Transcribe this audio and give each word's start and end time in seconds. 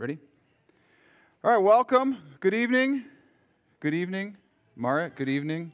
Ready? 0.00 0.18
All 1.44 1.50
right, 1.50 1.58
welcome. 1.58 2.16
Good 2.40 2.54
evening. 2.54 3.04
Good 3.80 3.92
evening. 3.92 4.38
Marit, 4.74 5.14
good 5.14 5.28
evening. 5.28 5.72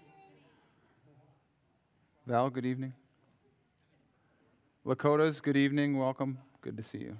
Val, 2.26 2.50
good 2.50 2.66
evening. 2.66 2.92
Lakotas, 4.84 5.40
good 5.40 5.56
evening. 5.56 5.96
Welcome. 5.96 6.38
Good 6.60 6.76
to 6.76 6.82
see 6.82 6.98
you. 6.98 7.16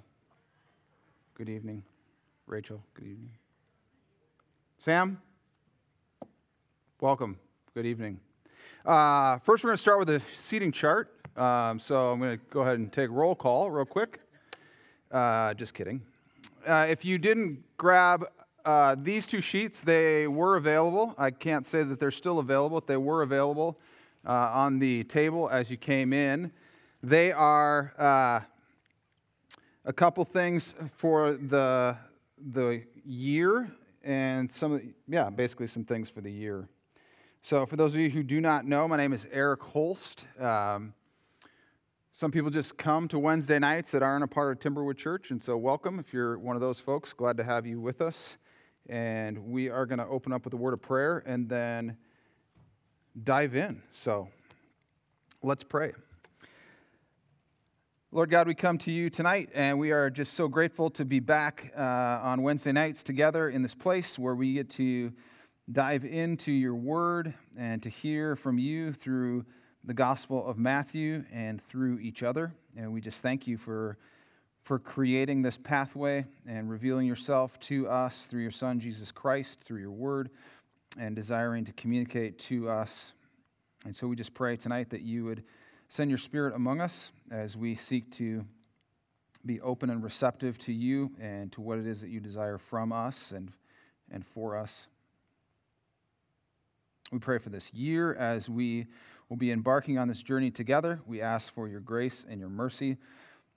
Good 1.35 1.47
evening. 1.47 1.81
Rachel, 2.45 2.83
good 2.93 3.05
evening. 3.05 3.31
Sam, 4.77 5.21
welcome. 6.99 7.39
Good 7.73 7.85
evening. 7.85 8.19
Uh, 8.85 9.37
first, 9.37 9.63
we're 9.63 9.69
going 9.69 9.77
to 9.77 9.81
start 9.81 9.99
with 9.99 10.09
a 10.09 10.21
seating 10.35 10.73
chart. 10.73 11.15
Um, 11.37 11.79
so 11.79 12.11
I'm 12.11 12.19
going 12.19 12.37
to 12.37 12.43
go 12.49 12.63
ahead 12.63 12.79
and 12.79 12.91
take 12.91 13.09
roll 13.11 13.33
call 13.33 13.71
real 13.71 13.85
quick. 13.85 14.19
Uh, 15.09 15.53
just 15.53 15.73
kidding. 15.73 16.01
Uh, 16.67 16.85
if 16.89 17.05
you 17.05 17.17
didn't 17.17 17.63
grab 17.77 18.27
uh, 18.65 18.93
these 18.99 19.25
two 19.25 19.39
sheets, 19.39 19.79
they 19.79 20.27
were 20.27 20.57
available. 20.57 21.15
I 21.17 21.31
can't 21.31 21.65
say 21.65 21.81
that 21.83 21.97
they're 21.97 22.11
still 22.11 22.39
available, 22.39 22.81
but 22.81 22.87
they 22.87 22.97
were 22.97 23.21
available 23.21 23.79
uh, 24.27 24.51
on 24.53 24.79
the 24.79 25.05
table 25.05 25.49
as 25.49 25.71
you 25.71 25.77
came 25.77 26.11
in. 26.11 26.51
They 27.01 27.31
are 27.31 27.93
uh, 27.97 28.41
a 29.85 29.93
couple 29.93 30.25
things 30.25 30.73
for 30.97 31.35
the, 31.35 31.95
the 32.51 32.83
year 33.05 33.71
and 34.03 34.51
some, 34.51 34.93
yeah, 35.07 35.29
basically 35.29 35.67
some 35.67 35.85
things 35.85 36.09
for 36.09 36.19
the 36.19 36.31
year. 36.31 36.67
So, 37.43 37.65
for 37.65 37.77
those 37.77 37.93
of 37.93 38.01
you 38.01 38.09
who 38.09 38.23
do 38.23 38.41
not 38.41 38.65
know, 38.65 38.89
my 38.89 38.97
name 38.97 39.13
is 39.13 39.25
Eric 39.31 39.63
Holst. 39.63 40.25
Um, 40.37 40.93
some 42.17 42.31
people 42.31 42.49
just 42.49 42.79
come 42.79 43.07
to 43.07 43.19
Wednesday 43.19 43.59
nights 43.59 43.91
that 43.91 44.01
aren't 44.01 44.23
a 44.23 44.27
part 44.27 44.51
of 44.51 44.57
Timberwood 44.57 44.97
Church, 44.97 45.29
and 45.29 45.39
so 45.39 45.55
welcome 45.55 45.99
if 45.99 46.11
you're 46.11 46.39
one 46.39 46.55
of 46.55 46.61
those 46.63 46.79
folks. 46.79 47.13
Glad 47.13 47.37
to 47.37 47.43
have 47.43 47.67
you 47.67 47.79
with 47.79 48.01
us. 48.01 48.39
And 48.89 49.51
we 49.51 49.69
are 49.69 49.85
going 49.85 49.99
to 49.99 50.07
open 50.07 50.33
up 50.33 50.43
with 50.43 50.51
a 50.55 50.57
word 50.57 50.73
of 50.73 50.81
prayer 50.81 51.21
and 51.27 51.47
then 51.47 51.95
dive 53.23 53.55
in. 53.55 53.83
So, 53.91 54.29
let's 55.43 55.63
pray. 55.63 55.91
Lord 58.11 58.31
God, 58.31 58.47
we 58.47 58.55
come 58.55 58.79
to 58.79 58.91
you 58.91 59.11
tonight, 59.11 59.49
and 59.53 59.77
we 59.77 59.91
are 59.91 60.09
just 60.09 60.33
so 60.33 60.47
grateful 60.47 60.89
to 60.89 61.05
be 61.05 61.19
back 61.19 61.71
uh, 61.77 61.81
on 62.23 62.41
Wednesday 62.41 62.71
nights 62.71 63.03
together 63.03 63.47
in 63.47 63.61
this 63.61 63.75
place 63.75 64.17
where 64.17 64.33
we 64.33 64.53
get 64.53 64.71
to 64.71 65.13
dive 65.71 66.03
into 66.03 66.51
your 66.51 66.73
word 66.73 67.35
and 67.55 67.83
to 67.83 67.89
hear 67.89 68.35
from 68.35 68.57
you 68.57 68.91
through 68.91 69.45
the 69.87 69.95
Gospel 69.95 70.45
of 70.45 70.59
Matthew 70.59 71.25
and 71.33 71.59
through 71.59 71.97
each 71.97 72.21
other. 72.21 72.53
And 72.75 72.93
we 72.93 73.01
just 73.01 73.21
thank 73.21 73.47
you 73.47 73.57
for, 73.57 73.97
for 74.61 74.77
creating 74.77 75.41
this 75.41 75.57
pathway 75.57 76.25
and 76.47 76.69
revealing 76.69 77.07
yourself 77.07 77.59
to 77.61 77.89
us 77.89 78.25
through 78.25 78.43
your 78.43 78.51
Son, 78.51 78.79
Jesus 78.79 79.11
Christ, 79.11 79.63
through 79.63 79.79
your 79.79 79.91
word, 79.91 80.29
and 80.99 81.15
desiring 81.15 81.65
to 81.65 81.73
communicate 81.73 82.37
to 82.39 82.69
us. 82.69 83.13
And 83.83 83.95
so 83.95 84.07
we 84.07 84.15
just 84.15 84.35
pray 84.35 84.57
tonight 84.57 84.91
that 84.91 85.01
you 85.01 85.25
would 85.25 85.43
Send 85.89 86.11
your 86.11 86.17
spirit 86.17 86.53
among 86.53 86.81
us 86.81 87.11
as 87.31 87.55
we 87.55 87.73
seek 87.73 88.11
to 88.11 88.45
be 89.45 89.61
open 89.61 89.89
and 89.89 90.03
receptive 90.03 90.57
to 90.59 90.73
you 90.73 91.11
and 91.19 91.49
to 91.53 91.61
what 91.61 91.77
it 91.77 91.87
is 91.87 92.01
that 92.01 92.09
you 92.09 92.19
desire 92.19 92.57
from 92.57 92.91
us 92.91 93.31
and, 93.31 93.53
and 94.11 94.25
for 94.25 94.57
us. 94.57 94.87
We 97.09 97.19
pray 97.19 97.37
for 97.37 97.49
this 97.49 97.73
year 97.73 98.13
as 98.15 98.49
we 98.49 98.87
will 99.29 99.37
be 99.37 99.51
embarking 99.51 99.97
on 99.97 100.07
this 100.07 100.21
journey 100.21 100.51
together. 100.51 101.01
We 101.05 101.21
ask 101.21 101.53
for 101.53 101.67
your 101.67 101.79
grace 101.79 102.25
and 102.29 102.39
your 102.39 102.49
mercy, 102.49 102.97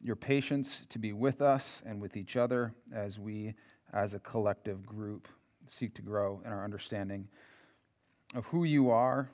your 0.03 0.17
patience 0.17 0.83
to 0.89 0.99
be 0.99 1.13
with 1.13 1.41
us 1.41 1.83
and 1.87 2.01
with 2.01 2.17
each 2.17 2.37
other 2.37 2.75
as 2.93 3.19
we, 3.19 3.55
as 3.93 4.15
a 4.15 4.19
collective 4.19 4.85
group, 4.85 5.29
seek 5.67 5.95
to 5.95 6.03
grow 6.03 6.41
in 6.45 6.53
our 6.53 6.65
understanding 6.65 7.29
of 8.35 8.47
who 8.47 8.65
you 8.65 8.91
are 8.91 9.31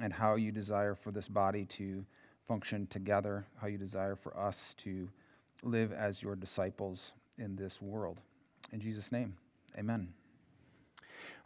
and 0.00 0.12
how 0.12 0.34
you 0.34 0.50
desire 0.50 0.94
for 0.94 1.10
this 1.10 1.28
body 1.28 1.64
to 1.66 2.04
function 2.48 2.86
together, 2.88 3.46
how 3.60 3.66
you 3.66 3.78
desire 3.78 4.16
for 4.16 4.36
us 4.38 4.74
to 4.78 5.08
live 5.62 5.92
as 5.92 6.22
your 6.22 6.36
disciples 6.36 7.12
in 7.38 7.56
this 7.56 7.80
world. 7.80 8.18
In 8.72 8.80
Jesus' 8.80 9.12
name, 9.12 9.36
amen. 9.78 10.12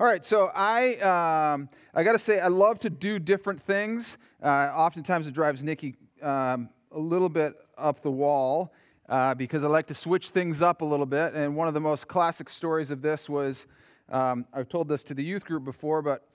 All 0.00 0.06
right, 0.06 0.24
so 0.24 0.52
I 0.54 0.94
um, 0.98 1.68
I 1.92 2.04
got 2.04 2.12
to 2.12 2.20
say 2.20 2.38
I 2.38 2.46
love 2.46 2.78
to 2.80 2.90
do 2.90 3.18
different 3.18 3.60
things. 3.60 4.16
Uh, 4.40 4.70
oftentimes 4.72 5.26
it 5.26 5.34
drives 5.34 5.60
Nikki 5.60 5.96
um, 6.22 6.68
a 6.92 6.98
little 7.00 7.28
bit 7.28 7.54
up 7.76 8.00
the 8.00 8.10
wall 8.10 8.72
uh, 9.08 9.34
because 9.34 9.64
I 9.64 9.66
like 9.66 9.88
to 9.88 9.96
switch 9.96 10.30
things 10.30 10.62
up 10.62 10.82
a 10.82 10.84
little 10.84 11.04
bit. 11.04 11.34
And 11.34 11.56
one 11.56 11.66
of 11.66 11.74
the 11.74 11.80
most 11.80 12.06
classic 12.06 12.48
stories 12.48 12.92
of 12.92 13.02
this 13.02 13.28
was 13.28 13.66
um, 14.08 14.46
I've 14.54 14.68
told 14.68 14.86
this 14.86 15.02
to 15.02 15.14
the 15.14 15.24
youth 15.24 15.44
group 15.44 15.64
before, 15.64 16.00
but 16.00 16.28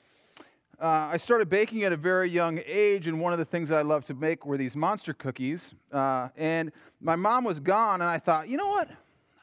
uh, 0.82 1.12
I 1.14 1.16
started 1.16 1.50
baking 1.50 1.86
at 1.86 1.94
a 1.94 1.98
very 1.98 2.30
young 2.30 2.60
age, 2.66 3.08
and 3.08 3.22
one 3.22 3.32
of 3.32 3.40
the 3.40 3.46
things 3.46 3.70
that 3.70 3.78
I 3.78 3.84
loved 3.84 4.08
to 4.08 4.14
make 4.14 4.46
were 4.46 4.58
these 4.58 4.76
monster 4.76 5.14
cookies. 5.14 5.74
Uh, 5.90 6.28
and 6.36 6.74
my 7.00 7.16
mom 7.16 7.46
was 7.46 7.62
gone, 7.62 8.02
and 8.02 8.10
I 8.10 8.18
thought, 8.18 8.50
you 8.50 8.58
know 8.58 8.68
what? 8.68 8.90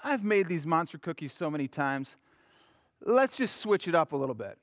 I've 0.04 0.25
made 0.25 0.44
these 0.44 0.66
monster 0.66 0.98
cookies 0.98 1.32
so 1.32 1.50
many 1.50 1.69
times. 1.69 2.16
Let's 3.03 3.37
just 3.37 3.61
switch 3.62 3.88
it 3.88 3.94
up 3.94 4.12
a 4.12 4.16
little 4.16 4.34
bit. 4.34 4.59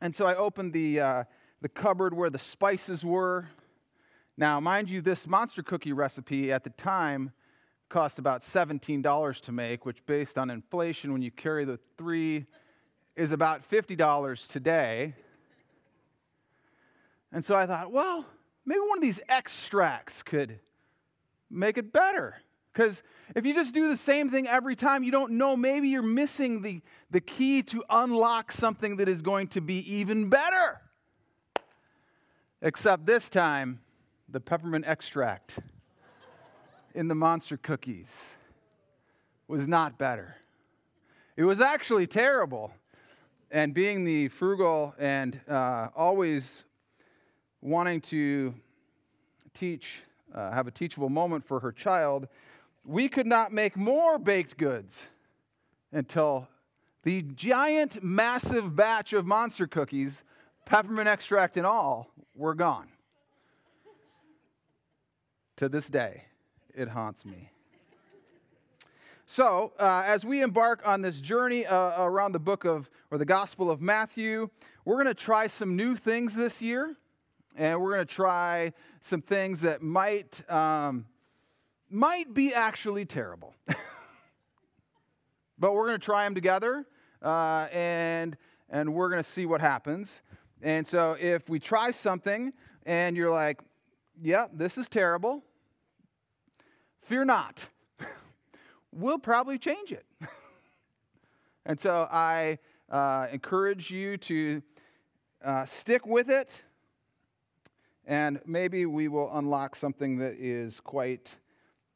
And 0.00 0.14
so 0.14 0.26
I 0.26 0.34
opened 0.34 0.72
the, 0.72 1.00
uh, 1.00 1.24
the 1.60 1.68
cupboard 1.68 2.12
where 2.12 2.28
the 2.28 2.38
spices 2.38 3.04
were. 3.04 3.48
Now, 4.36 4.60
mind 4.60 4.90
you, 4.90 5.00
this 5.00 5.26
monster 5.26 5.62
cookie 5.62 5.92
recipe 5.92 6.52
at 6.52 6.64
the 6.64 6.70
time 6.70 7.32
cost 7.88 8.18
about 8.18 8.40
$17 8.40 9.40
to 9.42 9.52
make, 9.52 9.86
which, 9.86 10.04
based 10.06 10.38
on 10.38 10.50
inflation, 10.50 11.12
when 11.12 11.22
you 11.22 11.30
carry 11.30 11.64
the 11.64 11.78
three, 11.96 12.46
is 13.16 13.32
about 13.32 13.68
$50 13.68 14.48
today. 14.48 15.14
And 17.30 17.44
so 17.44 17.54
I 17.54 17.66
thought, 17.66 17.92
well, 17.92 18.26
maybe 18.66 18.80
one 18.80 18.98
of 18.98 19.02
these 19.02 19.20
extracts 19.28 20.22
could 20.22 20.58
make 21.50 21.78
it 21.78 21.92
better. 21.92 22.36
Because 22.72 23.02
if 23.34 23.44
you 23.44 23.54
just 23.54 23.74
do 23.74 23.88
the 23.88 23.96
same 23.96 24.30
thing 24.30 24.48
every 24.48 24.74
time, 24.76 25.02
you 25.02 25.10
don't 25.10 25.32
know, 25.32 25.56
maybe 25.56 25.88
you're 25.88 26.02
missing 26.02 26.62
the, 26.62 26.80
the 27.10 27.20
key 27.20 27.62
to 27.64 27.84
unlock 27.90 28.50
something 28.50 28.96
that 28.96 29.08
is 29.08 29.20
going 29.20 29.48
to 29.48 29.60
be 29.60 29.78
even 29.94 30.28
better. 30.28 30.80
Except 32.62 33.04
this 33.06 33.28
time, 33.28 33.80
the 34.28 34.40
peppermint 34.40 34.86
extract 34.86 35.58
in 36.94 37.08
the 37.08 37.14
monster 37.14 37.56
cookies 37.56 38.32
was 39.48 39.68
not 39.68 39.98
better. 39.98 40.36
It 41.36 41.44
was 41.44 41.60
actually 41.60 42.06
terrible. 42.06 42.72
And 43.50 43.74
being 43.74 44.04
the 44.04 44.28
frugal 44.28 44.94
and 44.98 45.38
uh, 45.46 45.88
always 45.94 46.64
wanting 47.60 48.00
to 48.02 48.54
teach, 49.52 50.02
uh, 50.34 50.52
have 50.52 50.66
a 50.66 50.70
teachable 50.70 51.10
moment 51.10 51.44
for 51.44 51.60
her 51.60 51.72
child, 51.72 52.28
we 52.84 53.08
could 53.08 53.26
not 53.26 53.52
make 53.52 53.76
more 53.76 54.18
baked 54.18 54.56
goods 54.56 55.08
until 55.92 56.48
the 57.02 57.22
giant, 57.22 58.02
massive 58.02 58.74
batch 58.76 59.12
of 59.12 59.26
monster 59.26 59.66
cookies, 59.66 60.22
peppermint 60.64 61.08
extract 61.08 61.56
and 61.56 61.66
all, 61.66 62.10
were 62.34 62.54
gone. 62.54 62.88
to 65.56 65.68
this 65.68 65.88
day, 65.88 66.24
it 66.74 66.88
haunts 66.88 67.24
me. 67.24 67.50
So, 69.26 69.72
uh, 69.78 70.02
as 70.04 70.26
we 70.26 70.42
embark 70.42 70.82
on 70.84 71.02
this 71.02 71.20
journey 71.20 71.64
uh, 71.64 72.04
around 72.04 72.32
the 72.32 72.40
book 72.40 72.64
of, 72.64 72.90
or 73.10 73.18
the 73.18 73.24
Gospel 73.24 73.70
of 73.70 73.80
Matthew, 73.80 74.50
we're 74.84 74.96
going 74.96 75.06
to 75.06 75.14
try 75.14 75.46
some 75.46 75.76
new 75.76 75.94
things 75.94 76.34
this 76.34 76.60
year 76.60 76.96
and 77.56 77.80
we're 77.80 77.94
going 77.94 78.06
to 78.06 78.14
try 78.14 78.72
some 79.00 79.22
things 79.22 79.60
that 79.60 79.82
might 79.82 80.42
um, 80.50 81.06
might 81.92 82.32
be 82.32 82.54
actually 82.54 83.04
terrible. 83.04 83.54
But 85.62 85.74
we're 85.74 85.86
going 85.86 86.00
to 86.00 86.04
try 86.04 86.24
them 86.24 86.34
together 86.34 86.84
uh, 87.22 87.68
and 87.72 88.36
and 88.68 88.92
we're 88.92 89.10
going 89.10 89.22
to 89.22 89.28
see 89.28 89.46
what 89.46 89.60
happens. 89.60 90.20
And 90.60 90.84
so 90.84 91.16
if 91.20 91.48
we 91.48 91.60
try 91.60 91.92
something 91.92 92.52
and 92.84 93.16
you're 93.16 93.30
like 93.30 93.60
yep 94.20 94.50
yeah, 94.50 94.56
this 94.58 94.76
is 94.76 94.88
terrible 94.88 95.44
fear 97.00 97.24
not. 97.24 97.68
We'll 98.94 99.20
probably 99.20 99.56
change 99.56 99.92
it. 99.92 100.04
And 101.64 101.78
so 101.78 102.08
i 102.10 102.58
uh, 102.90 103.28
encourage 103.30 103.92
you 103.92 104.16
to 104.16 104.62
uh, 105.44 105.64
stick 105.64 106.04
with 106.04 106.28
it 106.28 106.64
and 108.04 108.40
maybe 108.44 108.84
we 108.84 109.06
will 109.06 109.30
unlock 109.38 109.76
something 109.76 110.18
that 110.18 110.34
is 110.34 110.80
quite 110.80 111.36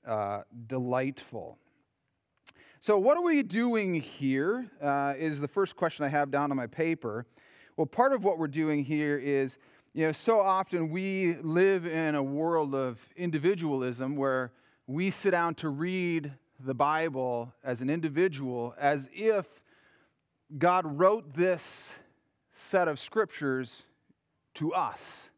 uh, 0.06 0.42
delightful. 0.66 1.58
So, 2.80 2.98
what 2.98 3.16
are 3.16 3.22
we 3.22 3.42
doing 3.42 3.94
here? 3.94 4.70
Uh, 4.80 5.14
is 5.16 5.40
the 5.40 5.48
first 5.48 5.76
question 5.76 6.04
I 6.04 6.08
have 6.08 6.30
down 6.30 6.50
on 6.50 6.56
my 6.56 6.66
paper. 6.66 7.26
Well, 7.76 7.86
part 7.86 8.12
of 8.12 8.24
what 8.24 8.38
we're 8.38 8.46
doing 8.46 8.84
here 8.84 9.18
is, 9.18 9.58
you 9.92 10.06
know, 10.06 10.12
so 10.12 10.40
often 10.40 10.90
we 10.90 11.34
live 11.42 11.86
in 11.86 12.14
a 12.14 12.22
world 12.22 12.74
of 12.74 13.04
individualism 13.16 14.16
where 14.16 14.52
we 14.86 15.10
sit 15.10 15.32
down 15.32 15.54
to 15.56 15.68
read 15.68 16.32
the 16.64 16.74
Bible 16.74 17.52
as 17.64 17.80
an 17.80 17.90
individual 17.90 18.74
as 18.78 19.10
if 19.12 19.46
God 20.56 20.98
wrote 20.98 21.34
this 21.34 21.96
set 22.52 22.88
of 22.88 23.00
scriptures 23.00 23.86
to 24.54 24.72
us. 24.72 25.30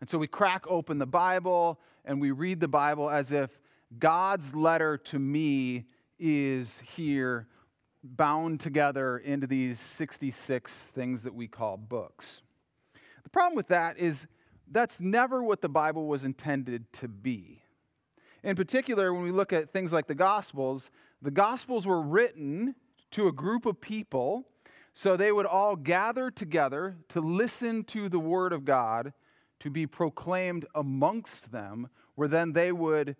And 0.00 0.08
so 0.08 0.18
we 0.18 0.26
crack 0.26 0.64
open 0.68 0.98
the 0.98 1.06
Bible 1.06 1.78
and 2.04 2.20
we 2.20 2.30
read 2.30 2.60
the 2.60 2.68
Bible 2.68 3.10
as 3.10 3.32
if 3.32 3.50
God's 3.98 4.54
letter 4.54 4.96
to 4.96 5.18
me 5.18 5.86
is 6.18 6.80
here 6.96 7.48
bound 8.02 8.60
together 8.60 9.18
into 9.18 9.46
these 9.46 9.78
66 9.78 10.88
things 10.88 11.22
that 11.22 11.34
we 11.34 11.46
call 11.46 11.76
books. 11.76 12.42
The 13.22 13.30
problem 13.30 13.56
with 13.56 13.68
that 13.68 13.98
is 13.98 14.26
that's 14.70 15.00
never 15.00 15.42
what 15.42 15.60
the 15.60 15.68
Bible 15.68 16.06
was 16.06 16.24
intended 16.24 16.92
to 16.94 17.08
be. 17.08 17.62
In 18.42 18.56
particular, 18.56 19.12
when 19.12 19.22
we 19.22 19.30
look 19.30 19.52
at 19.52 19.72
things 19.72 19.92
like 19.92 20.06
the 20.06 20.14
Gospels, 20.14 20.90
the 21.20 21.30
Gospels 21.30 21.86
were 21.86 22.02
written 22.02 22.74
to 23.12 23.28
a 23.28 23.32
group 23.32 23.66
of 23.66 23.80
people 23.80 24.48
so 24.94 25.16
they 25.16 25.32
would 25.32 25.46
all 25.46 25.76
gather 25.76 26.30
together 26.30 26.96
to 27.08 27.20
listen 27.20 27.84
to 27.84 28.08
the 28.08 28.18
Word 28.18 28.52
of 28.52 28.64
God 28.64 29.12
to 29.60 29.70
be 29.70 29.86
proclaimed 29.86 30.66
amongst 30.74 31.52
them, 31.52 31.88
where 32.14 32.28
then 32.28 32.52
they 32.52 32.72
would 32.72 33.16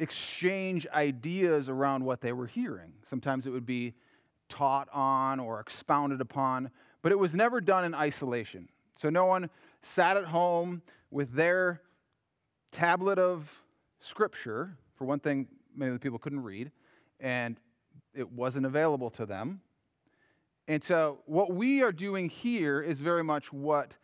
exchange 0.00 0.86
ideas 0.88 1.68
around 1.68 2.04
what 2.04 2.20
they 2.20 2.32
were 2.32 2.46
hearing. 2.46 2.92
Sometimes 3.06 3.46
it 3.46 3.50
would 3.50 3.66
be 3.66 3.94
taught 4.48 4.88
on 4.92 5.38
or 5.38 5.60
expounded 5.60 6.20
upon, 6.20 6.70
but 7.02 7.12
it 7.12 7.18
was 7.18 7.34
never 7.34 7.60
done 7.60 7.84
in 7.84 7.94
isolation. 7.94 8.68
So 8.96 9.10
no 9.10 9.26
one 9.26 9.50
sat 9.82 10.16
at 10.16 10.24
home 10.24 10.82
with 11.10 11.32
their 11.32 11.82
tablet 12.72 13.18
of 13.18 13.62
scripture. 14.00 14.76
For 14.96 15.04
one 15.04 15.20
thing, 15.20 15.48
many 15.74 15.90
of 15.90 15.94
the 15.94 16.00
people 16.00 16.18
couldn't 16.18 16.42
read, 16.42 16.70
and 17.18 17.58
it 18.14 18.30
wasn't 18.32 18.66
available 18.66 19.10
to 19.10 19.26
them. 19.26 19.60
And 20.68 20.82
so, 20.84 21.18
what 21.26 21.52
we 21.52 21.82
are 21.82 21.90
doing 21.90 22.28
here 22.28 22.80
is 22.80 23.00
very 23.00 23.24
much 23.24 23.52
what 23.52 23.94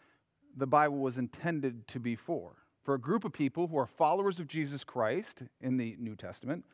the 0.57 0.67
Bible 0.67 0.99
was 0.99 1.19
intended 1.19 1.87
to 1.89 2.01
be 2.01 2.17
for 2.17 2.57
for 2.87 2.95
a 2.95 3.01
group 3.01 3.25
of 3.25 3.33
people 3.33 3.67
who 3.67 3.77
are 3.77 3.87
followers 3.87 4.39
of 4.39 4.47
Jesus 4.47 4.85
Christ 4.85 5.43
in 5.61 5.77
the 5.77 5.97
New 5.99 6.15
Testament 6.15 6.65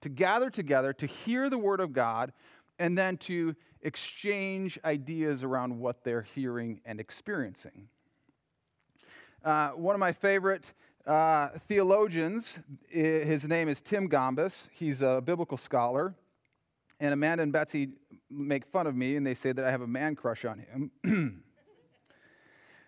to 0.00 0.08
gather 0.08 0.48
together 0.48 0.94
to 0.94 1.06
hear 1.06 1.50
the 1.50 1.58
Word 1.58 1.80
of 1.80 1.92
God 1.92 2.32
and 2.78 2.96
then 2.96 3.18
to 3.18 3.54
exchange 3.82 4.78
ideas 4.82 5.42
around 5.42 5.78
what 5.78 6.04
they're 6.04 6.22
hearing 6.34 6.80
and 6.86 6.98
experiencing. 6.98 7.88
Uh, 9.44 9.68
one 9.70 9.94
of 9.94 10.00
my 10.00 10.10
favorite 10.10 10.72
uh, 11.06 11.48
theologians, 11.68 12.60
his 12.88 13.46
name 13.46 13.68
is 13.68 13.82
Tim 13.82 14.08
Gombis. 14.08 14.68
He's 14.72 15.02
a 15.02 15.20
biblical 15.20 15.58
scholar. 15.58 16.14
And 16.98 17.12
Amanda 17.12 17.42
and 17.42 17.52
Betsy 17.52 17.90
make 18.30 18.64
fun 18.64 18.86
of 18.86 18.96
me 18.96 19.16
and 19.16 19.26
they 19.26 19.34
say 19.34 19.52
that 19.52 19.66
I 19.66 19.70
have 19.70 19.82
a 19.82 19.86
man 19.86 20.16
crush 20.16 20.46
on 20.46 20.60
him. 20.60 21.42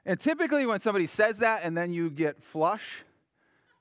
And 0.07 0.19
typically, 0.19 0.67
when 0.67 0.81
somebody 0.81 1.07
says 1.07 1.39
that 1.39 1.63
and 1.65 1.77
then 1.77 1.93
you 1.93 2.11
get 2.11 2.43
flush, 2.43 3.05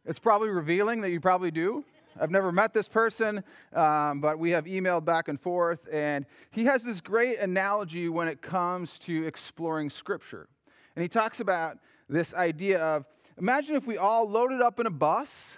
it's 0.06 0.20
probably 0.20 0.50
revealing 0.50 1.02
that 1.02 1.12
you 1.12 1.20
probably 1.20 1.52
do. 1.52 1.86
I've 2.20 2.32
never 2.32 2.52
met 2.52 2.74
this 2.74 2.88
person, 2.88 3.44
um, 3.74 4.20
but 4.20 4.40
we 4.40 4.52
have 4.52 4.66
emailed 4.66 5.06
back 5.06 5.28
and 5.28 5.40
forth. 5.40 5.88
And 5.92 6.26
he 6.52 6.66
has 6.66 6.84
this 6.84 7.00
great 7.00 7.40
analogy 7.40 8.10
when 8.10 8.28
it 8.28 8.42
comes 8.42 9.00
to 9.00 9.26
exploring 9.26 9.90
Scripture. 9.90 10.50
And 10.96 11.04
he 11.04 11.10
talks 11.10 11.40
about 11.40 11.78
this 12.10 12.34
idea 12.34 12.82
of 12.82 13.06
imagine 13.38 13.76
if 13.76 13.88
we 13.88 13.98
all 13.98 14.30
loaded 14.30 14.62
up 14.62 14.80
in 14.80 14.88
a 14.88 14.92
bus. 14.92 15.58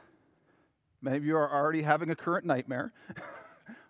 Many 1.02 1.18
of 1.18 1.26
you 1.26 1.36
are 1.38 1.52
already 1.52 1.82
having 1.82 2.10
a 2.12 2.16
current 2.16 2.46
nightmare. 2.46 2.94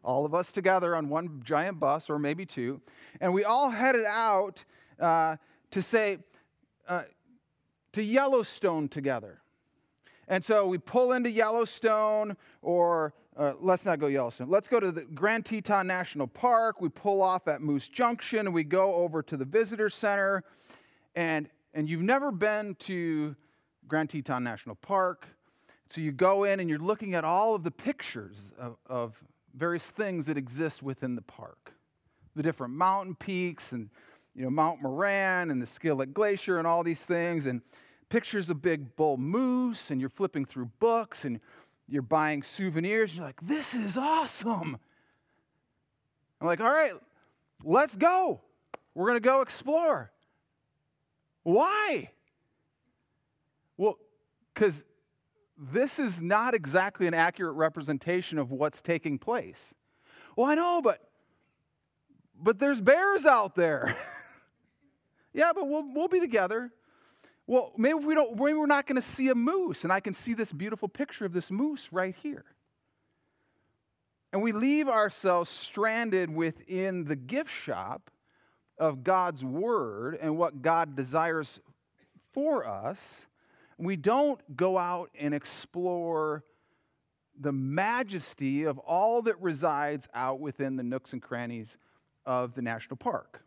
all 0.04 0.26
of 0.26 0.34
us 0.34 0.52
together 0.52 0.96
on 0.96 1.10
one 1.10 1.42
giant 1.44 1.80
bus, 1.80 2.10
or 2.10 2.18
maybe 2.18 2.46
two. 2.46 2.82
And 3.20 3.34
we 3.34 3.44
all 3.44 3.70
headed 3.70 4.06
out 4.06 4.64
uh, 5.00 5.38
to 5.72 5.82
say, 5.82 6.20
uh, 6.88 7.04
to 7.94 8.04
Yellowstone 8.04 8.88
together. 8.88 9.42
And 10.28 10.44
so 10.44 10.66
we 10.68 10.78
pull 10.78 11.12
into 11.12 11.30
Yellowstone, 11.30 12.38
or 12.62 13.14
uh, 13.36 13.54
let's 13.60 13.86
not 13.86 14.00
go 14.00 14.08
Yellowstone. 14.08 14.50
Let's 14.50 14.68
go 14.68 14.80
to 14.80 14.92
the 14.92 15.02
Grand 15.02 15.46
Teton 15.46 15.88
National 15.88 16.28
Park. 16.28 16.80
We 16.80 16.90
pull 16.90 17.22
off 17.22 17.48
at 17.48 17.62
Moose 17.62 17.88
Junction, 17.88 18.40
and 18.40 18.54
we 18.54 18.64
go 18.64 18.96
over 18.96 19.22
to 19.24 19.36
the 19.36 19.46
visitor 19.46 19.90
center. 19.90 20.44
And, 21.16 21.50
and 21.74 21.90
you've 21.90 22.02
never 22.02 22.32
been 22.32 22.76
to 22.76 23.36
Grand 23.88 24.10
Teton 24.10 24.44
National 24.44 24.76
Park. 24.76 25.28
So 25.88 26.00
you 26.00 26.14
go 26.14 26.46
in 26.46 26.62
and 26.62 26.70
you're 26.70 26.80
looking 26.80 27.14
at 27.16 27.26
all 27.26 27.54
of 27.54 27.64
the 27.64 27.72
pictures 27.72 28.54
of, 28.58 28.78
of 28.86 29.22
various 29.54 29.90
things 29.90 30.28
that 30.28 30.38
exist 30.38 30.82
within 30.82 31.16
the 31.16 31.22
park 31.22 31.74
the 32.36 32.44
different 32.44 32.74
mountain 32.74 33.16
peaks 33.16 33.72
and 33.72 33.90
you 34.36 34.44
know, 34.44 34.50
Mount 34.50 34.82
Moran 34.82 35.52
and 35.52 35.62
the 35.62 35.66
Skillet 35.66 36.14
Glacier 36.14 36.58
and 36.58 36.66
all 36.66 36.84
these 36.84 37.04
things, 37.04 37.46
and 37.46 37.62
pictures 38.10 38.50
of 38.50 38.62
big 38.62 38.96
bull 38.96 39.18
moose, 39.18 39.92
and 39.92 40.00
you're 40.00 40.10
flipping 40.10 40.46
through 40.46 40.70
books 40.80 41.26
and 41.26 41.40
you're 41.88 42.02
buying 42.02 42.44
souvenirs. 42.44 43.12
And 43.12 43.18
you're 43.18 43.26
like, 43.26 43.42
this 43.42 43.74
is 43.74 43.98
awesome. 43.98 44.78
I'm 46.40 46.48
like, 46.48 46.60
all 46.60 46.72
right, 46.72 46.94
let's 47.64 47.96
go. 47.96 48.42
We're 48.96 49.08
going 49.08 49.18
to 49.18 49.20
go 49.20 49.42
explore. 49.42 50.12
Why? 51.44 52.12
Well, 53.78 53.98
because 54.54 54.84
this 55.58 56.00
is 56.00 56.22
not 56.22 56.54
exactly 56.54 57.08
an 57.08 57.14
accurate 57.14 57.56
representation 57.56 58.38
of 58.38 58.52
what's 58.52 58.82
taking 58.82 59.18
place. 59.18 59.74
Well, 60.36 60.48
I 60.48 60.56
know, 60.56 60.82
but 60.84 61.11
but 62.42 62.60
there's 62.60 62.82
bears 62.82 63.26
out 63.26 63.56
there. 63.56 63.96
yeah, 65.34 65.52
but 65.54 65.68
we'll, 65.68 65.86
we'll 65.94 66.08
be 66.08 66.20
together. 66.20 66.72
Well, 67.48 67.74
maybe 67.78 67.96
we 67.96 68.16
don't, 68.16 68.38
maybe 68.38 68.58
we're 68.58 68.66
not 68.66 68.88
going 68.88 68.96
to 68.96 69.02
see 69.02 69.30
a 69.30 69.36
moose, 69.36 69.84
and 69.84 69.92
I 69.92 70.00
can 70.00 70.14
see 70.14 70.34
this 70.34 70.52
beautiful 70.52 70.88
picture 70.88 71.26
of 71.26 71.34
this 71.34 71.52
moose 71.52 71.90
right 71.92 72.16
here. 72.16 72.46
And 74.32 74.42
we 74.42 74.54
leave 74.54 74.88
ourselves 74.88 75.50
stranded 75.50 76.34
within 76.34 77.06
the 77.06 77.16
gift 77.16 77.50
shop 77.50 78.10
of 78.78 79.04
God's 79.04 79.44
word 79.44 80.18
and 80.22 80.38
what 80.38 80.62
God 80.62 80.96
desires 80.96 81.60
for 82.32 82.66
us. 82.66 83.28
We 83.78 83.98
don't 83.98 84.40
go 84.56 84.78
out 84.78 85.10
and 85.20 85.34
explore 85.34 86.44
the 87.38 87.52
majesty 87.52 88.64
of 88.64 88.78
all 88.80 89.24
that 89.24 89.42
resides 89.42 90.08
out 90.14 90.40
within 90.40 90.78
the 90.78 90.84
nooks 90.84 91.12
and 91.12 91.22
crannies 91.22 91.78
of 92.26 92.54
the 92.56 92.62
national 92.62 92.98
park. 92.98 93.44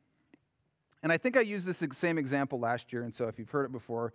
And 1.02 1.12
I 1.12 1.18
think 1.18 1.36
I 1.36 1.40
used 1.40 1.66
this 1.66 1.82
same 1.96 2.18
example 2.18 2.58
last 2.58 2.92
year, 2.92 3.02
and 3.02 3.14
so 3.14 3.28
if 3.28 3.38
you've 3.38 3.50
heard 3.50 3.66
it 3.66 3.72
before, 3.72 4.14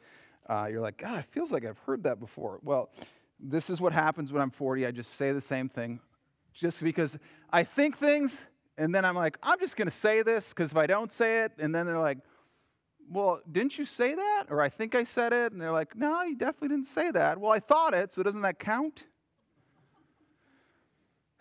uh, 0.49 0.67
you're 0.69 0.81
like, 0.81 0.97
God, 0.97 1.19
it 1.19 1.25
feels 1.31 1.51
like 1.51 1.65
I've 1.65 1.77
heard 1.79 2.03
that 2.03 2.19
before. 2.19 2.59
Well, 2.63 2.89
this 3.39 3.69
is 3.69 3.79
what 3.79 3.93
happens 3.93 4.31
when 4.31 4.41
I'm 4.41 4.49
40. 4.49 4.85
I 4.85 4.91
just 4.91 5.13
say 5.13 5.31
the 5.31 5.41
same 5.41 5.69
thing 5.69 5.99
just 6.53 6.83
because 6.83 7.17
I 7.51 7.63
think 7.63 7.97
things, 7.97 8.45
and 8.77 8.93
then 8.93 9.05
I'm 9.05 9.15
like, 9.15 9.37
I'm 9.43 9.59
just 9.59 9.77
going 9.77 9.87
to 9.87 9.95
say 9.95 10.23
this 10.23 10.49
because 10.49 10.71
if 10.71 10.77
I 10.77 10.87
don't 10.87 11.11
say 11.11 11.41
it, 11.41 11.53
and 11.59 11.73
then 11.73 11.85
they're 11.85 11.99
like, 11.99 12.17
well, 13.09 13.41
didn't 13.51 13.77
you 13.77 13.85
say 13.85 14.13
that? 14.13 14.45
Or 14.49 14.61
I 14.61 14.69
think 14.69 14.93
I 14.93 15.03
said 15.03 15.33
it. 15.33 15.51
And 15.51 15.59
they're 15.59 15.71
like, 15.71 15.95
no, 15.95 16.21
you 16.23 16.35
definitely 16.35 16.69
didn't 16.69 16.85
say 16.85 17.11
that. 17.11 17.39
Well, 17.39 17.51
I 17.51 17.59
thought 17.59 17.93
it, 17.93 18.11
so 18.11 18.21
doesn't 18.23 18.41
that 18.41 18.59
count? 18.59 19.05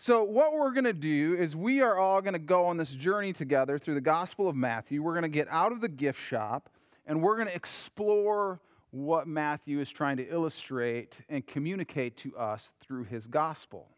So, 0.01 0.23
what 0.23 0.55
we're 0.55 0.71
going 0.71 0.85
to 0.85 0.93
do 0.93 1.35
is 1.35 1.57
we 1.57 1.81
are 1.81 1.99
all 1.99 2.21
going 2.21 2.35
to 2.35 2.39
go 2.39 2.67
on 2.67 2.77
this 2.77 2.93
journey 2.93 3.33
together 3.33 3.81
through 3.81 3.95
the 3.95 4.01
Gospel 4.01 4.49
of 4.49 4.55
Matthew. 4.55 5.03
We're 5.03 5.15
going 5.15 5.25
to 5.25 5.29
get 5.29 5.49
out 5.51 5.73
of 5.73 5.81
the 5.81 5.89
gift 5.89 6.21
shop 6.21 6.71
and 7.05 7.21
we're 7.21 7.35
going 7.35 7.49
to 7.49 7.55
explore 7.55 8.61
what 8.93 9.27
Matthew 9.27 9.81
is 9.81 9.91
trying 9.91 10.19
to 10.19 10.33
illustrate 10.33 11.23
and 11.29 11.45
communicate 11.45 12.17
to 12.19 12.37
us 12.37 12.75
through 12.79 13.05
his 13.05 13.27
gospel. 13.27 13.89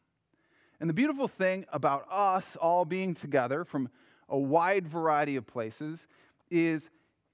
And 0.80 0.88
the 0.88 0.95
beautiful 0.95 1.28
thing 1.28 1.66
about 1.71 2.07
us 2.11 2.57
all 2.57 2.87
being 2.87 3.12
together 3.12 3.66
from 3.66 3.90
a 4.26 4.38
wide 4.38 4.88
variety 4.88 5.37
of 5.37 5.47
places 5.47 6.07
is 6.50 6.88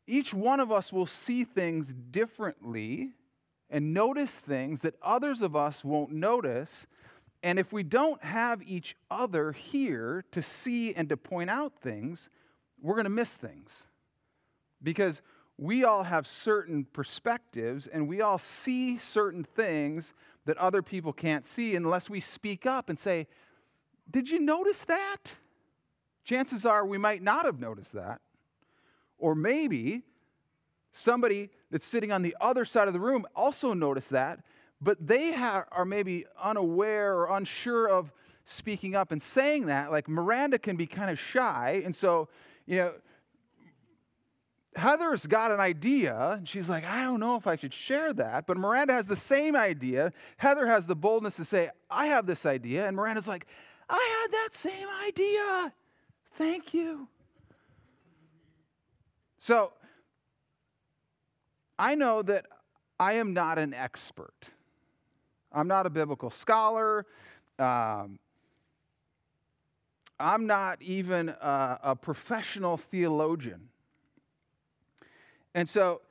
each 0.09 0.35
one 0.35 0.59
of 0.59 0.73
us 0.73 0.93
will 0.93 1.07
see 1.07 1.45
things 1.45 1.95
differently 1.95 3.13
and 3.71 3.95
notice 3.95 4.41
things 4.41 4.83
that 4.83 4.97
others 5.03 5.41
of 5.41 5.55
us 5.55 5.85
won't 5.85 6.11
notice 6.11 6.89
and 7.43 7.59
if 7.59 7.73
we 7.73 7.83
don't 7.83 8.23
have 8.23 8.63
each 8.63 8.97
other 9.11 9.53
here 9.53 10.25
to 10.33 10.43
see 10.43 10.95
and 10.95 11.09
to 11.09 11.17
point 11.17 11.51
out 11.51 11.75
things, 11.81 12.31
we're 12.81 12.95
going 12.95 13.05
to 13.05 13.11
miss 13.11 13.37
things. 13.37 13.87
Because 14.83 15.23
we 15.59 15.85
all 15.85 16.05
have 16.05 16.27
certain 16.27 16.85
perspectives 16.93 17.87
and 17.87 18.09
we 18.09 18.21
all 18.21 18.39
see 18.39 18.99
certain 18.99 19.45
things 19.45 20.13
that 20.45 20.57
other 20.59 20.83
people 20.83 21.13
can't 21.13 21.45
see 21.45 21.75
unless 21.75 22.11
we 22.11 22.21
speak 22.21 22.67
up 22.67 22.89
and 22.89 22.99
say, 22.99 23.27
Did 24.11 24.31
you 24.31 24.39
notice 24.39 24.85
that? 24.85 25.37
Chances 26.25 26.67
are 26.67 26.85
we 26.85 26.99
might 26.99 27.23
not 27.23 27.47
have 27.47 27.61
noticed 27.61 27.93
that. 27.93 28.21
Or 29.19 29.35
maybe 29.35 30.03
somebody 30.91 31.51
that's 31.71 31.87
sitting 31.87 32.13
on 32.13 32.23
the 32.23 32.37
other 32.41 32.65
side 32.65 32.89
of 32.89 32.95
the 32.95 33.01
room 33.01 33.27
also 33.35 33.73
noticed 33.73 34.11
that 34.11 34.41
but 34.81 35.07
they 35.07 35.33
ha- 35.35 35.65
are 35.73 35.85
maybe 35.85 36.27
unaware 36.43 37.15
or 37.15 37.37
unsure 37.37 37.89
of 37.89 38.13
speaking 38.45 38.95
up 38.95 39.11
and 39.13 39.21
saying 39.21 39.67
that, 39.67 39.91
like 39.91 40.09
Miranda 40.09 40.59
can 40.59 40.77
be 40.77 40.87
kind 40.87 41.11
of 41.11 41.19
shy. 41.19 41.83
And 41.85 41.95
so, 41.95 42.29
you 42.67 42.77
know, 42.77 42.93
Heather's 44.77 45.27
got 45.27 45.51
an 45.51 45.59
idea, 45.59 46.33
and 46.33 46.49
she's 46.49 46.69
like, 46.69 46.85
I 46.85 47.03
don't 47.03 47.19
know 47.19 47.37
if 47.37 47.47
I 47.47 47.57
should 47.57 47.73
share 47.73 48.13
that. 48.13 48.47
But 48.47 48.59
Miranda 48.59 48.93
has 48.93 49.09
the 49.09 49.17
same 49.17 49.57
idea. 49.57 50.13
Heather 50.37 50.67
has 50.67 50.87
the 50.87 50.95
boldness 50.95 51.37
to 51.37 51.45
say, 51.45 51.71
I 51.91 52.07
have 52.07 52.27
this 52.27 52.45
idea. 52.45 52.87
And 52.87 52.95
Miranda's 52.95 53.27
like, 53.27 53.47
I 53.89 54.21
had 54.23 54.33
that 54.33 54.49
same 54.53 54.87
idea. 55.07 55.73
Thank 56.35 56.75
you. 56.75 57.09
So, 59.39 59.73
I 61.79 61.95
know 61.95 62.21
that 62.23 62.47
I 63.01 63.15
am 63.15 63.33
not 63.33 63.59
an 63.59 63.73
expert. 63.73 64.51
I'm 65.57 65.69
not 65.69 65.87
a 65.87 65.91
biblical 65.91 66.29
scholar. 66.29 67.07
Um, 67.59 68.19
I'm 70.21 70.47
not 70.47 70.83
even 70.83 71.31
a, 71.31 71.79
a 71.83 71.97
professional 71.97 72.77
theologian. 72.77 73.71
And 75.55 75.67
so 75.67 76.03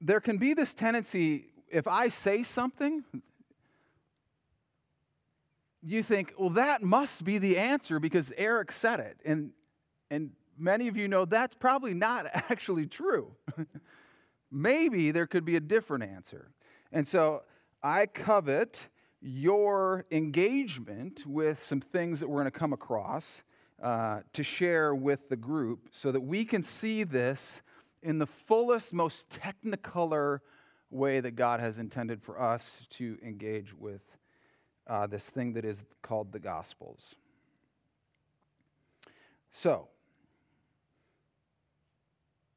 there 0.00 0.20
can 0.20 0.38
be 0.38 0.54
this 0.54 0.72
tendency 0.72 1.48
if 1.70 1.86
I 1.86 2.08
say 2.08 2.42
something, 2.42 3.04
you 5.82 6.02
think, 6.02 6.32
well, 6.38 6.50
that 6.50 6.82
must 6.82 7.24
be 7.24 7.38
the 7.38 7.58
answer 7.58 7.98
because 7.98 8.32
Eric 8.38 8.72
said 8.72 9.00
it. 9.00 9.18
And, 9.24 9.50
and 10.10 10.30
many 10.58 10.88
of 10.88 10.96
you 10.96 11.08
know 11.08 11.24
that's 11.26 11.54
probably 11.54 11.92
not 11.92 12.26
actually 12.34 12.86
true. 12.86 13.32
Maybe 14.50 15.10
there 15.10 15.26
could 15.26 15.44
be 15.44 15.56
a 15.56 15.60
different 15.60 16.04
answer. 16.04 16.50
And 16.90 17.06
so 17.06 17.42
I 17.82 18.06
covet 18.06 18.88
your 19.20 20.04
engagement 20.10 21.26
with 21.26 21.62
some 21.62 21.80
things 21.80 22.20
that 22.20 22.28
we're 22.28 22.40
going 22.42 22.52
to 22.52 22.58
come 22.58 22.72
across 22.72 23.42
uh, 23.82 24.20
to 24.32 24.44
share 24.44 24.94
with 24.94 25.28
the 25.28 25.36
group 25.36 25.88
so 25.90 26.12
that 26.12 26.20
we 26.20 26.44
can 26.44 26.62
see 26.62 27.02
this 27.02 27.62
in 28.02 28.18
the 28.18 28.26
fullest, 28.26 28.92
most 28.92 29.28
technicolor 29.28 30.40
way 30.90 31.18
that 31.18 31.32
God 31.32 31.58
has 31.58 31.78
intended 31.78 32.22
for 32.22 32.40
us 32.40 32.86
to 32.90 33.18
engage 33.24 33.74
with 33.74 34.02
uh, 34.86 35.06
this 35.06 35.28
thing 35.30 35.54
that 35.54 35.64
is 35.64 35.84
called 36.02 36.32
the 36.32 36.38
Gospels. 36.38 37.16
So, 39.50 39.88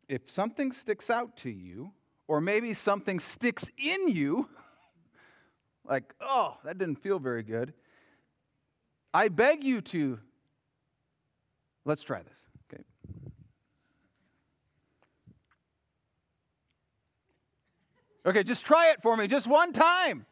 if 0.08 0.30
something 0.30 0.72
sticks 0.72 1.10
out 1.10 1.36
to 1.38 1.50
you, 1.50 1.92
or 2.28 2.42
maybe 2.42 2.74
something 2.74 3.20
sticks 3.20 3.70
in 3.78 4.10
you, 4.10 4.50
like, 5.88 6.14
oh, 6.22 6.58
that 6.64 6.78
didn't 6.78 7.02
feel 7.02 7.20
very 7.20 7.44
good, 7.44 7.74
I 9.14 9.30
beg 9.30 9.64
you 9.64 9.82
to, 9.82 10.20
let's 11.86 12.04
try 12.04 12.22
this. 12.22 12.40
Okay, 12.74 12.84
Okay, 18.26 18.44
just 18.44 18.66
try 18.66 18.90
it 18.92 19.02
for 19.02 19.16
me, 19.16 19.28
just 19.28 19.48
one 19.48 19.72
time. 19.72 20.26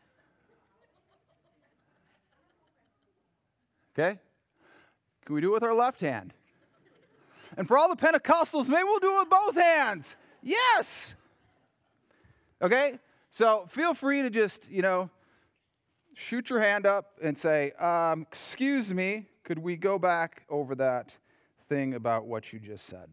Okay? 3.93 4.19
Can 5.25 5.35
we 5.35 5.41
do 5.41 5.51
it 5.51 5.53
with 5.53 5.63
our 5.63 5.75
left 5.75 6.01
hand? 6.01 6.33
And 7.55 7.67
for 7.67 7.77
all 7.77 7.87
the 7.87 7.95
Pentecostals, 7.95 8.67
maybe 8.67 8.83
we'll 8.83 8.99
do 8.99 9.15
it 9.15 9.19
with 9.19 9.29
both 9.29 9.55
hands. 9.55 10.15
Yes! 10.41 11.13
Okay? 12.61 12.99
So 13.29 13.65
feel 13.69 13.93
free 13.93 14.23
to 14.23 14.29
just, 14.29 14.69
you 14.71 14.81
know, 14.81 15.09
shoot 16.15 16.49
your 16.49 16.59
hand 16.59 16.85
up 16.85 17.17
and 17.21 17.37
say, 17.37 17.71
um, 17.73 18.21
Excuse 18.21 18.93
me, 18.93 19.27
could 19.43 19.59
we 19.59 19.75
go 19.75 19.99
back 19.99 20.43
over 20.49 20.75
that 20.75 21.17
thing 21.67 21.93
about 21.93 22.25
what 22.25 22.53
you 22.53 22.59
just 22.59 22.85
said? 22.85 23.09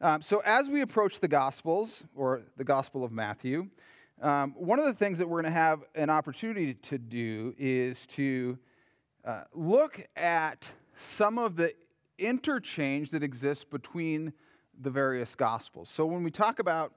Um, 0.00 0.20
so, 0.20 0.42
as 0.44 0.68
we 0.68 0.82
approach 0.82 1.20
the 1.20 1.28
Gospels, 1.28 2.04
or 2.14 2.42
the 2.56 2.64
Gospel 2.64 3.02
of 3.02 3.12
Matthew, 3.12 3.68
um, 4.20 4.54
one 4.56 4.78
of 4.78 4.84
the 4.84 4.92
things 4.92 5.18
that 5.18 5.28
we're 5.28 5.40
going 5.40 5.52
to 5.52 5.58
have 5.58 5.80
an 5.94 6.10
opportunity 6.10 6.74
to 6.74 6.98
do 6.98 7.54
is 7.58 8.06
to 8.08 8.58
uh, 9.24 9.42
look 9.54 10.06
at 10.14 10.70
some 10.96 11.38
of 11.38 11.56
the 11.56 11.72
interchange 12.18 13.10
that 13.10 13.22
exists 13.22 13.64
between 13.64 14.32
the 14.78 14.90
various 14.90 15.34
Gospels. 15.34 15.88
So, 15.88 16.04
when 16.04 16.22
we 16.22 16.30
talk 16.30 16.58
about 16.58 16.92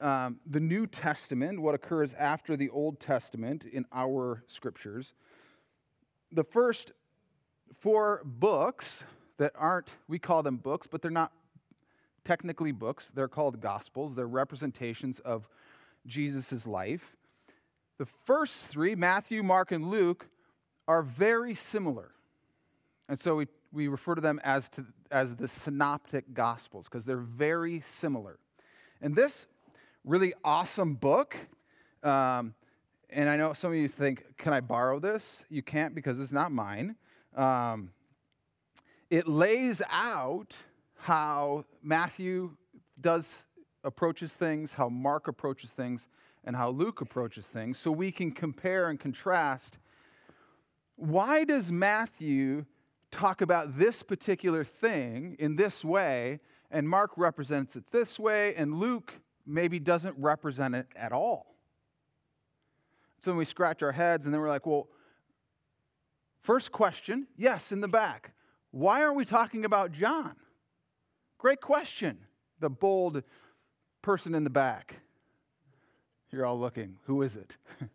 um, 0.00 0.40
the 0.46 0.60
New 0.60 0.86
Testament, 0.86 1.60
what 1.60 1.74
occurs 1.74 2.14
after 2.14 2.56
the 2.56 2.70
Old 2.70 3.00
Testament 3.00 3.64
in 3.64 3.84
our 3.92 4.42
scriptures, 4.46 5.12
the 6.32 6.44
first 6.44 6.92
four 7.78 8.22
books 8.24 9.04
that 9.38 9.52
aren't, 9.56 9.94
we 10.08 10.18
call 10.18 10.42
them 10.42 10.56
books, 10.56 10.86
but 10.86 11.02
they're 11.02 11.10
not 11.10 11.32
technically 12.24 12.72
books. 12.72 13.10
They're 13.14 13.28
called 13.28 13.60
Gospels, 13.60 14.14
they're 14.14 14.26
representations 14.26 15.20
of 15.20 15.48
Jesus' 16.06 16.66
life. 16.66 17.16
The 17.98 18.06
first 18.06 18.66
three, 18.66 18.94
Matthew, 18.94 19.42
Mark, 19.42 19.72
and 19.72 19.90
Luke, 19.90 20.28
are 20.88 21.02
very 21.02 21.54
similar. 21.54 22.12
And 23.08 23.18
so 23.18 23.36
we, 23.36 23.48
we 23.72 23.88
refer 23.88 24.14
to 24.14 24.20
them 24.20 24.40
as, 24.42 24.68
to, 24.70 24.86
as 25.10 25.36
the 25.36 25.48
synoptic 25.48 26.32
Gospels 26.32 26.86
because 26.86 27.04
they're 27.04 27.16
very 27.18 27.80
similar. 27.80 28.38
And 29.02 29.16
this 29.16 29.46
really 30.04 30.34
awesome 30.44 30.94
book, 30.94 31.36
um, 32.02 32.54
and 33.10 33.28
I 33.28 33.36
know 33.36 33.52
some 33.52 33.72
of 33.72 33.76
you 33.76 33.88
think, 33.88 34.36
can 34.36 34.52
I 34.52 34.60
borrow 34.60 34.98
this? 34.98 35.44
You 35.50 35.62
can't 35.62 35.94
because 35.94 36.20
it's 36.20 36.32
not 36.32 36.52
mine. 36.52 36.96
Um, 37.36 37.90
it 39.10 39.26
lays 39.26 39.82
out 39.90 40.56
how 40.96 41.64
Matthew 41.82 42.56
does 43.00 43.46
approaches 43.82 44.34
things, 44.34 44.74
how 44.74 44.88
Mark 44.88 45.26
approaches 45.26 45.70
things, 45.70 46.06
and 46.44 46.56
how 46.56 46.70
Luke 46.70 47.00
approaches 47.00 47.46
things, 47.46 47.78
so 47.78 47.90
we 47.90 48.12
can 48.12 48.30
compare 48.30 48.88
and 48.88 48.98
contrast. 48.98 49.78
Why 50.96 51.44
does 51.44 51.70
Matthew 51.72 52.64
talk 53.10 53.40
about 53.40 53.76
this 53.76 54.02
particular 54.02 54.64
thing 54.64 55.36
in 55.38 55.56
this 55.56 55.84
way, 55.84 56.40
and 56.70 56.88
Mark 56.88 57.12
represents 57.16 57.76
it 57.76 57.90
this 57.90 58.18
way, 58.18 58.54
and 58.54 58.78
Luke 58.78 59.20
maybe 59.46 59.78
doesn't 59.78 60.16
represent 60.18 60.74
it 60.74 60.86
at 60.96 61.12
all? 61.12 61.54
So 63.20 63.34
we 63.34 63.44
scratch 63.44 63.82
our 63.82 63.92
heads, 63.92 64.24
and 64.24 64.32
then 64.32 64.40
we're 64.40 64.48
like, 64.48 64.66
well, 64.66 64.88
first 66.40 66.72
question, 66.72 67.26
yes, 67.36 67.70
in 67.70 67.80
the 67.80 67.88
back. 67.88 68.32
Why 68.70 69.02
aren't 69.02 69.16
we 69.16 69.24
talking 69.24 69.64
about 69.64 69.92
John? 69.92 70.36
Great 71.38 71.60
question. 71.60 72.18
The 72.60 72.70
bold 72.70 73.22
person 74.02 74.34
in 74.34 74.44
the 74.44 74.50
back. 74.50 75.00
You're 76.30 76.46
all 76.46 76.58
looking. 76.58 76.96
Who 77.06 77.22
is 77.22 77.36
it? 77.36 77.56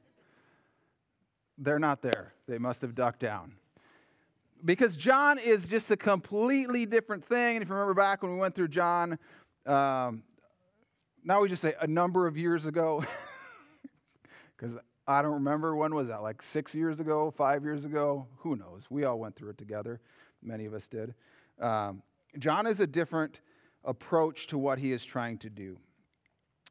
They're 1.58 1.80
not 1.80 2.02
there. 2.02 2.34
They 2.48 2.58
must 2.58 2.82
have 2.82 2.94
ducked 2.94 3.20
down. 3.20 3.54
Because 4.64 4.96
John 4.96 5.38
is 5.38 5.68
just 5.68 5.90
a 5.92 5.98
completely 5.98 6.86
different 6.86 7.24
thing. 7.24 7.56
And 7.56 7.64
if 7.64 7.70
you 7.70 7.76
remember 7.76 7.94
back 7.94 8.24
when 8.24 8.34
we 8.34 8.38
went 8.38 8.56
through 8.56 8.70
John, 8.70 9.18
um, 9.66 10.24
now 11.26 11.42
we 11.42 11.50
just 11.50 11.62
say 11.62 11.74
a 11.82 11.88
number 11.88 12.28
of 12.28 12.38
years 12.38 12.66
ago. 12.66 13.04
Because 14.58 14.78
I 15.06 15.22
don't 15.22 15.34
remember 15.34 15.76
when 15.76 15.94
was 15.94 16.08
that, 16.08 16.22
like 16.22 16.42
six 16.42 16.74
years 16.74 17.00
ago, 17.00 17.30
five 17.30 17.64
years 17.64 17.86
ago? 17.86 18.28
Who 18.38 18.56
knows? 18.56 18.88
We 18.90 19.04
all 19.04 19.20
went 19.20 19.36
through 19.36 19.50
it 19.50 19.58
together. 19.58 20.00
Many 20.42 20.66
of 20.66 20.74
us 20.74 20.88
did. 20.88 21.14
Um, 21.60 22.02
John 22.40 22.66
is 22.66 22.80
a 22.80 22.88
different 22.88 23.42
approach 23.84 24.48
to 24.48 24.58
what 24.58 24.80
he 24.80 24.92
is 24.92 25.06
trying 25.06 25.38
to 25.40 25.50
do. 25.50 25.78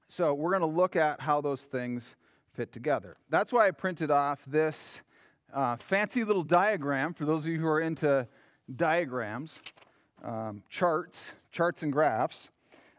So 0.09 0.35
we're 0.35 0.51
going 0.51 0.61
to 0.61 0.77
look 0.77 0.97
at 0.97 1.21
how 1.21 1.41
those 1.41 1.63
things 1.63 2.17
fit 2.55 2.73
together. 2.73 3.17
That's 3.31 3.53
why 3.53 3.67
I 3.69 3.71
printed 3.71 4.11
off 4.11 4.41
this 4.47 5.03
uh, 5.53 5.77
fancy 5.77 6.25
little 6.25 6.43
diagram 6.43 7.15
for 7.15 7.25
those 7.25 7.45
of 7.45 7.51
you 7.51 7.61
who 7.61 7.67
are 7.67 7.81
into 7.81 8.27
diagrams, 8.75 9.61
um, 10.23 10.63
charts, 10.69 11.35
charts 11.51 11.83
and 11.83 11.93
graphs. 11.93 12.49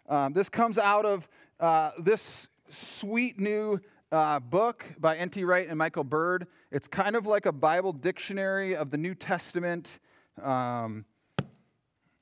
Um, 0.07 0.33
this 0.33 0.49
comes 0.49 0.77
out 0.77 1.05
of 1.05 1.27
uh, 1.59 1.91
this 1.97 2.47
sweet 2.69 3.39
new 3.39 3.79
uh, 4.11 4.39
book 4.39 4.85
by 4.99 5.17
N.T. 5.17 5.43
Wright 5.43 5.67
and 5.67 5.77
Michael 5.77 6.03
Bird. 6.03 6.47
It's 6.71 6.87
kind 6.87 7.15
of 7.15 7.25
like 7.25 7.45
a 7.45 7.51
Bible 7.51 7.93
dictionary 7.93 8.75
of 8.75 8.91
the 8.91 8.97
New 8.97 9.15
Testament. 9.15 9.99
Um, 10.41 11.05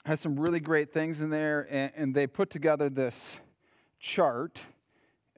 has 0.05 0.19
some 0.19 0.39
really 0.39 0.59
great 0.59 0.91
things 0.91 1.21
in 1.21 1.29
there, 1.29 1.67
and, 1.69 1.91
and 1.95 2.15
they 2.15 2.27
put 2.27 2.49
together 2.49 2.89
this 2.89 3.39
chart 3.99 4.65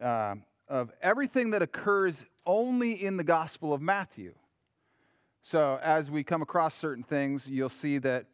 uh, 0.02 0.36
of 0.68 0.92
everything 1.02 1.52
that 1.52 1.62
occurs 1.62 2.26
only 2.46 2.92
in 2.92 3.18
the 3.18 3.24
Gospel 3.24 3.74
of 3.74 3.82
Matthew. 3.82 4.34
So 5.42 5.80
as 5.84 6.10
we 6.10 6.24
come 6.24 6.42
across 6.42 6.74
certain 6.74 7.04
things, 7.04 7.48
you'll 7.48 7.70
see 7.70 8.00
that 8.00 8.26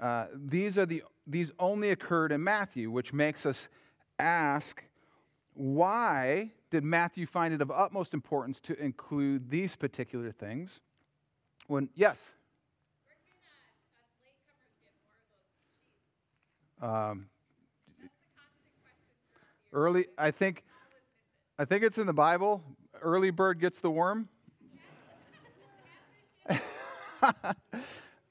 uh, 0.00 0.26
these 0.32 0.78
are 0.78 0.86
the 0.86 1.02
these 1.26 1.52
only 1.58 1.90
occurred 1.90 2.32
in 2.32 2.42
Matthew, 2.42 2.90
which 2.90 3.12
makes 3.12 3.46
us 3.46 3.68
ask, 4.18 4.84
why 5.54 6.52
did 6.70 6.84
Matthew 6.84 7.26
find 7.26 7.52
it 7.52 7.60
of 7.60 7.70
utmost 7.70 8.14
importance 8.14 8.60
to 8.60 8.78
include 8.82 9.50
these 9.50 9.76
particular 9.76 10.32
things? 10.32 10.80
When, 11.66 11.90
yes? 11.94 12.32
Um, 16.80 17.26
early, 19.72 20.06
I 20.18 20.30
think, 20.30 20.64
I 21.58 21.64
think 21.64 21.84
it's 21.84 21.98
in 21.98 22.06
the 22.06 22.12
Bible. 22.12 22.62
Early 23.00 23.30
bird 23.30 23.60
gets 23.60 23.80
the 23.80 23.90
worm. 23.90 24.28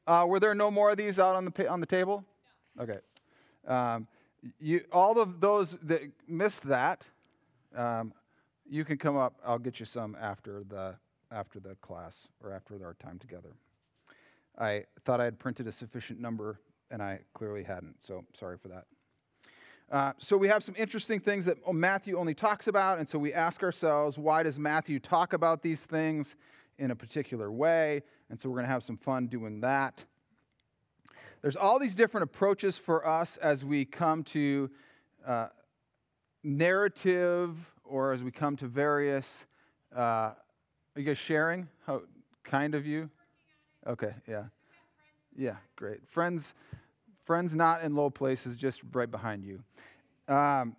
uh, 0.07 0.25
were 0.27 0.39
there 0.39 0.53
no 0.53 0.69
more 0.69 0.91
of 0.91 0.97
these 0.97 1.19
out 1.19 1.35
on 1.35 1.45
the 1.45 1.69
on 1.69 1.79
the 1.79 1.85
table? 1.85 2.25
Okay. 2.79 2.97
Um, 3.65 4.07
you, 4.59 4.83
all 4.91 5.19
of 5.19 5.39
those 5.39 5.77
that 5.83 6.01
missed 6.27 6.63
that, 6.63 7.03
um, 7.75 8.13
you 8.69 8.85
can 8.85 8.97
come 8.97 9.17
up. 9.17 9.35
I'll 9.45 9.59
get 9.59 9.79
you 9.79 9.85
some 9.85 10.17
after 10.19 10.63
the 10.67 10.95
after 11.31 11.59
the 11.59 11.75
class 11.75 12.27
or 12.43 12.51
after 12.51 12.75
our 12.85 12.93
time 12.95 13.17
together. 13.17 13.53
I 14.57 14.83
thought 15.05 15.21
I 15.21 15.25
had 15.25 15.39
printed 15.39 15.67
a 15.67 15.71
sufficient 15.71 16.19
number, 16.19 16.59
and 16.89 17.01
I 17.01 17.21
clearly 17.33 17.63
hadn't. 17.63 18.03
So 18.05 18.25
sorry 18.33 18.57
for 18.57 18.67
that. 18.67 18.85
Uh, 19.89 20.13
so 20.17 20.37
we 20.37 20.47
have 20.47 20.63
some 20.63 20.75
interesting 20.77 21.19
things 21.19 21.45
that 21.45 21.57
Matthew 21.73 22.17
only 22.17 22.33
talks 22.33 22.67
about, 22.67 22.99
and 22.99 23.07
so 23.07 23.19
we 23.19 23.33
ask 23.33 23.61
ourselves, 23.63 24.17
why 24.17 24.43
does 24.43 24.57
Matthew 24.57 24.99
talk 24.99 25.33
about 25.33 25.61
these 25.61 25.85
things 25.85 26.35
in 26.77 26.91
a 26.91 26.95
particular 26.95 27.51
way? 27.51 28.03
And 28.29 28.39
so 28.39 28.49
we're 28.49 28.55
going 28.55 28.67
to 28.67 28.71
have 28.71 28.83
some 28.83 28.97
fun 28.97 29.27
doing 29.27 29.61
that. 29.61 30.05
There's 31.41 31.55
all 31.55 31.79
these 31.79 31.95
different 31.95 32.23
approaches 32.23 32.77
for 32.77 33.05
us 33.05 33.37
as 33.37 33.65
we 33.65 33.83
come 33.83 34.23
to 34.25 34.69
uh, 35.25 35.47
narrative 36.43 37.57
or 37.83 38.13
as 38.13 38.21
we 38.21 38.29
come 38.29 38.55
to 38.57 38.67
various. 38.67 39.47
Uh, 39.95 39.99
are 40.01 40.35
you 40.95 41.03
guys 41.03 41.17
sharing? 41.17 41.67
How 41.87 42.03
kind 42.43 42.75
of 42.75 42.85
you? 42.85 43.09
Okay, 43.87 44.13
yeah. 44.27 44.45
Yeah, 45.35 45.55
great. 45.75 46.07
Friends, 46.07 46.53
friends 47.25 47.55
not 47.55 47.81
in 47.81 47.95
low 47.95 48.11
places, 48.11 48.55
just 48.55 48.81
right 48.93 49.09
behind 49.09 49.43
you. 49.43 49.63
Um, 50.27 50.75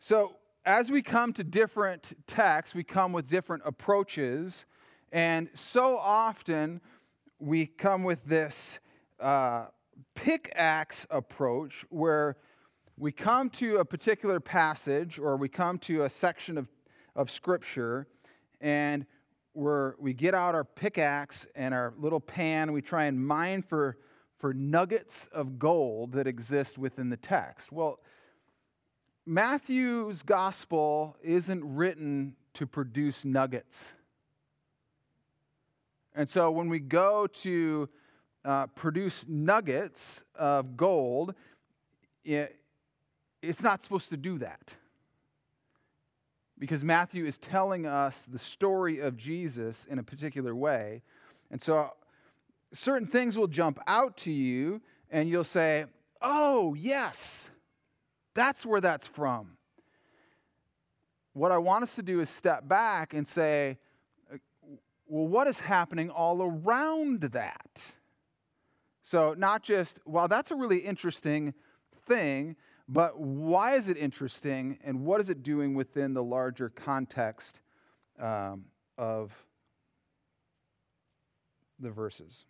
so 0.00 0.34
as 0.64 0.90
we 0.90 1.02
come 1.02 1.32
to 1.34 1.44
different 1.44 2.14
texts, 2.26 2.74
we 2.74 2.82
come 2.82 3.12
with 3.12 3.28
different 3.28 3.62
approaches. 3.64 4.66
And 5.12 5.48
so 5.54 5.96
often 5.96 6.80
we 7.38 7.66
come 7.66 8.02
with 8.02 8.24
this 8.24 8.80
uh, 9.20 9.66
pickaxe 10.14 11.06
approach 11.10 11.84
where 11.88 12.36
we 12.96 13.12
come 13.12 13.48
to 13.50 13.76
a 13.76 13.84
particular 13.84 14.40
passage 14.40 15.18
or 15.18 15.36
we 15.36 15.48
come 15.48 15.78
to 15.78 16.04
a 16.04 16.10
section 16.10 16.58
of, 16.58 16.68
of 17.14 17.30
Scripture 17.30 18.08
and 18.60 19.06
we're, 19.54 19.94
we 19.98 20.12
get 20.12 20.34
out 20.34 20.54
our 20.54 20.64
pickaxe 20.64 21.46
and 21.54 21.74
our 21.74 21.94
little 21.98 22.20
pan. 22.20 22.72
We 22.72 22.82
try 22.82 23.04
and 23.04 23.24
mine 23.24 23.62
for, 23.62 23.98
for 24.38 24.54
nuggets 24.54 25.28
of 25.32 25.58
gold 25.58 26.12
that 26.12 26.26
exist 26.26 26.78
within 26.78 27.10
the 27.10 27.16
text. 27.16 27.72
Well, 27.72 28.00
Matthew's 29.26 30.22
gospel 30.22 31.16
isn't 31.22 31.62
written 31.64 32.36
to 32.54 32.66
produce 32.66 33.24
nuggets. 33.24 33.92
And 36.14 36.28
so 36.28 36.50
when 36.50 36.68
we 36.68 36.80
go 36.80 37.26
to 37.42 37.88
uh, 38.44 38.66
produce 38.68 39.26
nuggets 39.28 40.24
of 40.34 40.76
gold, 40.76 41.34
it, 42.24 42.56
it's 43.42 43.62
not 43.62 43.82
supposed 43.82 44.10
to 44.10 44.16
do 44.16 44.38
that. 44.38 44.76
Because 46.58 46.82
Matthew 46.82 47.24
is 47.24 47.38
telling 47.38 47.86
us 47.86 48.24
the 48.24 48.38
story 48.38 48.98
of 48.98 49.16
Jesus 49.16 49.84
in 49.84 49.98
a 49.98 50.02
particular 50.02 50.54
way. 50.54 51.02
And 51.50 51.62
so 51.62 51.92
certain 52.72 53.06
things 53.06 53.36
will 53.36 53.46
jump 53.46 53.78
out 53.86 54.16
to 54.18 54.32
you, 54.32 54.82
and 55.10 55.28
you'll 55.28 55.44
say, 55.44 55.86
Oh, 56.20 56.74
yes, 56.74 57.50
that's 58.34 58.66
where 58.66 58.80
that's 58.80 59.06
from. 59.06 59.56
What 61.32 61.52
I 61.52 61.58
want 61.58 61.84
us 61.84 61.94
to 61.94 62.02
do 62.02 62.20
is 62.20 62.28
step 62.28 62.66
back 62.66 63.14
and 63.14 63.26
say, 63.26 63.78
Well, 65.06 65.28
what 65.28 65.46
is 65.46 65.60
happening 65.60 66.10
all 66.10 66.42
around 66.42 67.20
that? 67.20 67.94
So, 69.10 69.34
not 69.38 69.62
just, 69.62 70.00
well, 70.04 70.28
that's 70.28 70.50
a 70.50 70.54
really 70.54 70.80
interesting 70.80 71.54
thing, 72.06 72.56
but 72.86 73.18
why 73.18 73.74
is 73.74 73.88
it 73.88 73.96
interesting 73.96 74.78
and 74.84 75.02
what 75.06 75.18
is 75.18 75.30
it 75.30 75.42
doing 75.42 75.72
within 75.72 76.12
the 76.12 76.22
larger 76.22 76.68
context 76.68 77.60
um, 78.20 78.66
of 78.98 79.32
the 81.80 81.88
verses? 81.90 82.44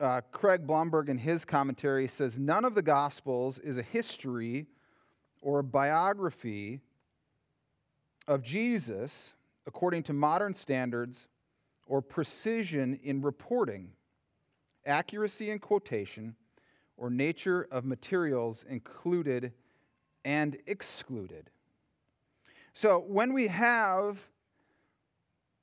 Uh, 0.00 0.22
Craig 0.32 0.66
Blomberg, 0.66 1.10
in 1.10 1.18
his 1.18 1.44
commentary, 1.44 2.08
says 2.08 2.38
none 2.38 2.64
of 2.64 2.74
the 2.74 2.80
Gospels 2.80 3.58
is 3.58 3.76
a 3.76 3.82
history 3.82 4.68
or 5.42 5.58
a 5.58 5.64
biography 5.64 6.80
of 8.26 8.40
Jesus 8.40 9.34
according 9.66 10.02
to 10.04 10.14
modern 10.14 10.54
standards 10.54 11.28
or 11.86 12.00
precision 12.00 12.98
in 13.02 13.22
reporting, 13.22 13.90
accuracy 14.86 15.50
in 15.50 15.58
quotation, 15.58 16.34
or 16.96 17.10
nature 17.10 17.66
of 17.70 17.84
materials 17.84 18.64
included 18.68 19.52
and 20.24 20.56
excluded. 20.66 21.50
So 22.72 22.98
when 22.98 23.32
we 23.32 23.48
have 23.48 24.24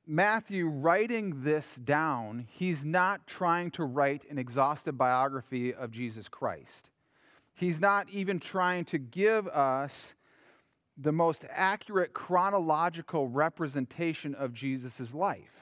Matthew 0.07 0.67
writing 0.67 1.43
this 1.43 1.75
down, 1.75 2.47
he's 2.49 2.83
not 2.83 3.27
trying 3.27 3.71
to 3.71 3.83
write 3.83 4.25
an 4.29 4.37
exhaustive 4.37 4.97
biography 4.97 5.73
of 5.73 5.91
Jesus 5.91 6.27
Christ. 6.27 6.89
He's 7.53 7.79
not 7.79 8.09
even 8.09 8.39
trying 8.39 8.85
to 8.85 8.97
give 8.97 9.47
us 9.47 10.15
the 10.97 11.11
most 11.11 11.45
accurate 11.49 12.13
chronological 12.13 13.27
representation 13.27 14.35
of 14.35 14.53
Jesus' 14.53 15.13
life. 15.13 15.60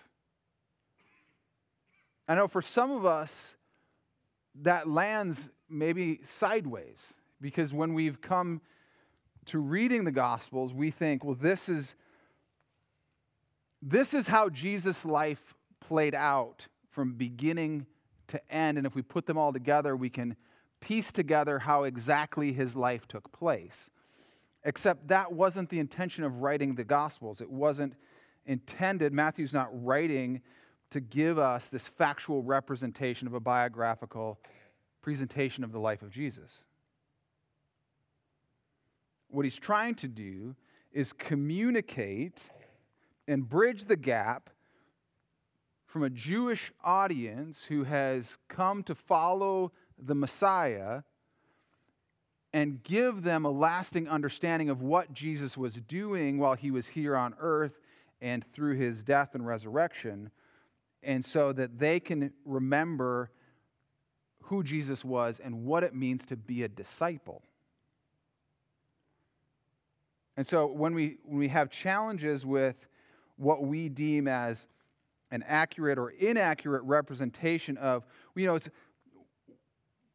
I 2.29 2.35
know 2.35 2.47
for 2.47 2.61
some 2.61 2.91
of 2.91 3.07
us, 3.07 3.55
that 4.61 4.87
lands 4.87 5.49
maybe 5.67 6.19
sideways 6.23 7.15
because 7.41 7.73
when 7.73 7.95
we've 7.95 8.21
come 8.21 8.61
to 9.45 9.57
reading 9.57 10.03
the 10.03 10.11
Gospels, 10.11 10.71
we 10.71 10.91
think, 10.91 11.23
well, 11.23 11.33
this 11.33 11.69
is, 11.69 11.95
this 13.81 14.13
is 14.13 14.27
how 14.27 14.47
Jesus' 14.49 15.05
life 15.05 15.55
played 15.79 16.13
out 16.13 16.67
from 16.91 17.13
beginning 17.13 17.87
to 18.27 18.39
end. 18.53 18.77
And 18.77 18.85
if 18.85 18.93
we 18.93 19.01
put 19.01 19.25
them 19.25 19.37
all 19.37 19.51
together, 19.51 19.95
we 19.95 20.11
can 20.11 20.35
piece 20.81 21.11
together 21.11 21.57
how 21.57 21.83
exactly 21.83 22.53
his 22.53 22.75
life 22.75 23.07
took 23.07 23.31
place. 23.31 23.89
Except 24.63 25.07
that 25.07 25.31
wasn't 25.31 25.69
the 25.69 25.79
intention 25.79 26.23
of 26.23 26.43
writing 26.43 26.75
the 26.75 26.83
Gospels. 26.83 27.41
It 27.41 27.49
wasn't 27.49 27.95
intended, 28.45 29.13
Matthew's 29.13 29.53
not 29.53 29.69
writing 29.71 30.41
to 30.91 30.99
give 30.99 31.37
us 31.37 31.67
this 31.67 31.87
factual 31.87 32.41
representation 32.41 33.27
of 33.27 33.33
a 33.33 33.39
biographical 33.39 34.39
presentation 35.01 35.63
of 35.63 35.71
the 35.71 35.79
life 35.79 36.01
of 36.01 36.11
Jesus. 36.11 36.63
What 39.29 39.45
he's 39.45 39.57
trying 39.57 39.95
to 39.95 40.07
do 40.07 40.55
is 40.91 41.13
communicate 41.13 42.49
and 43.27 43.47
bridge 43.47 43.85
the 43.85 43.95
gap 43.95 44.49
from 45.85 46.03
a 46.03 46.09
Jewish 46.09 46.71
audience 46.83 47.65
who 47.65 47.83
has 47.83 48.37
come 48.47 48.83
to 48.83 48.95
follow 48.95 49.71
the 49.97 50.15
Messiah 50.15 51.03
and 52.51 52.81
give 52.81 53.21
them 53.21 53.45
a 53.45 53.51
lasting 53.51 54.07
understanding 54.07 54.69
of 54.69 54.81
what 54.81 55.13
Jesus 55.13 55.55
was 55.55 55.75
doing 55.75 56.39
while 56.39 56.55
he 56.55 56.71
was 56.71 56.89
here 56.89 57.15
on 57.15 57.35
earth 57.39 57.79
and 58.21 58.43
through 58.53 58.75
his 58.75 59.03
death 59.03 59.35
and 59.35 59.45
resurrection 59.45 60.31
and 61.01 61.23
so 61.23 61.53
that 61.53 61.79
they 61.79 61.99
can 61.99 62.33
remember 62.45 63.31
who 64.43 64.63
Jesus 64.63 65.05
was 65.05 65.39
and 65.39 65.63
what 65.65 65.83
it 65.83 65.93
means 65.93 66.25
to 66.25 66.35
be 66.35 66.63
a 66.63 66.67
disciple. 66.67 67.43
And 70.35 70.47
so 70.47 70.65
when 70.67 70.93
we, 70.93 71.17
when 71.23 71.37
we 71.37 71.49
have 71.49 71.69
challenges 71.69 72.45
with 72.45 72.87
what 73.35 73.63
we 73.63 73.89
deem 73.89 74.27
as 74.27 74.67
an 75.31 75.43
accurate 75.47 75.99
or 75.99 76.09
inaccurate 76.09 76.81
representation 76.83 77.77
of, 77.77 78.05
you 78.35 78.47
know, 78.47 78.55
it's, 78.55 78.69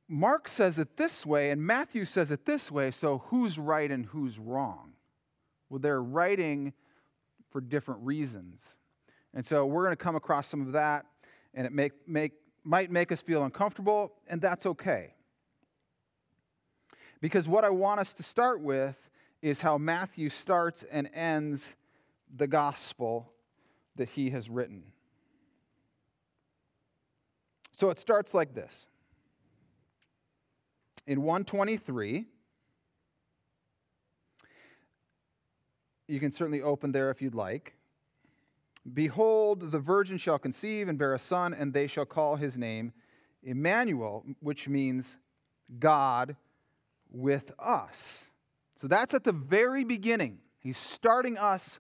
Mark 0.09 0.49
says 0.49 0.79
it 0.79 0.97
this 0.97 1.25
way 1.25 1.51
and 1.51 1.62
Matthew 1.62 2.05
says 2.05 2.31
it 2.31 2.44
this 2.44 2.70
way, 2.70 2.90
so 2.90 3.23
who's 3.27 3.59
right 3.59 3.90
and 3.90 4.07
who's 4.07 4.38
wrong? 4.38 4.92
Well, 5.68 5.79
they're 5.79 6.03
writing 6.03 6.73
for 7.51 7.61
different 7.61 8.01
reasons. 8.03 8.77
And 9.35 9.44
so 9.44 9.66
we're 9.66 9.85
going 9.85 9.97
to 9.97 10.03
come 10.03 10.14
across 10.14 10.47
some 10.47 10.61
of 10.62 10.73
that, 10.73 11.07
and 11.53 11.66
it 11.66 11.73
make, 11.73 11.92
make, 12.07 12.33
might 12.62 12.90
make 12.90 13.11
us 13.11 13.20
feel 13.20 13.44
uncomfortable, 13.44 14.12
and 14.29 14.40
that's 14.40 14.64
okay. 14.64 15.14
Because 17.20 17.49
what 17.49 17.64
I 17.64 17.70
want 17.70 18.01
us 18.01 18.12
to 18.14 18.23
start 18.23 18.61
with 18.61 19.11
is 19.42 19.61
how 19.61 19.77
Matthew 19.77 20.31
starts 20.31 20.85
and 20.85 21.11
ends 21.12 21.75
the 22.35 22.47
gospel 22.47 23.33
that 23.97 24.11
he 24.11 24.31
has 24.31 24.49
written. 24.49 24.85
So 27.77 27.90
it 27.90 27.99
starts 27.99 28.35
like 28.35 28.55
this. 28.55 28.87
In 31.07 31.23
123, 31.23 32.25
you 36.09 36.20
can 36.20 36.31
certainly 36.31 36.62
open 36.62 36.92
there 36.92 37.11
if 37.11 37.20
you'd 37.20 37.35
like. 37.35 37.75
Behold, 38.92 39.70
the 39.70 39.79
virgin 39.79 40.18
shall 40.18 40.38
conceive 40.38 40.88
and 40.88 40.99
bear 40.99 41.14
a 41.14 41.18
son, 41.18 41.55
and 41.55 41.73
they 41.73 41.87
shall 41.87 42.05
call 42.05 42.37
his 42.37 42.59
name 42.59 42.92
Emmanuel, 43.42 44.25
which 44.40 44.68
means 44.68 45.16
God 45.79 46.37
with 47.11 47.53
us. 47.59 48.31
So 48.77 48.87
that's 48.87 49.14
at 49.14 49.25
the 49.25 49.33
very 49.33 49.85
beginning. 49.85 50.40
He's 50.59 50.77
starting 50.77 51.38
us 51.38 51.79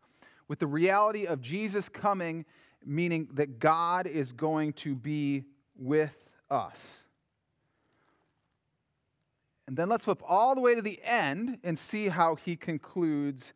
with 0.48 0.58
the 0.58 0.66
reality 0.66 1.26
of 1.26 1.40
Jesus 1.40 1.88
coming, 1.88 2.44
meaning 2.84 3.28
that 3.32 3.58
God 3.58 4.06
is 4.06 4.32
going 4.32 4.72
to 4.74 4.94
be 4.94 5.44
with 5.76 6.36
us. 6.50 7.04
And 9.66 9.76
then 9.76 9.88
let's 9.88 10.04
flip 10.04 10.22
all 10.26 10.54
the 10.54 10.60
way 10.60 10.74
to 10.74 10.82
the 10.82 11.00
end 11.02 11.58
and 11.64 11.78
see 11.78 12.08
how 12.08 12.34
he 12.34 12.56
concludes 12.56 13.54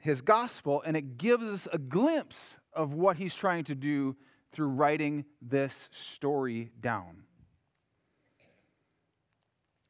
his 0.00 0.22
gospel, 0.22 0.82
and 0.84 0.96
it 0.96 1.18
gives 1.18 1.44
us 1.44 1.68
a 1.72 1.78
glimpse 1.78 2.56
of 2.72 2.94
what 2.94 3.18
he's 3.18 3.34
trying 3.34 3.64
to 3.64 3.74
do 3.74 4.16
through 4.52 4.68
writing 4.68 5.24
this 5.40 5.88
story 5.92 6.72
down. 6.80 7.24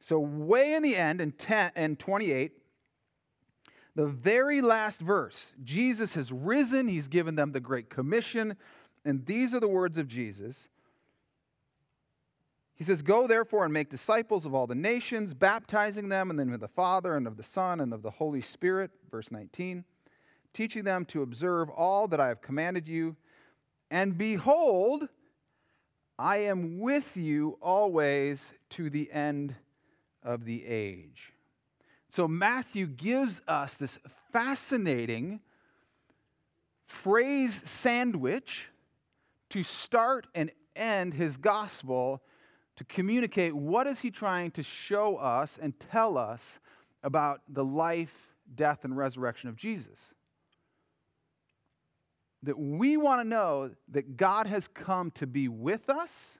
So, 0.01 0.19
way 0.19 0.73
in 0.73 0.83
the 0.83 0.95
end, 0.95 1.21
in 1.21 1.31
10 1.31 1.71
and 1.75 1.97
28, 1.97 2.51
the 3.95 4.07
very 4.07 4.61
last 4.61 5.01
verse, 5.01 5.53
Jesus 5.63 6.15
has 6.15 6.31
risen, 6.31 6.87
he's 6.87 7.07
given 7.07 7.35
them 7.35 7.51
the 7.53 7.59
Great 7.59 7.89
Commission, 7.89 8.57
and 9.05 9.25
these 9.25 9.53
are 9.53 9.59
the 9.59 9.67
words 9.67 9.97
of 9.97 10.07
Jesus. 10.07 10.67
He 12.73 12.83
says, 12.83 13.01
Go 13.01 13.27
therefore 13.27 13.63
and 13.63 13.73
make 13.73 13.89
disciples 13.89 14.45
of 14.45 14.53
all 14.53 14.67
the 14.67 14.75
nations, 14.75 15.33
baptizing 15.33 16.09
them 16.09 16.29
in 16.29 16.35
the 16.35 16.45
name 16.45 16.53
of 16.53 16.59
the 16.59 16.67
Father 16.67 17.15
and 17.15 17.27
of 17.27 17.37
the 17.37 17.43
Son 17.43 17.79
and 17.79 17.93
of 17.93 18.01
the 18.01 18.11
Holy 18.11 18.41
Spirit. 18.41 18.91
Verse 19.09 19.31
19 19.31 19.85
teaching 20.53 20.83
them 20.83 21.05
to 21.05 21.21
observe 21.21 21.69
all 21.69 22.07
that 22.07 22.19
I 22.19 22.27
have 22.27 22.41
commanded 22.41 22.87
you. 22.87 23.15
And 23.89 24.17
behold, 24.17 25.07
I 26.17 26.37
am 26.37 26.79
with 26.79 27.17
you 27.17 27.57
always 27.61 28.53
to 28.71 28.89
the 28.89 29.11
end 29.11 29.55
of 30.23 30.45
the 30.45 30.65
age. 30.65 31.33
So 32.09 32.27
Matthew 32.27 32.87
gives 32.87 33.41
us 33.47 33.75
this 33.75 33.97
fascinating 34.31 35.39
phrase 36.85 37.67
sandwich 37.69 38.67
to 39.49 39.63
start 39.63 40.27
and 40.35 40.51
end 40.75 41.13
his 41.13 41.37
gospel 41.37 42.21
to 42.75 42.83
communicate 42.83 43.53
what 43.53 43.87
is 43.87 43.99
he 43.99 44.11
trying 44.11 44.51
to 44.51 44.63
show 44.63 45.17
us 45.17 45.57
and 45.61 45.79
tell 45.79 46.17
us 46.17 46.59
about 47.03 47.41
the 47.47 47.63
life, 47.63 48.35
death 48.53 48.83
and 48.83 48.95
resurrection 48.95 49.49
of 49.49 49.55
Jesus 49.55 50.13
that 52.43 52.57
we 52.57 52.97
want 52.97 53.21
to 53.21 53.27
know 53.27 53.71
that 53.89 54.17
God 54.17 54.47
has 54.47 54.67
come 54.67 55.11
to 55.11 55.27
be 55.27 55.47
with 55.47 55.89
us, 55.89 56.39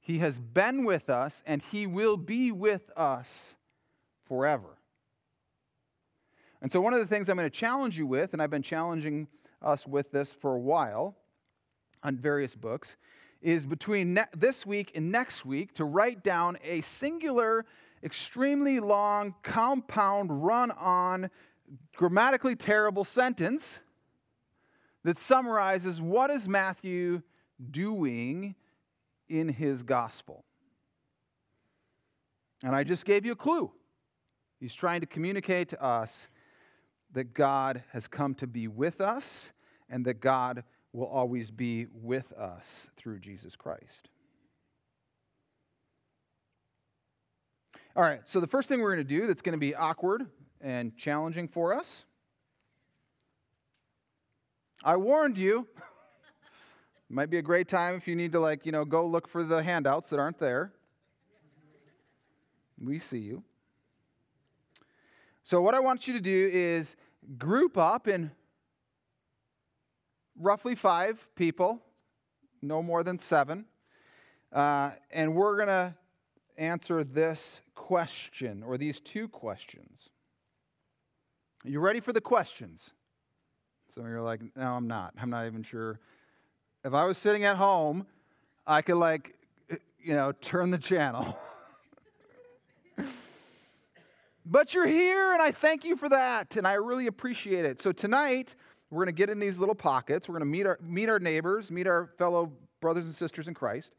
He 0.00 0.18
has 0.18 0.38
been 0.38 0.84
with 0.84 1.08
us, 1.08 1.42
and 1.46 1.62
He 1.62 1.86
will 1.86 2.16
be 2.16 2.50
with 2.50 2.90
us 2.96 3.54
forever. 4.24 4.78
And 6.60 6.70
so, 6.70 6.80
one 6.80 6.92
of 6.92 7.00
the 7.00 7.06
things 7.06 7.28
I'm 7.28 7.36
going 7.36 7.48
to 7.48 7.56
challenge 7.56 7.96
you 7.96 8.06
with, 8.06 8.32
and 8.32 8.42
I've 8.42 8.50
been 8.50 8.62
challenging 8.62 9.28
us 9.62 9.86
with 9.86 10.10
this 10.10 10.32
for 10.32 10.54
a 10.54 10.60
while 10.60 11.16
on 12.02 12.16
various 12.16 12.54
books, 12.54 12.96
is 13.40 13.66
between 13.66 14.14
ne- 14.14 14.26
this 14.36 14.66
week 14.66 14.92
and 14.94 15.10
next 15.10 15.46
week 15.46 15.74
to 15.74 15.84
write 15.84 16.22
down 16.22 16.58
a 16.62 16.80
singular, 16.82 17.64
extremely 18.02 18.80
long, 18.80 19.34
compound, 19.42 20.44
run 20.44 20.70
on, 20.72 21.30
grammatically 21.96 22.56
terrible 22.56 23.04
sentence 23.04 23.78
that 25.04 25.16
summarizes 25.16 26.00
what 26.00 26.30
is 26.30 26.48
Matthew 26.48 27.22
doing 27.70 28.54
in 29.28 29.48
his 29.48 29.82
gospel. 29.82 30.44
And 32.62 32.74
I 32.74 32.84
just 32.84 33.04
gave 33.04 33.24
you 33.24 33.32
a 33.32 33.36
clue. 33.36 33.72
He's 34.58 34.74
trying 34.74 35.00
to 35.00 35.06
communicate 35.06 35.70
to 35.70 35.82
us 35.82 36.28
that 37.12 37.32
God 37.32 37.82
has 37.92 38.06
come 38.06 38.34
to 38.36 38.46
be 38.46 38.68
with 38.68 39.00
us 39.00 39.52
and 39.88 40.04
that 40.04 40.20
God 40.20 40.64
will 40.92 41.06
always 41.06 41.50
be 41.50 41.86
with 41.92 42.32
us 42.32 42.90
through 42.96 43.20
Jesus 43.20 43.56
Christ. 43.56 44.08
All 47.96 48.02
right, 48.02 48.20
so 48.24 48.40
the 48.40 48.46
first 48.46 48.68
thing 48.68 48.80
we're 48.80 48.94
going 48.94 49.06
to 49.06 49.18
do 49.20 49.26
that's 49.26 49.42
going 49.42 49.54
to 49.54 49.58
be 49.58 49.74
awkward 49.74 50.26
and 50.60 50.96
challenging 50.96 51.48
for 51.48 51.74
us 51.74 52.04
I 54.82 54.96
warned 54.96 55.36
you. 55.36 55.66
Might 57.10 57.28
be 57.28 57.38
a 57.38 57.42
great 57.42 57.68
time 57.68 57.96
if 57.96 58.08
you 58.08 58.16
need 58.16 58.32
to, 58.32 58.40
like, 58.40 58.64
you 58.64 58.72
know, 58.72 58.84
go 58.84 59.06
look 59.06 59.28
for 59.28 59.44
the 59.44 59.62
handouts 59.62 60.08
that 60.10 60.18
aren't 60.18 60.38
there. 60.38 60.72
We 62.82 62.98
see 62.98 63.18
you. 63.18 63.42
So, 65.42 65.60
what 65.60 65.74
I 65.74 65.80
want 65.80 66.08
you 66.08 66.14
to 66.14 66.20
do 66.20 66.50
is 66.52 66.96
group 67.36 67.76
up 67.76 68.08
in 68.08 68.30
roughly 70.38 70.74
five 70.74 71.28
people, 71.34 71.82
no 72.62 72.82
more 72.82 73.02
than 73.02 73.18
seven. 73.18 73.66
Uh, 74.52 74.92
and 75.10 75.34
we're 75.34 75.56
going 75.56 75.68
to 75.68 75.94
answer 76.56 77.04
this 77.04 77.60
question 77.74 78.62
or 78.62 78.78
these 78.78 79.00
two 79.00 79.28
questions. 79.28 80.08
Are 81.64 81.68
you 81.68 81.80
ready 81.80 82.00
for 82.00 82.12
the 82.12 82.20
questions? 82.20 82.92
Some 83.94 84.04
of 84.04 84.10
you 84.10 84.16
are 84.16 84.22
like, 84.22 84.40
no, 84.56 84.66
I'm 84.72 84.86
not. 84.86 85.14
I'm 85.20 85.30
not 85.30 85.46
even 85.46 85.62
sure. 85.62 85.98
If 86.84 86.94
I 86.94 87.04
was 87.04 87.18
sitting 87.18 87.44
at 87.44 87.56
home, 87.56 88.06
I 88.66 88.82
could, 88.82 88.96
like, 88.96 89.34
eh, 89.70 89.76
you 90.02 90.14
know, 90.14 90.32
turn 90.32 90.70
the 90.70 90.78
channel. 90.78 91.36
but 94.46 94.74
you're 94.74 94.86
here, 94.86 95.32
and 95.32 95.42
I 95.42 95.50
thank 95.50 95.84
you 95.84 95.96
for 95.96 96.08
that, 96.08 96.56
and 96.56 96.66
I 96.66 96.74
really 96.74 97.08
appreciate 97.08 97.64
it. 97.64 97.80
So 97.80 97.90
tonight, 97.90 98.54
we're 98.90 99.04
going 99.04 99.14
to 99.14 99.18
get 99.18 99.28
in 99.28 99.40
these 99.40 99.58
little 99.58 99.74
pockets. 99.74 100.28
We're 100.28 100.34
going 100.34 100.40
to 100.40 100.46
meet 100.46 100.66
our, 100.66 100.78
meet 100.80 101.08
our 101.08 101.18
neighbors, 101.18 101.70
meet 101.70 101.86
our 101.86 102.10
fellow 102.16 102.52
brothers 102.80 103.04
and 103.04 103.14
sisters 103.14 103.48
in 103.48 103.54
Christ 103.54 103.92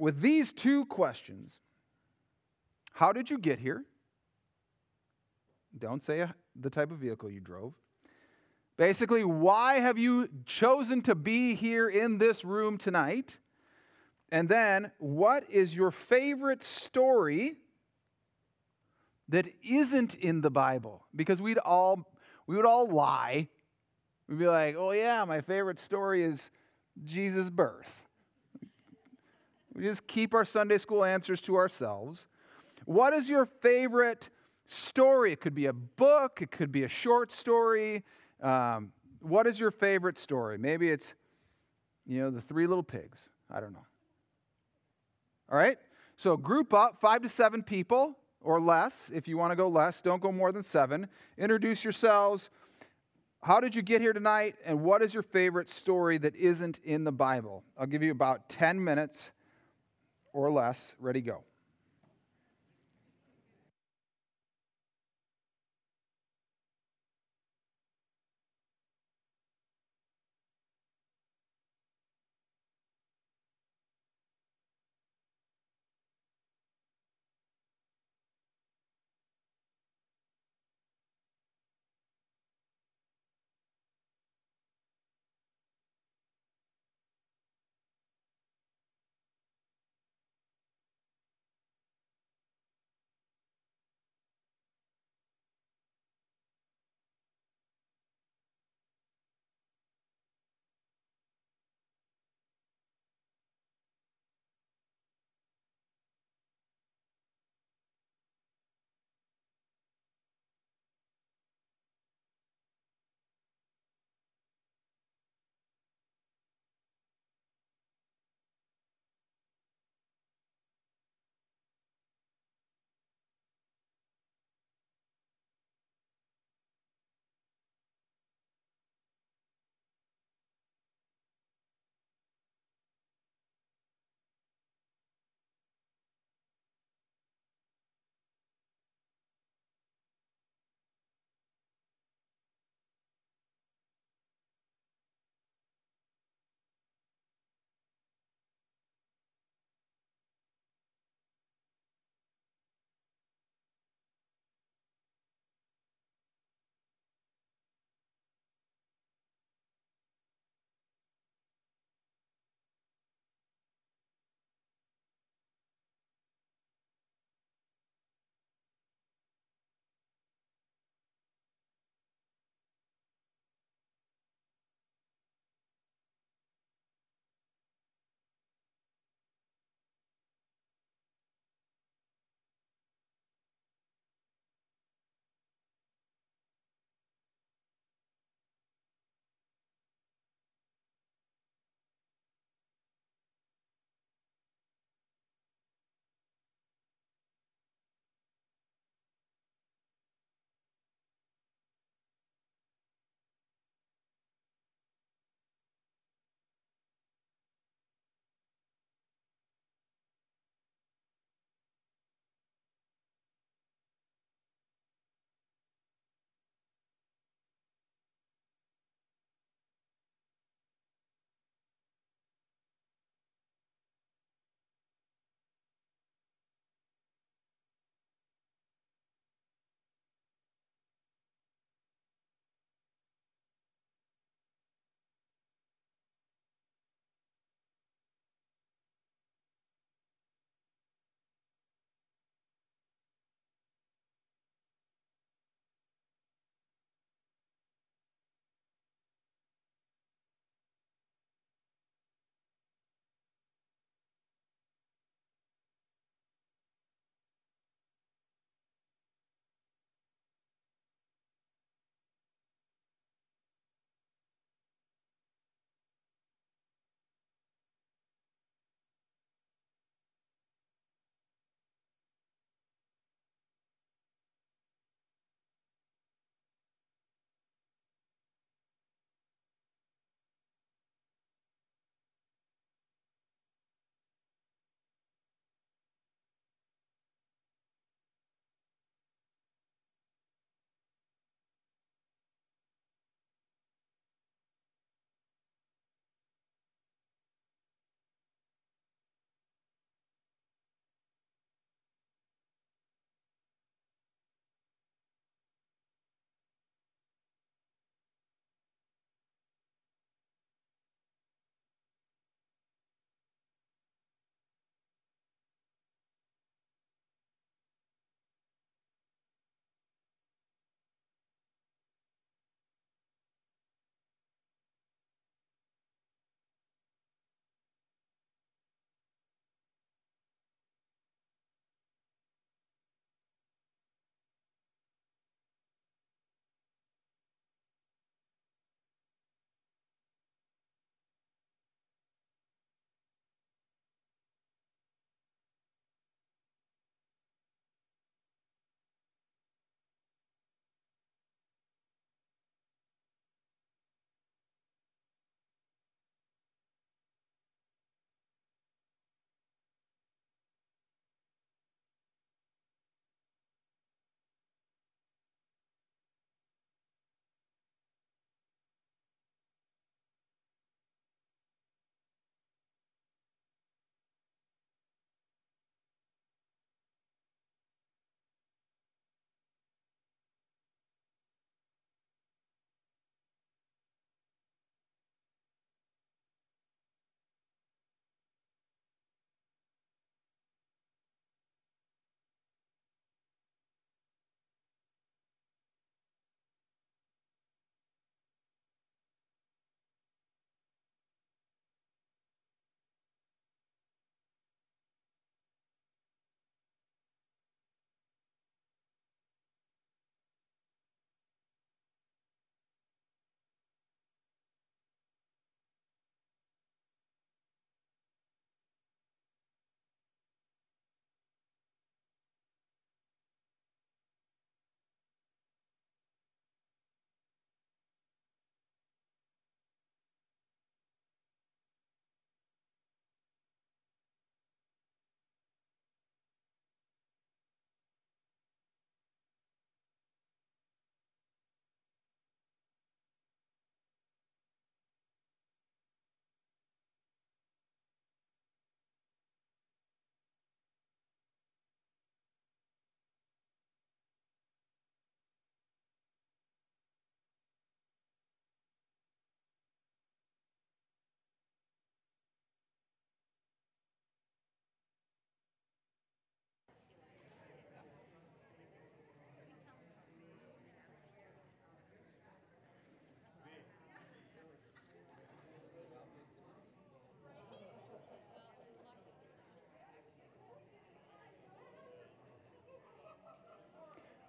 with 0.00 0.20
these 0.20 0.52
two 0.52 0.86
questions 0.86 1.60
How 2.94 3.12
did 3.12 3.30
you 3.30 3.38
get 3.38 3.60
here? 3.60 3.84
Don't 5.78 6.02
say 6.02 6.22
uh, 6.22 6.28
the 6.56 6.70
type 6.70 6.90
of 6.90 6.98
vehicle 6.98 7.30
you 7.30 7.40
drove. 7.40 7.74
Basically, 8.80 9.24
why 9.24 9.74
have 9.74 9.98
you 9.98 10.30
chosen 10.46 11.02
to 11.02 11.14
be 11.14 11.54
here 11.54 11.86
in 11.86 12.16
this 12.16 12.46
room 12.46 12.78
tonight? 12.78 13.36
And 14.32 14.48
then, 14.48 14.90
what 14.96 15.44
is 15.50 15.76
your 15.76 15.90
favorite 15.90 16.62
story 16.62 17.56
that 19.28 19.46
isn't 19.62 20.14
in 20.14 20.40
the 20.40 20.50
Bible? 20.50 21.04
Because 21.14 21.42
we'd 21.42 21.58
all 21.58 22.10
we 22.46 22.56
would 22.56 22.64
all 22.64 22.88
lie. 22.88 23.48
We'd 24.26 24.38
be 24.38 24.46
like, 24.46 24.76
"Oh 24.78 24.92
yeah, 24.92 25.26
my 25.26 25.42
favorite 25.42 25.78
story 25.78 26.22
is 26.22 26.48
Jesus' 27.04 27.50
birth." 27.50 28.06
We 29.74 29.82
just 29.82 30.06
keep 30.06 30.32
our 30.32 30.46
Sunday 30.46 30.78
school 30.78 31.04
answers 31.04 31.42
to 31.42 31.56
ourselves. 31.56 32.26
What 32.86 33.12
is 33.12 33.28
your 33.28 33.44
favorite 33.44 34.30
story? 34.64 35.32
It 35.32 35.40
could 35.42 35.54
be 35.54 35.66
a 35.66 35.74
book, 35.74 36.40
it 36.40 36.50
could 36.50 36.72
be 36.72 36.84
a 36.84 36.88
short 36.88 37.30
story, 37.30 38.04
um, 38.42 38.92
what 39.20 39.46
is 39.46 39.58
your 39.58 39.70
favorite 39.70 40.18
story? 40.18 40.58
Maybe 40.58 40.90
it's, 40.90 41.14
you 42.06 42.20
know, 42.20 42.30
the 42.30 42.40
three 42.40 42.66
little 42.66 42.82
pigs. 42.82 43.28
I 43.50 43.60
don't 43.60 43.72
know. 43.72 43.86
All 45.50 45.58
right? 45.58 45.78
So 46.16 46.36
group 46.36 46.72
up, 46.72 47.00
five 47.00 47.22
to 47.22 47.28
seven 47.28 47.62
people 47.62 48.16
or 48.40 48.60
less. 48.60 49.10
If 49.12 49.28
you 49.28 49.36
want 49.36 49.52
to 49.52 49.56
go 49.56 49.68
less, 49.68 50.00
don't 50.00 50.22
go 50.22 50.32
more 50.32 50.52
than 50.52 50.62
seven. 50.62 51.08
Introduce 51.36 51.84
yourselves. 51.84 52.50
How 53.42 53.60
did 53.60 53.74
you 53.74 53.82
get 53.82 54.00
here 54.00 54.12
tonight? 54.12 54.56
And 54.64 54.82
what 54.82 55.02
is 55.02 55.14
your 55.14 55.22
favorite 55.22 55.68
story 55.68 56.18
that 56.18 56.36
isn't 56.36 56.78
in 56.84 57.04
the 57.04 57.12
Bible? 57.12 57.64
I'll 57.78 57.86
give 57.86 58.02
you 58.02 58.10
about 58.10 58.48
10 58.48 58.82
minutes 58.82 59.30
or 60.32 60.52
less. 60.52 60.94
Ready, 60.98 61.20
go. 61.20 61.44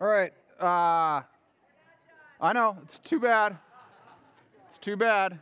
All 0.02 0.08
right. 0.08 0.34
Uh, 0.60 1.22
I 2.42 2.54
know, 2.54 2.76
it's 2.82 2.98
too 2.98 3.20
bad. 3.20 3.56
It's 4.68 4.80
too 4.80 4.98
bad. 4.98 5.38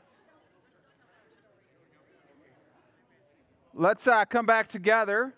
Let's 3.73 4.05
uh, 4.05 4.25
come 4.25 4.45
back 4.45 4.67
together. 4.67 5.33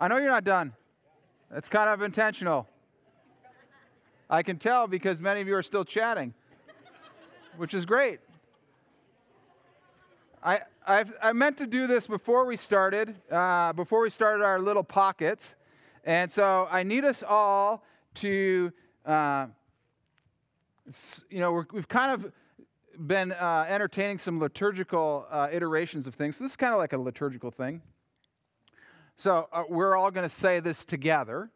I 0.00 0.08
know 0.08 0.16
you're 0.16 0.32
not 0.32 0.42
done. 0.42 0.72
That's 1.48 1.68
kind 1.68 1.88
of 1.88 2.02
intentional. 2.02 2.66
I 4.28 4.42
can 4.42 4.58
tell 4.58 4.88
because 4.88 5.20
many 5.20 5.40
of 5.40 5.46
you 5.46 5.54
are 5.54 5.62
still 5.62 5.84
chatting, 5.84 6.34
which 7.56 7.72
is 7.72 7.86
great. 7.86 8.18
I, 10.42 10.62
I've, 10.84 11.14
i 11.22 11.32
meant 11.32 11.56
to 11.58 11.68
do 11.68 11.86
this 11.86 12.08
before 12.08 12.46
we 12.46 12.56
started, 12.56 13.14
uh, 13.30 13.74
before 13.74 14.00
we 14.00 14.10
started 14.10 14.42
our 14.42 14.58
little 14.58 14.82
pockets. 14.82 15.54
And 16.04 16.30
so 16.30 16.66
I 16.70 16.82
need 16.82 17.04
us 17.04 17.22
all 17.26 17.84
to, 18.14 18.72
uh, 19.04 19.46
you 21.28 21.40
know, 21.40 21.52
we 21.52 21.78
have 21.78 21.88
kind 21.88 22.12
of 22.12 22.32
been 23.06 23.32
uh, 23.32 23.66
entertaining 23.68 24.18
some 24.18 24.38
liturgical 24.38 25.26
uh, 25.30 25.48
iterations 25.52 26.06
of 26.06 26.14
things. 26.14 26.36
So 26.36 26.44
this 26.44 26.52
is 26.52 26.56
kind 26.56 26.72
of 26.72 26.78
like 26.78 26.92
a 26.92 26.98
liturgical 26.98 27.50
thing. 27.50 27.82
So 29.16 29.48
uh, 29.52 29.64
we're 29.68 29.96
all 29.96 30.10
going 30.10 30.28
to 30.28 30.34
say 30.34 30.60
this 30.60 30.84
together. 30.84 31.50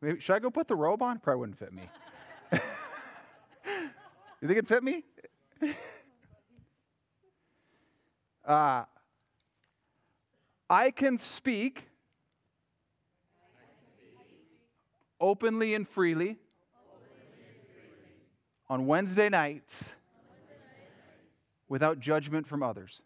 Maybe, 0.00 0.20
should 0.20 0.34
I 0.34 0.38
go 0.38 0.50
put 0.50 0.68
the 0.68 0.76
robe 0.76 1.02
on? 1.02 1.18
Probably 1.18 1.40
wouldn't 1.40 1.58
fit 1.58 1.72
me. 1.72 1.82
you 2.52 4.46
think 4.46 4.52
it'd 4.52 4.68
fit 4.68 4.82
me? 4.82 5.04
Uh, 8.44 8.84
I 10.70 10.90
can 10.90 11.18
speak 11.18 11.87
openly 15.20 15.74
and 15.74 15.88
freely 15.88 16.38
on 18.68 18.86
Wednesday 18.86 19.28
nights 19.28 19.94
without 21.68 22.00
judgment 22.00 22.46
from 22.46 22.62
others. 22.62 23.02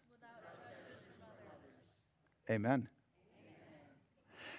Amen. 2.49 2.87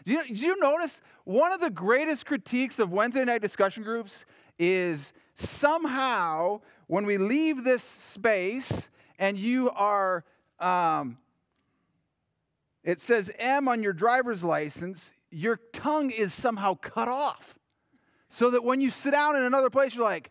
Do 0.04 0.12
you, 0.12 0.24
do 0.34 0.34
you 0.34 0.60
notice 0.60 1.00
one 1.24 1.52
of 1.52 1.60
the 1.60 1.70
greatest 1.70 2.26
critiques 2.26 2.78
of 2.78 2.92
Wednesday 2.92 3.24
night 3.24 3.40
discussion 3.40 3.82
groups 3.82 4.24
is 4.58 5.12
somehow 5.34 6.60
when 6.86 7.06
we 7.06 7.16
leave 7.16 7.64
this 7.64 7.82
space 7.82 8.90
and 9.18 9.38
you 9.38 9.70
are, 9.70 10.24
um, 10.58 11.18
it 12.82 13.00
says 13.00 13.32
M 13.38 13.66
on 13.66 13.82
your 13.82 13.94
driver's 13.94 14.44
license, 14.44 15.12
your 15.34 15.56
tongue 15.72 16.10
is 16.10 16.32
somehow 16.32 16.74
cut 16.74 17.08
off. 17.08 17.58
So 18.28 18.50
that 18.50 18.64
when 18.64 18.80
you 18.80 18.90
sit 18.90 19.12
down 19.12 19.36
in 19.36 19.42
another 19.42 19.70
place, 19.70 19.94
you're 19.94 20.04
like, 20.04 20.30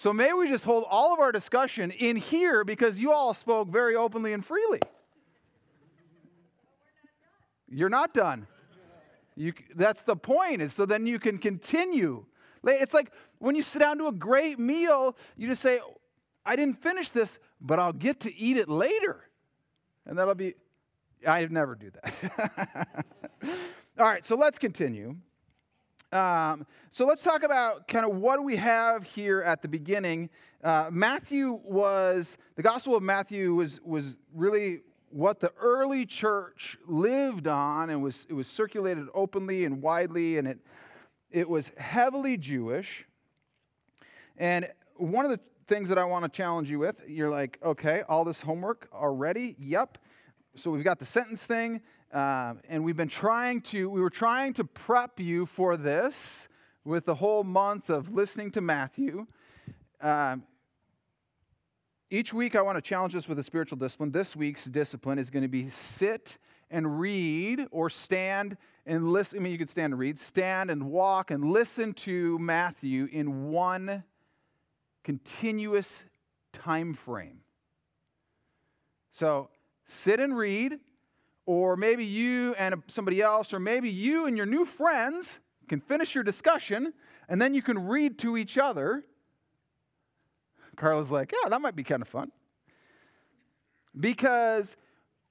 So 0.00 0.14
may 0.14 0.32
we 0.32 0.48
just 0.48 0.64
hold 0.64 0.86
all 0.88 1.12
of 1.12 1.20
our 1.20 1.30
discussion 1.30 1.90
in 1.90 2.16
here 2.16 2.64
because 2.64 2.96
you 2.96 3.12
all 3.12 3.34
spoke 3.34 3.68
very 3.68 3.94
openly 3.94 4.32
and 4.32 4.42
freely. 4.42 4.80
You're 7.68 7.90
not 7.90 8.14
done. 8.14 8.46
You, 9.36 9.52
that's 9.74 10.04
the 10.04 10.16
point, 10.16 10.62
is 10.62 10.72
so 10.72 10.86
then 10.86 11.06
you 11.06 11.18
can 11.18 11.36
continue. 11.36 12.24
It's 12.64 12.94
like 12.94 13.12
when 13.40 13.54
you 13.54 13.62
sit 13.62 13.80
down 13.80 13.98
to 13.98 14.06
a 14.06 14.12
great 14.12 14.58
meal, 14.58 15.18
you 15.36 15.48
just 15.48 15.60
say, 15.60 15.80
I 16.46 16.56
didn't 16.56 16.82
finish 16.82 17.10
this, 17.10 17.38
but 17.60 17.78
I'll 17.78 17.92
get 17.92 18.20
to 18.20 18.34
eat 18.34 18.56
it 18.56 18.70
later. 18.70 19.28
And 20.06 20.18
that'll 20.18 20.34
be, 20.34 20.54
I 21.26 21.46
never 21.46 21.74
do 21.74 21.90
that. 21.90 23.04
All 23.98 24.06
right, 24.06 24.24
so 24.24 24.36
let's 24.36 24.58
continue. 24.58 25.16
Um, 26.12 26.66
so 26.88 27.06
let's 27.06 27.22
talk 27.22 27.42
about 27.42 27.86
kind 27.86 28.04
of 28.04 28.16
what 28.16 28.42
we 28.42 28.56
have 28.56 29.04
here 29.04 29.42
at 29.42 29.62
the 29.62 29.68
beginning. 29.68 30.30
Uh, 30.62 30.88
Matthew 30.90 31.60
was 31.64 32.36
the 32.56 32.62
Gospel 32.62 32.96
of 32.96 33.02
Matthew 33.02 33.54
was 33.54 33.80
was 33.82 34.16
really 34.34 34.80
what 35.10 35.40
the 35.40 35.52
early 35.60 36.06
church 36.06 36.78
lived 36.86 37.46
on, 37.46 37.90
and 37.90 38.02
was 38.02 38.26
it 38.28 38.34
was 38.34 38.48
circulated 38.48 39.06
openly 39.14 39.64
and 39.64 39.80
widely, 39.82 40.38
and 40.38 40.48
it 40.48 40.58
it 41.30 41.48
was 41.48 41.70
heavily 41.76 42.36
Jewish. 42.36 43.06
And 44.36 44.68
one 44.96 45.24
of 45.24 45.30
the 45.30 45.40
things 45.68 45.88
that 45.90 45.98
I 45.98 46.04
want 46.04 46.24
to 46.24 46.28
challenge 46.28 46.68
you 46.68 46.80
with, 46.80 47.02
you're 47.06 47.30
like, 47.30 47.58
okay, 47.62 48.02
all 48.08 48.24
this 48.24 48.40
homework 48.40 48.88
already? 48.92 49.54
Yep. 49.58 49.98
So 50.56 50.70
we've 50.70 50.84
got 50.84 50.98
the 50.98 51.04
sentence 51.04 51.44
thing. 51.44 51.80
Uh, 52.12 52.54
and 52.68 52.82
we've 52.84 52.96
been 52.96 53.08
trying 53.08 53.60
to, 53.60 53.88
we 53.88 54.00
were 54.00 54.10
trying 54.10 54.52
to 54.54 54.64
prep 54.64 55.20
you 55.20 55.46
for 55.46 55.76
this 55.76 56.48
with 56.84 57.04
the 57.04 57.14
whole 57.14 57.44
month 57.44 57.88
of 57.88 58.12
listening 58.12 58.50
to 58.50 58.60
Matthew. 58.60 59.26
Um, 60.00 60.42
each 62.10 62.34
week, 62.34 62.56
I 62.56 62.62
want 62.62 62.76
to 62.76 62.82
challenge 62.82 63.14
us 63.14 63.28
with 63.28 63.38
a 63.38 63.44
spiritual 63.44 63.78
discipline. 63.78 64.10
This 64.10 64.34
week's 64.34 64.64
discipline 64.64 65.20
is 65.20 65.30
going 65.30 65.44
to 65.44 65.48
be 65.48 65.70
sit 65.70 66.38
and 66.68 66.98
read 66.98 67.66
or 67.70 67.88
stand 67.88 68.56
and 68.86 69.12
listen. 69.12 69.38
I 69.38 69.42
mean, 69.42 69.52
you 69.52 69.58
could 69.58 69.68
stand 69.68 69.92
and 69.92 70.00
read, 70.00 70.18
stand 70.18 70.70
and 70.70 70.90
walk 70.90 71.30
and 71.30 71.44
listen 71.44 71.92
to 71.94 72.36
Matthew 72.40 73.08
in 73.12 73.50
one 73.50 74.02
continuous 75.04 76.04
time 76.52 76.94
frame. 76.94 77.42
So, 79.12 79.50
sit 79.84 80.20
and 80.20 80.36
read 80.36 80.78
or 81.46 81.76
maybe 81.76 82.04
you 82.04 82.54
and 82.54 82.82
somebody 82.86 83.20
else, 83.20 83.52
or 83.52 83.58
maybe 83.58 83.90
you 83.90 84.26
and 84.26 84.36
your 84.36 84.46
new 84.46 84.64
friends 84.64 85.40
can 85.68 85.80
finish 85.80 86.14
your 86.14 86.22
discussion 86.22 86.92
and 87.28 87.40
then 87.40 87.54
you 87.54 87.62
can 87.62 87.86
read 87.86 88.18
to 88.18 88.36
each 88.36 88.58
other. 88.58 89.04
Carla's 90.76 91.10
like, 91.12 91.32
yeah, 91.32 91.48
that 91.48 91.60
might 91.60 91.76
be 91.76 91.84
kind 91.84 92.02
of 92.02 92.08
fun. 92.08 92.32
Because, 93.98 94.76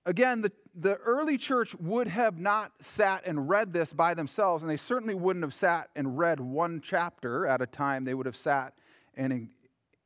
again, 0.06 0.42
the, 0.42 0.52
the 0.76 0.96
early 0.96 1.38
church 1.38 1.76
would 1.76 2.08
have 2.08 2.38
not 2.38 2.72
sat 2.82 3.26
and 3.26 3.50
read 3.50 3.74
this 3.74 3.94
by 3.94 4.14
themselves, 4.14 4.64
and 4.64 4.70
they 4.70 4.78
certainly 4.78 5.16
wouldn't 5.16 5.44
have 5.44 5.54
sat 5.54 5.90
and 5.96 6.18
read 6.18 6.40
one 6.40 6.82
chapter 6.84 7.46
at 7.46 7.62
a 7.62 7.66
time. 7.66 8.06
They 8.06 8.14
would 8.14 8.26
have 8.26 8.38
sat 8.38 8.74
and 9.16 9.50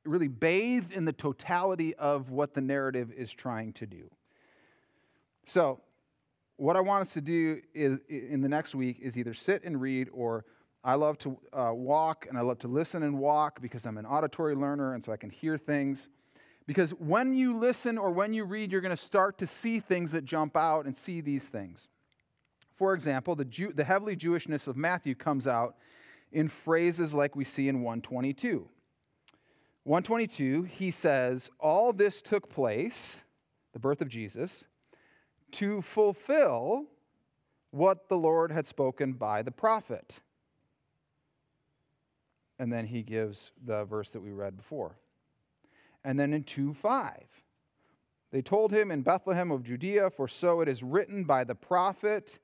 really 0.06 0.28
bathed 0.28 0.94
in 0.94 1.06
the 1.06 1.14
totality 1.14 1.96
of 1.96 2.30
what 2.30 2.54
the 2.54 2.62
narrative 2.62 3.12
is 3.12 3.32
trying 3.32 3.74
to 3.74 3.86
do. 3.86 4.10
So, 5.46 5.82
what 6.58 6.76
I 6.76 6.82
want 6.82 7.02
us 7.02 7.14
to 7.14 7.22
do 7.22 7.62
is, 7.74 8.00
in 8.08 8.42
the 8.42 8.50
next 8.50 8.76
week 8.76 9.00
is 9.02 9.18
either 9.18 9.34
sit 9.34 9.64
and 9.64 9.82
read, 9.82 10.10
or 10.14 10.46
I 10.84 10.96
love 10.96 11.18
to 11.20 11.38
uh, 11.52 11.72
walk 11.74 12.26
and 12.30 12.38
I 12.38 12.42
love 12.42 12.60
to 12.60 12.68
listen 12.68 13.04
and 13.04 13.18
walk 13.18 13.62
because 13.62 13.86
I'm 13.86 13.98
an 13.98 14.06
auditory 14.06 14.56
learner 14.56 14.94
and 14.94 15.04
so 15.04 15.12
I 15.12 15.18
can 15.18 15.30
hear 15.30 15.58
things. 15.58 16.08
Because 16.66 16.92
when 16.92 17.34
you 17.34 17.58
listen 17.58 17.98
or 17.98 18.12
when 18.12 18.34
you 18.34 18.46
read, 18.46 18.72
you're 18.72 18.82
going 18.82 18.96
to 18.96 19.02
start 19.02 19.38
to 19.40 19.48
see 19.48 19.80
things 19.80 20.12
that 20.12 20.26
jump 20.26 20.56
out 20.56 20.86
and 20.86 20.96
see 20.96 21.22
these 21.22 21.50
things. 21.50 21.88
For 22.76 22.94
example, 22.94 23.36
the, 23.36 23.46
Jew, 23.46 23.72
the 23.74 23.84
heavily 23.84 24.16
Jewishness 24.16 24.68
of 24.68 24.78
Matthew 24.78 25.16
comes 25.16 25.48
out 25.48 25.76
in 26.32 26.48
phrases 26.48 27.14
like 27.14 27.36
we 27.36 27.44
see 27.44 27.68
in 27.68 27.82
122. 27.82 28.68
122, 29.84 30.64
he 30.64 30.92
says, 30.92 31.52
All 31.60 31.94
this 31.94 32.22
took 32.22 32.50
place, 32.50 33.24
the 33.74 33.80
birth 33.80 34.02
of 34.02 34.08
Jesus, 34.08 34.66
to 35.54 35.82
fulfill 35.82 36.86
what 37.72 38.08
the 38.10 38.18
Lord 38.18 38.52
had 38.52 38.66
spoken 38.68 39.14
by 39.14 39.42
the 39.42 39.52
prophet. 39.52 40.22
And 42.60 42.72
then 42.72 42.86
he 42.86 43.02
gives 43.02 43.52
the 43.64 43.84
verse 43.86 44.12
that 44.12 44.22
we 44.22 44.32
read 44.32 44.56
before. 44.56 44.98
And 46.04 46.20
then 46.20 46.34
in 46.34 46.44
2 46.44 46.74
5, 46.74 47.24
they 48.32 48.42
told 48.42 48.72
him 48.72 48.92
in 48.92 49.02
Bethlehem 49.02 49.52
of 49.52 49.64
Judea, 49.64 50.10
for 50.10 50.28
so 50.28 50.62
it 50.62 50.68
is 50.68 50.84
written 50.84 51.24
by 51.24 51.44
the 51.44 51.56
prophet, 51.56 52.40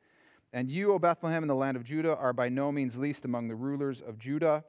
and 0.51 0.70
you, 0.70 0.93
O 0.93 0.99
Bethlehem, 0.99 1.43
in 1.43 1.47
the 1.47 1.55
land 1.55 1.78
of 1.78 1.84
Judah, 1.84 2.16
are 2.16 2.34
by 2.34 2.49
no 2.49 2.72
means 2.72 2.97
least 2.97 3.26
among 3.26 3.47
the 3.47 3.55
rulers 3.55 4.01
of 4.01 4.18
Judah, 4.18 4.64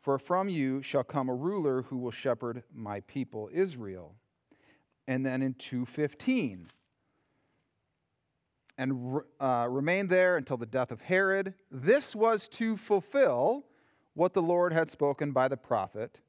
for 0.00 0.18
from 0.18 0.48
you 0.48 0.82
shall 0.82 1.04
come 1.04 1.28
a 1.28 1.34
ruler 1.34 1.82
who 1.82 1.98
will 1.98 2.10
shepherd 2.10 2.62
my 2.74 3.00
people 3.00 3.48
Israel. 3.52 4.14
And 5.06 5.24
then 5.24 5.40
in 5.42 5.54
215, 5.54 6.66
and 8.76 9.20
uh, 9.40 9.66
remained 9.68 10.10
there 10.10 10.36
until 10.36 10.56
the 10.56 10.66
death 10.66 10.90
of 10.90 11.02
Herod. 11.02 11.54
This 11.70 12.14
was 12.14 12.48
to 12.50 12.76
fulfill 12.76 13.64
what 14.14 14.32
the 14.32 14.42
Lord 14.42 14.72
had 14.72 14.90
spoken 14.90 15.32
by 15.32 15.48
the 15.48 15.56
prophet. 15.56 16.20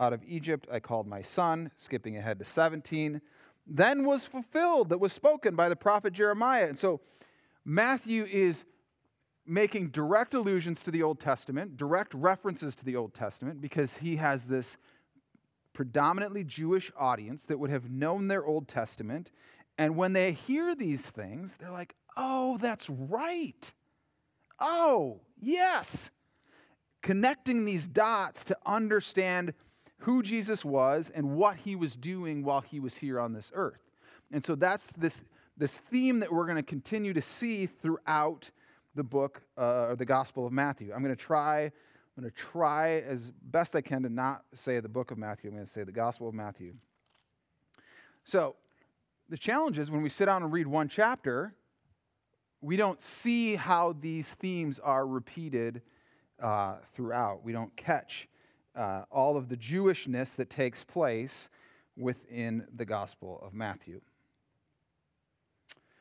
Out 0.00 0.12
of 0.12 0.22
Egypt 0.26 0.68
I 0.72 0.80
called 0.80 1.06
my 1.06 1.22
son, 1.22 1.70
skipping 1.76 2.16
ahead 2.16 2.38
to 2.38 2.44
17. 2.44 3.20
Then 3.66 4.04
was 4.04 4.24
fulfilled 4.24 4.88
that 4.88 4.98
was 4.98 5.12
spoken 5.12 5.54
by 5.54 5.68
the 5.68 5.76
prophet 5.76 6.12
Jeremiah. 6.12 6.68
And 6.68 6.78
so 6.78 7.00
Matthew 7.64 8.24
is 8.24 8.64
making 9.46 9.88
direct 9.88 10.34
allusions 10.34 10.82
to 10.82 10.90
the 10.90 11.02
Old 11.02 11.20
Testament, 11.20 11.76
direct 11.76 12.14
references 12.14 12.76
to 12.76 12.84
the 12.84 12.96
Old 12.96 13.14
Testament, 13.14 13.60
because 13.60 13.98
he 13.98 14.16
has 14.16 14.46
this 14.46 14.76
predominantly 15.72 16.44
Jewish 16.44 16.90
audience 16.98 17.44
that 17.46 17.58
would 17.58 17.70
have 17.70 17.90
known 17.90 18.28
their 18.28 18.44
Old 18.44 18.68
Testament 18.68 19.30
and 19.78 19.96
when 19.96 20.12
they 20.12 20.32
hear 20.32 20.74
these 20.74 21.08
things, 21.08 21.56
they're 21.56 21.70
like, 21.70 21.94
oh, 22.16 22.58
that's 22.58 22.90
right. 22.90 23.72
Oh, 24.58 25.20
yes. 25.40 26.10
Connecting 27.00 27.64
these 27.64 27.86
dots 27.86 28.42
to 28.44 28.58
understand 28.66 29.54
who 29.98 30.22
Jesus 30.22 30.64
was 30.64 31.10
and 31.14 31.36
what 31.36 31.56
he 31.56 31.76
was 31.76 31.96
doing 31.96 32.42
while 32.42 32.60
he 32.60 32.80
was 32.80 32.96
here 32.96 33.20
on 33.20 33.32
this 33.32 33.52
earth. 33.54 33.80
And 34.32 34.44
so 34.44 34.56
that's 34.56 34.92
this, 34.94 35.24
this 35.56 35.78
theme 35.78 36.18
that 36.20 36.32
we're 36.32 36.44
going 36.44 36.56
to 36.56 36.62
continue 36.62 37.14
to 37.14 37.22
see 37.22 37.66
throughout 37.66 38.50
the 38.96 39.04
book 39.04 39.42
uh, 39.56 39.86
or 39.90 39.96
the 39.96 40.04
Gospel 40.04 40.44
of 40.44 40.52
Matthew. 40.52 40.92
I'm 40.92 41.02
going 41.02 41.14
to 41.14 41.22
try. 41.22 41.70
I'm 42.16 42.24
going 42.24 42.32
to 42.32 42.36
try 42.36 43.00
as 43.06 43.30
best 43.42 43.76
I 43.76 43.80
can 43.80 44.02
to 44.02 44.08
not 44.08 44.42
say 44.52 44.80
the 44.80 44.88
book 44.88 45.12
of 45.12 45.18
Matthew. 45.18 45.50
I'm 45.50 45.54
going 45.54 45.66
to 45.66 45.72
say 45.72 45.84
the 45.84 45.92
Gospel 45.92 46.28
of 46.28 46.34
Matthew. 46.34 46.74
So, 48.24 48.56
the 49.28 49.36
challenge 49.36 49.78
is 49.78 49.90
when 49.90 50.02
we 50.02 50.08
sit 50.08 50.26
down 50.26 50.42
and 50.42 50.52
read 50.52 50.66
one 50.66 50.88
chapter, 50.88 51.54
we 52.60 52.76
don't 52.76 53.00
see 53.00 53.56
how 53.56 53.94
these 54.00 54.30
themes 54.34 54.78
are 54.78 55.06
repeated 55.06 55.82
uh, 56.42 56.76
throughout. 56.92 57.44
We 57.44 57.52
don't 57.52 57.76
catch 57.76 58.28
uh, 58.74 59.02
all 59.10 59.36
of 59.36 59.48
the 59.48 59.56
Jewishness 59.56 60.34
that 60.36 60.50
takes 60.50 60.82
place 60.82 61.48
within 61.96 62.66
the 62.74 62.84
Gospel 62.84 63.40
of 63.44 63.52
Matthew. 63.52 64.00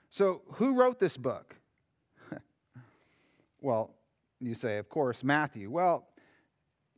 So, 0.09 0.41
who 0.53 0.75
wrote 0.75 0.99
this 0.99 1.17
book? 1.17 1.55
well, 3.61 3.93
you 4.39 4.55
say, 4.55 4.77
of 4.77 4.89
course, 4.89 5.23
Matthew. 5.23 5.69
Well, 5.69 6.07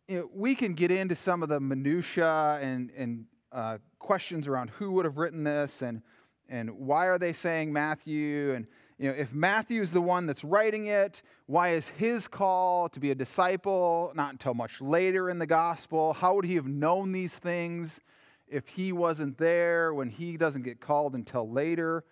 you 0.08 0.20
know, 0.20 0.30
we 0.34 0.54
can 0.54 0.74
get 0.74 0.92
into 0.92 1.16
some 1.16 1.42
of 1.42 1.50
the 1.50 1.60
minutiae 1.60 2.60
and, 2.62 2.92
and 2.96 3.26
uh, 3.52 3.80
questions 3.98 4.48
around 4.48 4.70
who 4.72 4.92
would 4.92 5.06
have 5.06 5.18
written 5.18 5.44
this 5.44 5.82
and, 5.82 6.02
and 6.50 6.72
why 6.72 7.06
are 7.06 7.18
they 7.18 7.32
saying 7.32 7.72
Matthew 7.72 8.54
and 8.54 8.68
you 8.98 9.08
know, 9.08 9.16
if 9.18 9.34
Matthew's 9.34 9.92
the 9.92 10.02
one 10.02 10.26
that's 10.26 10.44
writing 10.44 10.88
it, 10.88 11.22
why 11.46 11.70
is 11.70 11.88
his 11.88 12.28
call 12.28 12.90
to 12.90 13.00
be 13.00 13.12
a 13.12 13.16
disciple 13.16 14.12
not 14.14 14.34
until 14.34 14.54
much 14.54 14.82
later 14.82 15.30
in 15.30 15.40
the 15.40 15.46
gospel? 15.46 16.12
How 16.12 16.36
would 16.36 16.44
he 16.44 16.56
have 16.56 16.68
known 16.68 17.14
these 17.14 17.38
things 17.38 18.02
if 18.50 18.68
he 18.68 18.92
wasn't 18.92 19.38
there 19.38 19.94
when 19.94 20.10
he 20.10 20.36
doesn't 20.36 20.64
get 20.64 20.82
called 20.82 21.16
until 21.16 21.50
later? 21.50 22.04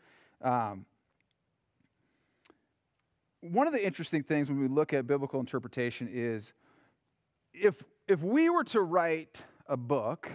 Um, 0.42 0.86
one 3.42 3.68
of 3.68 3.74
the 3.74 3.86
interesting 3.86 4.24
things 4.24 4.48
when 4.48 4.60
we 4.60 4.70
look 4.70 4.94
at 4.94 5.08
biblical 5.08 5.42
interpretation 5.42 6.10
is 6.10 6.54
if, 7.54 7.84
if 8.08 8.22
we 8.22 8.50
were 8.50 8.64
to 8.64 8.82
write 8.82 9.44
a 9.68 9.76
book 9.76 10.32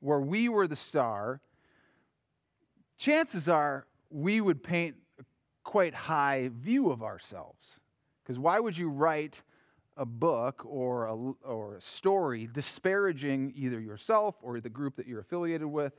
where 0.00 0.20
we 0.20 0.48
were 0.48 0.66
the 0.66 0.76
star, 0.76 1.40
chances 2.98 3.48
are 3.48 3.86
we 4.10 4.40
would 4.40 4.62
paint 4.62 4.96
quite 5.64 5.94
high 5.94 6.50
view 6.52 6.90
of 6.90 7.02
ourselves. 7.02 7.78
Because 8.22 8.38
why 8.38 8.58
would 8.58 8.76
you 8.76 8.90
write 8.90 9.42
a 9.96 10.04
book 10.04 10.62
or 10.66 11.06
a, 11.06 11.14
or 11.46 11.76
a 11.76 11.80
story 11.80 12.48
disparaging 12.50 13.52
either 13.56 13.80
yourself 13.80 14.34
or 14.42 14.60
the 14.60 14.68
group 14.68 14.96
that 14.96 15.06
you're 15.06 15.20
affiliated 15.20 15.66
with? 15.66 15.92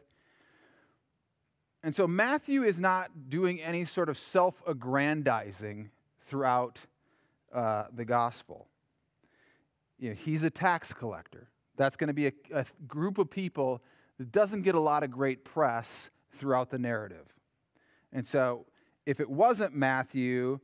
And 1.82 1.95
so 1.95 2.08
Matthew 2.08 2.64
is 2.64 2.80
not 2.80 3.30
doing 3.30 3.62
any 3.62 3.86
sort 3.86 4.10
of 4.10 4.18
self 4.18 4.62
aggrandizing 4.68 5.91
throughout 6.26 6.80
uh, 7.54 7.86
the 7.93 8.06
gospel. 8.06 8.68
You 9.97 10.10
know, 10.10 10.16
he's 10.16 10.43
a 10.43 10.50
tax 10.50 10.93
collector. 10.93 11.47
That's 11.78 11.95
going 11.95 12.10
to 12.10 12.14
be 12.14 12.28
a, 12.28 12.34
a 12.54 12.66
group 12.88 13.18
of 13.18 13.30
people 13.30 13.82
that 14.18 14.32
doesn't 14.32 14.64
get 14.64 14.76
a 14.76 14.80
lot 14.80 15.04
of 15.04 15.12
great 15.12 15.45
press 15.45 16.10
throughout 16.40 16.70
the 16.70 16.80
narrative. 16.80 17.28
And 18.12 18.26
so 18.26 18.66
if 19.06 19.20
it 19.20 19.30
wasn't 19.30 19.76
Matthew, 19.76 20.60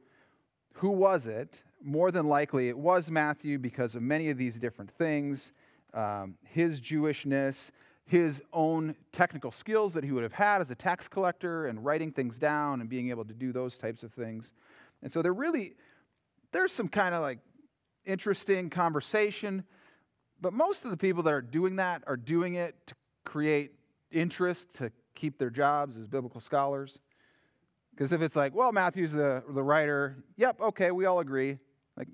who 0.74 0.90
was 0.90 1.28
it? 1.28 1.62
More 1.84 2.10
than 2.12 2.26
likely, 2.26 2.70
it 2.70 2.78
was 2.78 3.12
Matthew 3.12 3.60
because 3.60 3.96
of 3.96 4.02
many 4.02 4.30
of 4.30 4.38
these 4.38 4.58
different 4.58 4.90
things 4.90 5.52
um, 5.96 6.36
his 6.44 6.82
Jewishness, 6.82 7.72
his 8.06 8.42
own 8.54 8.96
technical 9.12 9.52
skills 9.52 9.94
that 9.94 10.04
he 10.04 10.12
would 10.12 10.24
have 10.24 10.34
had 10.34 10.62
as 10.62 10.70
a 10.70 10.76
tax 10.76 11.08
collector 11.08 11.66
and 11.68 11.84
writing 11.84 12.12
things 12.12 12.38
down 12.38 12.82
and 12.82 12.90
being 12.90 13.10
able 13.10 13.26
to 13.26 13.34
do 13.34 13.52
those 13.52 13.78
types 13.78 14.04
of 14.04 14.14
things. 14.14 14.52
And 15.02 15.12
so 15.12 15.22
there 15.22 15.34
really, 15.34 15.76
there's 16.52 16.72
some 16.72 16.90
kind 16.90 17.16
of 17.16 17.22
like 17.22 17.40
interesting 18.06 18.70
conversation, 18.70 19.64
but 20.40 20.54
most 20.54 20.86
of 20.86 20.92
the 20.92 20.98
people 20.98 21.24
that 21.24 21.34
are 21.34 21.42
doing 21.42 21.78
that 21.78 22.04
are 22.06 22.18
doing 22.18 22.56
it 22.56 22.76
to 22.88 22.96
create 23.24 23.72
interest, 24.12 24.74
to 24.76 24.92
keep 25.16 25.38
their 25.38 25.50
jobs 25.50 25.98
as 25.98 26.08
biblical 26.08 26.42
scholars. 26.42 27.00
Because 27.92 28.12
if 28.12 28.22
it's 28.22 28.36
like, 28.36 28.54
well, 28.54 28.72
Matthew's 28.72 29.14
the, 29.14 29.42
the 29.48 29.64
writer, 29.64 30.18
yep, 30.36 30.60
okay, 30.60 30.92
we 30.92 31.06
all 31.06 31.20
agree. 31.20 31.60
Like, 31.96 32.10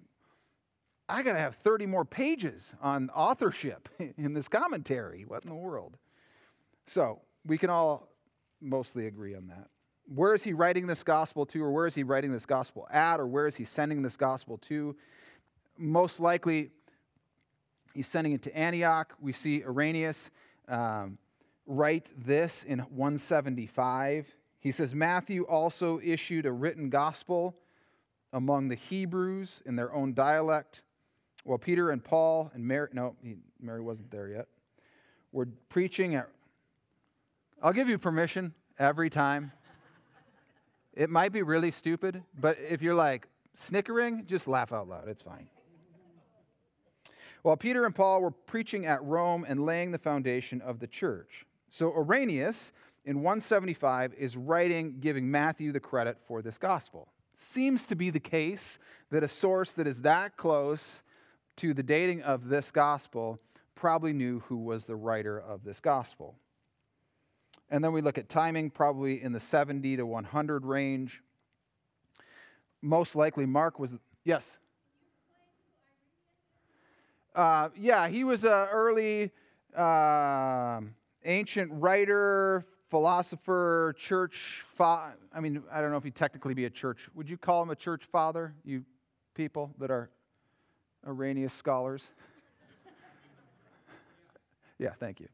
I 1.09 1.23
got 1.23 1.33
to 1.33 1.39
have 1.39 1.55
30 1.55 1.87
more 1.87 2.05
pages 2.05 2.75
on 2.81 3.09
authorship 3.09 3.89
in 4.17 4.33
this 4.33 4.47
commentary. 4.47 5.25
What 5.27 5.43
in 5.43 5.49
the 5.49 5.55
world? 5.55 5.97
So 6.85 7.21
we 7.45 7.57
can 7.57 7.69
all 7.69 8.09
mostly 8.61 9.07
agree 9.07 9.35
on 9.35 9.47
that. 9.47 9.67
Where 10.13 10.35
is 10.35 10.43
he 10.43 10.53
writing 10.53 10.87
this 10.87 11.03
gospel 11.03 11.45
to, 11.47 11.63
or 11.63 11.71
where 11.71 11.87
is 11.87 11.95
he 11.95 12.03
writing 12.03 12.31
this 12.31 12.45
gospel 12.45 12.87
at, 12.91 13.19
or 13.19 13.25
where 13.25 13.47
is 13.47 13.55
he 13.55 13.65
sending 13.65 14.01
this 14.01 14.17
gospel 14.17 14.57
to? 14.59 14.95
Most 15.77 16.19
likely, 16.19 16.69
he's 17.93 18.07
sending 18.07 18.33
it 18.33 18.43
to 18.43 18.55
Antioch. 18.55 19.13
We 19.19 19.31
see 19.31 19.63
Irenaeus 19.63 20.29
um, 20.67 21.17
write 21.65 22.11
this 22.17 22.63
in 22.63 22.79
175 22.79 24.35
he 24.61 24.71
says 24.71 24.93
Matthew 24.93 25.43
also 25.43 25.99
issued 26.03 26.45
a 26.45 26.51
written 26.51 26.91
gospel 26.91 27.57
among 28.31 28.67
the 28.67 28.75
Hebrews 28.75 29.61
in 29.65 29.75
their 29.75 29.91
own 29.91 30.13
dialect, 30.13 30.83
while 31.43 31.57
Peter 31.57 31.89
and 31.89 32.03
Paul 32.03 32.51
and 32.53 32.65
Mary, 32.65 32.87
no, 32.93 33.15
Mary 33.59 33.81
wasn't 33.81 34.11
there 34.11 34.29
yet, 34.29 34.47
were 35.31 35.47
preaching 35.67 36.13
at. 36.13 36.29
I'll 37.61 37.73
give 37.73 37.89
you 37.89 37.97
permission 37.97 38.53
every 38.77 39.09
time. 39.09 39.51
It 40.93 41.09
might 41.09 41.31
be 41.31 41.41
really 41.41 41.71
stupid, 41.71 42.23
but 42.39 42.57
if 42.59 42.83
you're 42.83 42.93
like 42.93 43.27
snickering, 43.55 44.25
just 44.27 44.47
laugh 44.47 44.71
out 44.71 44.87
loud. 44.87 45.07
It's 45.07 45.23
fine. 45.23 45.47
While 47.41 47.57
Peter 47.57 47.85
and 47.85 47.95
Paul 47.95 48.21
were 48.21 48.29
preaching 48.29 48.85
at 48.85 49.03
Rome 49.03 49.43
and 49.47 49.65
laying 49.65 49.89
the 49.89 49.97
foundation 49.97 50.61
of 50.61 50.79
the 50.79 50.85
church. 50.85 51.47
So 51.71 51.95
Irenaeus 51.95 52.73
in 53.05 53.21
175 53.21 54.13
is 54.15 54.35
writing, 54.35 54.97
giving 54.99 55.31
Matthew 55.31 55.71
the 55.71 55.79
credit 55.79 56.17
for 56.27 56.41
this 56.41 56.57
gospel. 56.57 57.07
Seems 57.37 57.85
to 57.85 57.95
be 57.95 58.09
the 58.09 58.19
case 58.19 58.77
that 59.09 59.23
a 59.23 59.27
source 59.29 59.71
that 59.73 59.87
is 59.87 60.01
that 60.01 60.35
close 60.35 61.01
to 61.55 61.73
the 61.73 61.81
dating 61.81 62.23
of 62.23 62.49
this 62.49 62.71
gospel 62.71 63.39
probably 63.73 64.11
knew 64.11 64.41
who 64.47 64.57
was 64.57 64.85
the 64.85 64.97
writer 64.97 65.39
of 65.39 65.63
this 65.63 65.79
gospel. 65.79 66.35
And 67.69 67.81
then 67.81 67.93
we 67.93 68.01
look 68.01 68.17
at 68.17 68.27
timing, 68.27 68.69
probably 68.69 69.23
in 69.23 69.31
the 69.31 69.39
70 69.39 69.95
to 69.95 70.05
100 70.05 70.65
range. 70.65 71.23
Most 72.81 73.15
likely, 73.15 73.45
Mark 73.45 73.79
was, 73.79 73.95
yes? 74.25 74.57
Uh, 77.33 77.69
yeah, 77.77 78.09
he 78.09 78.25
was 78.25 78.43
an 78.43 78.67
early 78.71 79.31
uh, 79.73 80.81
ancient 81.25 81.71
writer, 81.73 82.65
philosopher, 82.89 83.95
church 83.97 84.63
I 85.33 85.39
mean, 85.39 85.63
I 85.71 85.79
don't 85.81 85.91
know 85.91 85.97
if 85.97 86.03
he'd 86.03 86.15
technically 86.15 86.53
be 86.53 86.65
a 86.65 86.69
church. 86.69 87.07
Would 87.15 87.29
you 87.29 87.37
call 87.37 87.63
him 87.63 87.69
a 87.69 87.75
church 87.75 88.03
father, 88.11 88.53
you 88.65 88.83
people 89.33 89.73
that 89.79 89.89
are 89.91 90.09
Irenaeus 91.07 91.53
scholars? 91.53 92.11
yeah, 94.79 94.91
thank 94.99 95.19
you. 95.19 95.27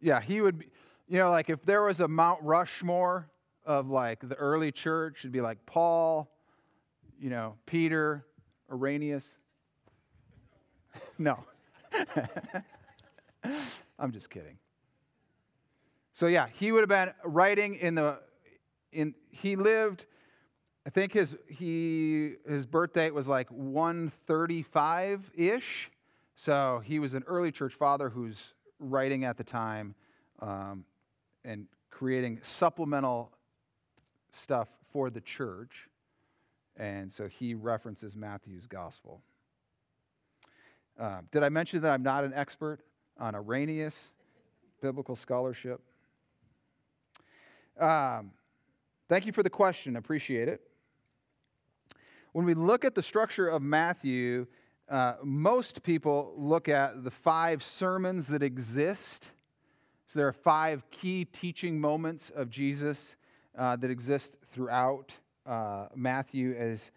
Yeah, 0.00 0.20
he 0.20 0.40
would 0.40 0.60
be, 0.60 0.66
you 1.08 1.18
know, 1.18 1.30
like 1.30 1.50
if 1.50 1.62
there 1.64 1.82
was 1.82 2.00
a 2.00 2.08
Mount 2.08 2.42
Rushmore 2.42 3.28
of 3.66 3.90
like 3.90 4.26
the 4.26 4.36
early 4.36 4.72
church, 4.72 5.18
it'd 5.20 5.32
be 5.32 5.42
like 5.42 5.58
Paul, 5.66 6.30
you 7.18 7.28
know, 7.28 7.56
Peter, 7.66 8.24
Irenaeus. 8.72 9.36
no. 11.18 11.44
I'm 13.98 14.12
just 14.12 14.30
kidding. 14.30 14.59
So 16.20 16.26
yeah, 16.26 16.48
he 16.52 16.70
would 16.70 16.82
have 16.82 16.90
been 16.90 17.14
writing 17.24 17.76
in 17.76 17.94
the 17.94 18.18
in 18.92 19.14
he 19.30 19.56
lived 19.56 20.04
I 20.86 20.90
think 20.90 21.14
his 21.14 21.34
he 21.48 22.34
his 22.46 22.66
birth 22.66 22.92
date 22.92 23.14
was 23.14 23.26
like 23.26 23.48
135-ish. 23.48 25.90
So 26.36 26.82
he 26.84 26.98
was 26.98 27.14
an 27.14 27.24
early 27.26 27.50
church 27.50 27.72
father 27.72 28.10
who's 28.10 28.52
writing 28.78 29.24
at 29.24 29.38
the 29.38 29.44
time 29.44 29.94
um, 30.40 30.84
and 31.42 31.68
creating 31.88 32.40
supplemental 32.42 33.32
stuff 34.30 34.68
for 34.92 35.08
the 35.08 35.22
church. 35.22 35.88
And 36.76 37.10
so 37.10 37.28
he 37.28 37.54
references 37.54 38.14
Matthew's 38.14 38.66
gospel. 38.66 39.22
Uh, 40.98 41.22
did 41.32 41.42
I 41.42 41.48
mention 41.48 41.80
that 41.80 41.92
I'm 41.92 42.02
not 42.02 42.24
an 42.24 42.34
expert 42.34 42.80
on 43.18 43.34
Irenaeus 43.34 44.10
biblical 44.82 45.16
scholarship? 45.16 45.80
Um, 47.80 48.32
thank 49.08 49.24
you 49.24 49.32
for 49.32 49.42
the 49.42 49.50
question. 49.50 49.96
Appreciate 49.96 50.48
it. 50.48 50.60
When 52.32 52.44
we 52.44 52.52
look 52.52 52.84
at 52.84 52.94
the 52.94 53.02
structure 53.02 53.48
of 53.48 53.62
Matthew, 53.62 54.46
uh, 54.90 55.14
most 55.24 55.82
people 55.82 56.34
look 56.36 56.68
at 56.68 57.02
the 57.04 57.10
five 57.10 57.62
sermons 57.62 58.28
that 58.28 58.42
exist. 58.42 59.30
So 60.06 60.18
there 60.18 60.28
are 60.28 60.32
five 60.32 60.84
key 60.90 61.24
teaching 61.24 61.80
moments 61.80 62.28
of 62.28 62.50
Jesus 62.50 63.16
uh, 63.56 63.76
that 63.76 63.90
exist 63.90 64.34
throughout 64.52 65.16
uh, 65.46 65.86
Matthew 65.94 66.54
as 66.54 66.90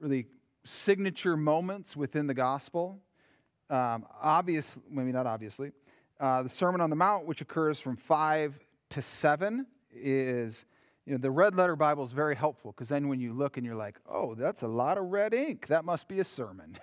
really 0.00 0.26
signature 0.64 1.36
moments 1.36 1.96
within 1.96 2.26
the 2.26 2.34
gospel. 2.34 2.98
Um, 3.70 4.04
obvious, 4.20 4.80
maybe 4.90 5.12
not 5.12 5.26
obviously, 5.26 5.70
uh, 6.18 6.42
the 6.42 6.48
Sermon 6.48 6.80
on 6.80 6.90
the 6.90 6.96
Mount, 6.96 7.24
which 7.26 7.40
occurs 7.40 7.78
from 7.78 7.96
five 7.96 8.58
to 8.90 9.00
seven, 9.00 9.66
is 10.00 10.64
you 11.06 11.12
know 11.12 11.18
the 11.18 11.30
red 11.30 11.56
letter 11.56 11.76
Bible 11.76 12.04
is 12.04 12.12
very 12.12 12.36
helpful 12.36 12.72
because 12.72 12.88
then 12.88 13.08
when 13.08 13.20
you 13.20 13.32
look 13.32 13.56
and 13.56 13.64
you're 13.64 13.74
like, 13.74 13.98
oh, 14.08 14.34
that's 14.34 14.62
a 14.62 14.68
lot 14.68 14.98
of 14.98 15.06
red 15.06 15.32
ink. 15.32 15.66
That 15.68 15.84
must 15.84 16.08
be 16.08 16.20
a 16.20 16.24
sermon. 16.24 16.78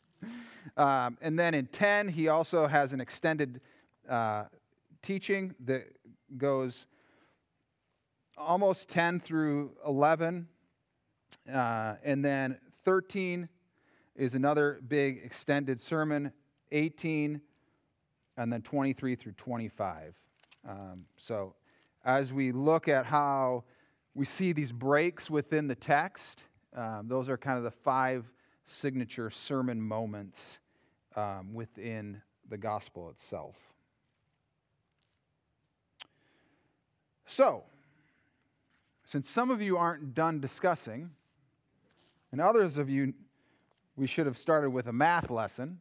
um, 0.76 1.18
and 1.20 1.38
then 1.38 1.54
in 1.54 1.66
ten, 1.66 2.08
he 2.08 2.28
also 2.28 2.66
has 2.66 2.92
an 2.92 3.00
extended 3.00 3.60
uh, 4.08 4.44
teaching 5.02 5.54
that 5.64 5.84
goes 6.36 6.86
almost 8.36 8.88
10 8.88 9.20
through 9.20 9.72
11. 9.86 10.48
Uh, 11.52 11.94
and 12.02 12.24
then 12.24 12.58
13 12.84 13.48
is 14.16 14.34
another 14.34 14.80
big 14.86 15.20
extended 15.24 15.80
sermon, 15.80 16.32
18, 16.72 17.40
and 18.36 18.52
then 18.52 18.62
23 18.62 19.14
through 19.14 19.32
25. 19.32 20.14
Um, 20.68 20.96
so 21.16 21.54
as 22.18 22.32
we 22.32 22.50
look 22.50 22.88
at 22.88 23.06
how 23.06 23.62
we 24.14 24.24
see 24.24 24.52
these 24.52 24.72
breaks 24.72 25.30
within 25.30 25.68
the 25.68 25.76
text, 25.76 26.44
um, 26.74 27.06
those 27.06 27.28
are 27.28 27.38
kind 27.38 27.56
of 27.56 27.62
the 27.62 27.70
five 27.70 28.30
signature 28.64 29.30
sermon 29.30 29.80
moments 29.80 30.58
um, 31.14 31.54
within 31.54 32.20
the 32.48 32.58
gospel 32.58 33.10
itself. 33.10 33.56
So, 37.26 37.62
since 39.04 39.30
some 39.30 39.50
of 39.50 39.62
you 39.62 39.76
aren't 39.76 40.12
done 40.12 40.40
discussing, 40.40 41.10
and 42.32 42.40
others 42.40 42.76
of 42.76 42.90
you, 42.90 43.14
we 43.94 44.08
should 44.08 44.26
have 44.26 44.36
started 44.36 44.70
with 44.70 44.88
a 44.88 44.92
math 44.92 45.30
lesson. 45.30 45.78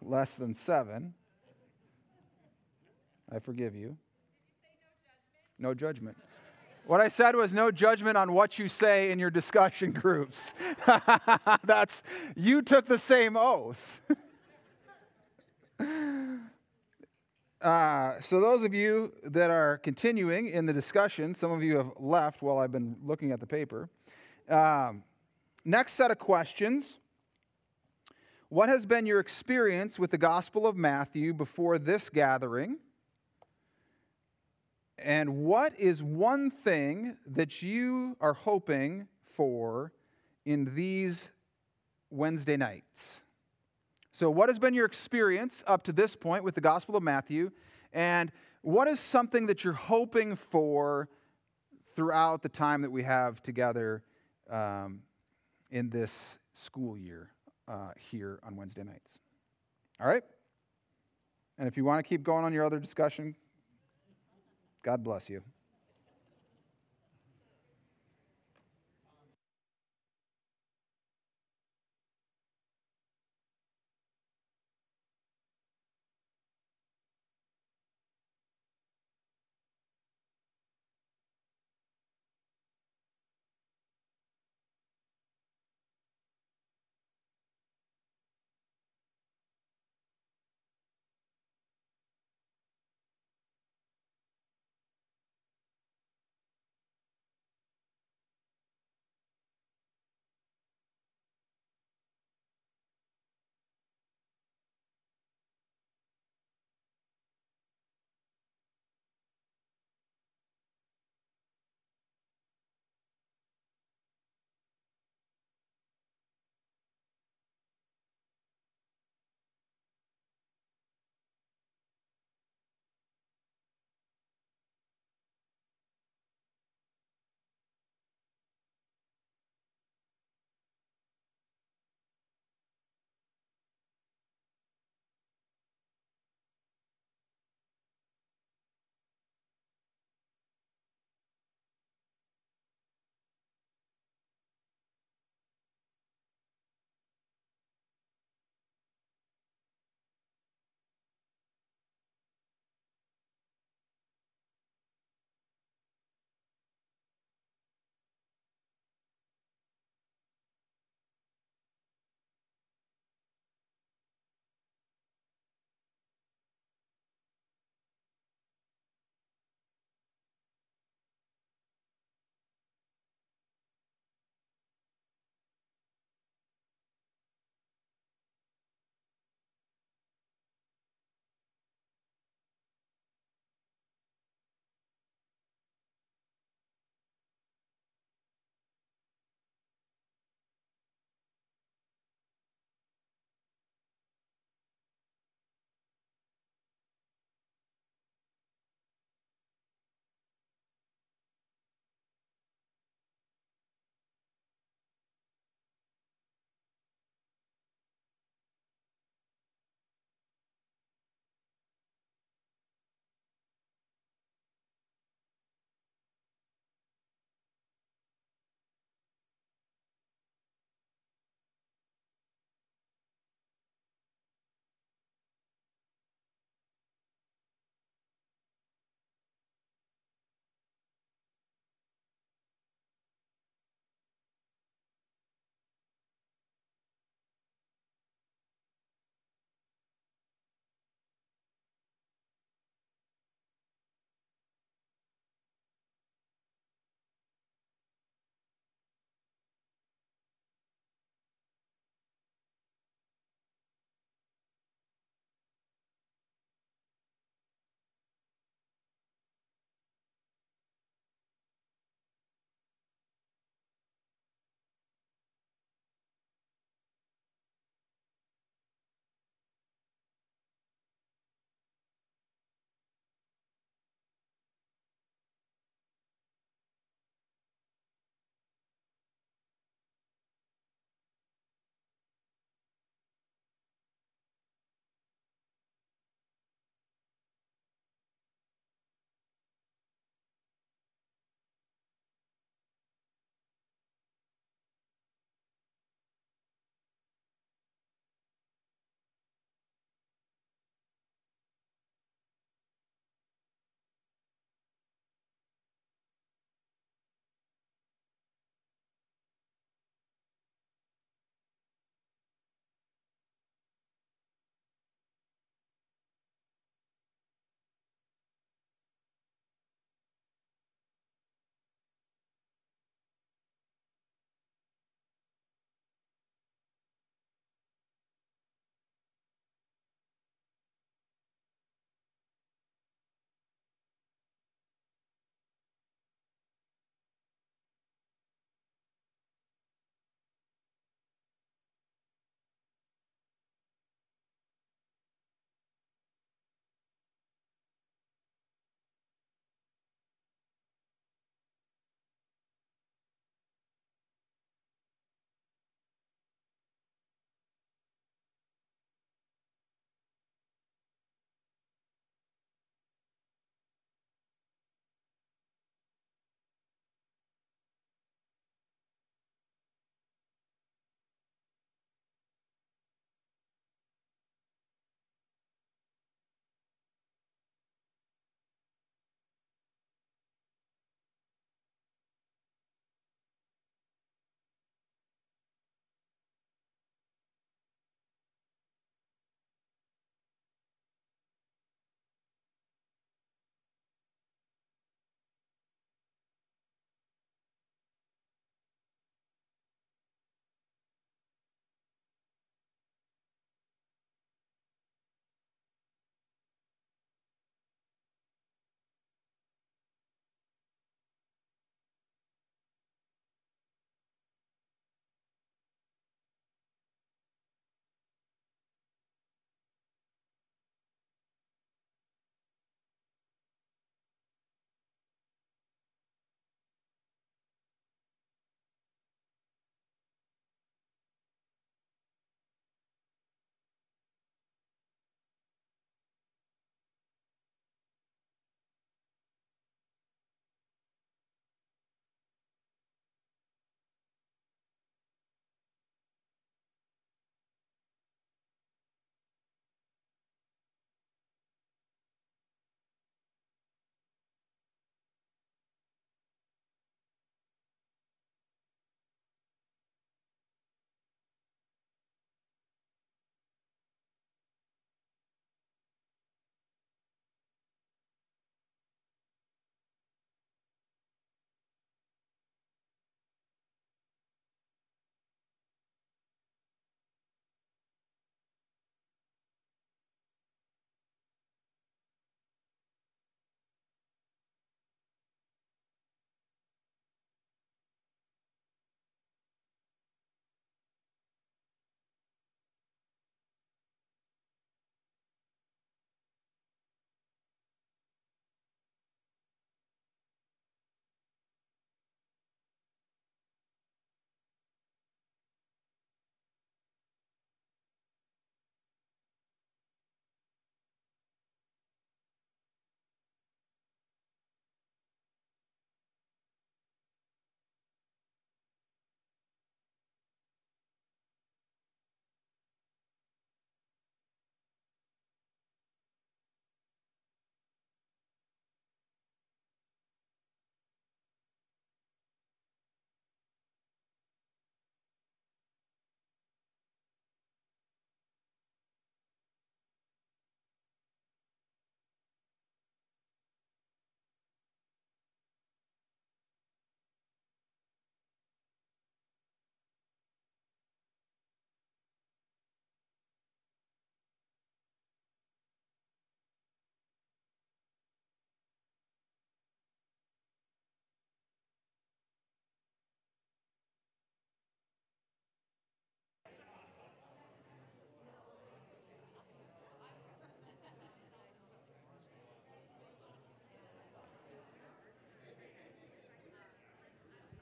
Less 0.00 0.34
than 0.34 0.52
seven. 0.52 1.14
I 3.34 3.38
forgive 3.38 3.74
you. 3.74 3.96
No 5.58 5.74
judgment. 5.74 6.16
What 6.86 7.00
I 7.00 7.08
said 7.08 7.36
was 7.36 7.54
no 7.54 7.70
judgment 7.70 8.16
on 8.16 8.32
what 8.32 8.58
you 8.58 8.68
say 8.68 9.10
in 9.10 9.18
your 9.18 9.30
discussion 9.30 9.92
groups. 10.02 10.52
That's 11.64 12.02
you 12.36 12.62
took 12.62 12.86
the 12.86 12.98
same 12.98 13.36
oath. 13.36 14.00
Uh, 17.60 18.20
so, 18.20 18.40
those 18.40 18.64
of 18.64 18.74
you 18.74 19.12
that 19.22 19.48
are 19.48 19.78
continuing 19.78 20.48
in 20.48 20.66
the 20.66 20.72
discussion, 20.72 21.32
some 21.32 21.52
of 21.52 21.62
you 21.62 21.76
have 21.76 21.92
left 21.96 22.42
while 22.42 22.58
I've 22.58 22.72
been 22.72 22.96
looking 23.04 23.30
at 23.30 23.38
the 23.38 23.46
paper. 23.46 23.88
Um, 24.48 25.04
next 25.64 25.92
set 25.92 26.10
of 26.10 26.18
questions 26.18 26.98
What 28.48 28.68
has 28.68 28.84
been 28.84 29.06
your 29.06 29.20
experience 29.20 29.96
with 29.96 30.10
the 30.10 30.18
Gospel 30.18 30.66
of 30.66 30.76
Matthew 30.76 31.32
before 31.32 31.78
this 31.78 32.10
gathering? 32.10 32.78
And 35.02 35.38
what 35.38 35.78
is 35.78 36.02
one 36.02 36.50
thing 36.50 37.16
that 37.26 37.60
you 37.60 38.16
are 38.20 38.34
hoping 38.34 39.08
for 39.34 39.92
in 40.44 40.74
these 40.74 41.30
Wednesday 42.10 42.56
nights? 42.56 43.22
So, 44.12 44.30
what 44.30 44.48
has 44.48 44.58
been 44.58 44.74
your 44.74 44.86
experience 44.86 45.64
up 45.66 45.82
to 45.84 45.92
this 45.92 46.14
point 46.14 46.44
with 46.44 46.54
the 46.54 46.60
Gospel 46.60 46.96
of 46.96 47.02
Matthew? 47.02 47.50
And 47.92 48.30
what 48.60 48.86
is 48.86 49.00
something 49.00 49.46
that 49.46 49.64
you're 49.64 49.72
hoping 49.72 50.36
for 50.36 51.08
throughout 51.96 52.42
the 52.42 52.48
time 52.48 52.82
that 52.82 52.90
we 52.90 53.02
have 53.02 53.42
together 53.42 54.02
um, 54.50 55.00
in 55.70 55.90
this 55.90 56.38
school 56.54 56.96
year 56.96 57.30
uh, 57.66 57.90
here 57.98 58.38
on 58.44 58.54
Wednesday 58.54 58.84
nights? 58.84 59.18
All 60.00 60.06
right? 60.06 60.22
And 61.58 61.66
if 61.66 61.76
you 61.76 61.84
want 61.84 62.04
to 62.04 62.08
keep 62.08 62.22
going 62.22 62.44
on 62.44 62.52
your 62.52 62.64
other 62.64 62.78
discussion, 62.78 63.34
God 64.82 65.04
bless 65.04 65.30
you. 65.30 65.42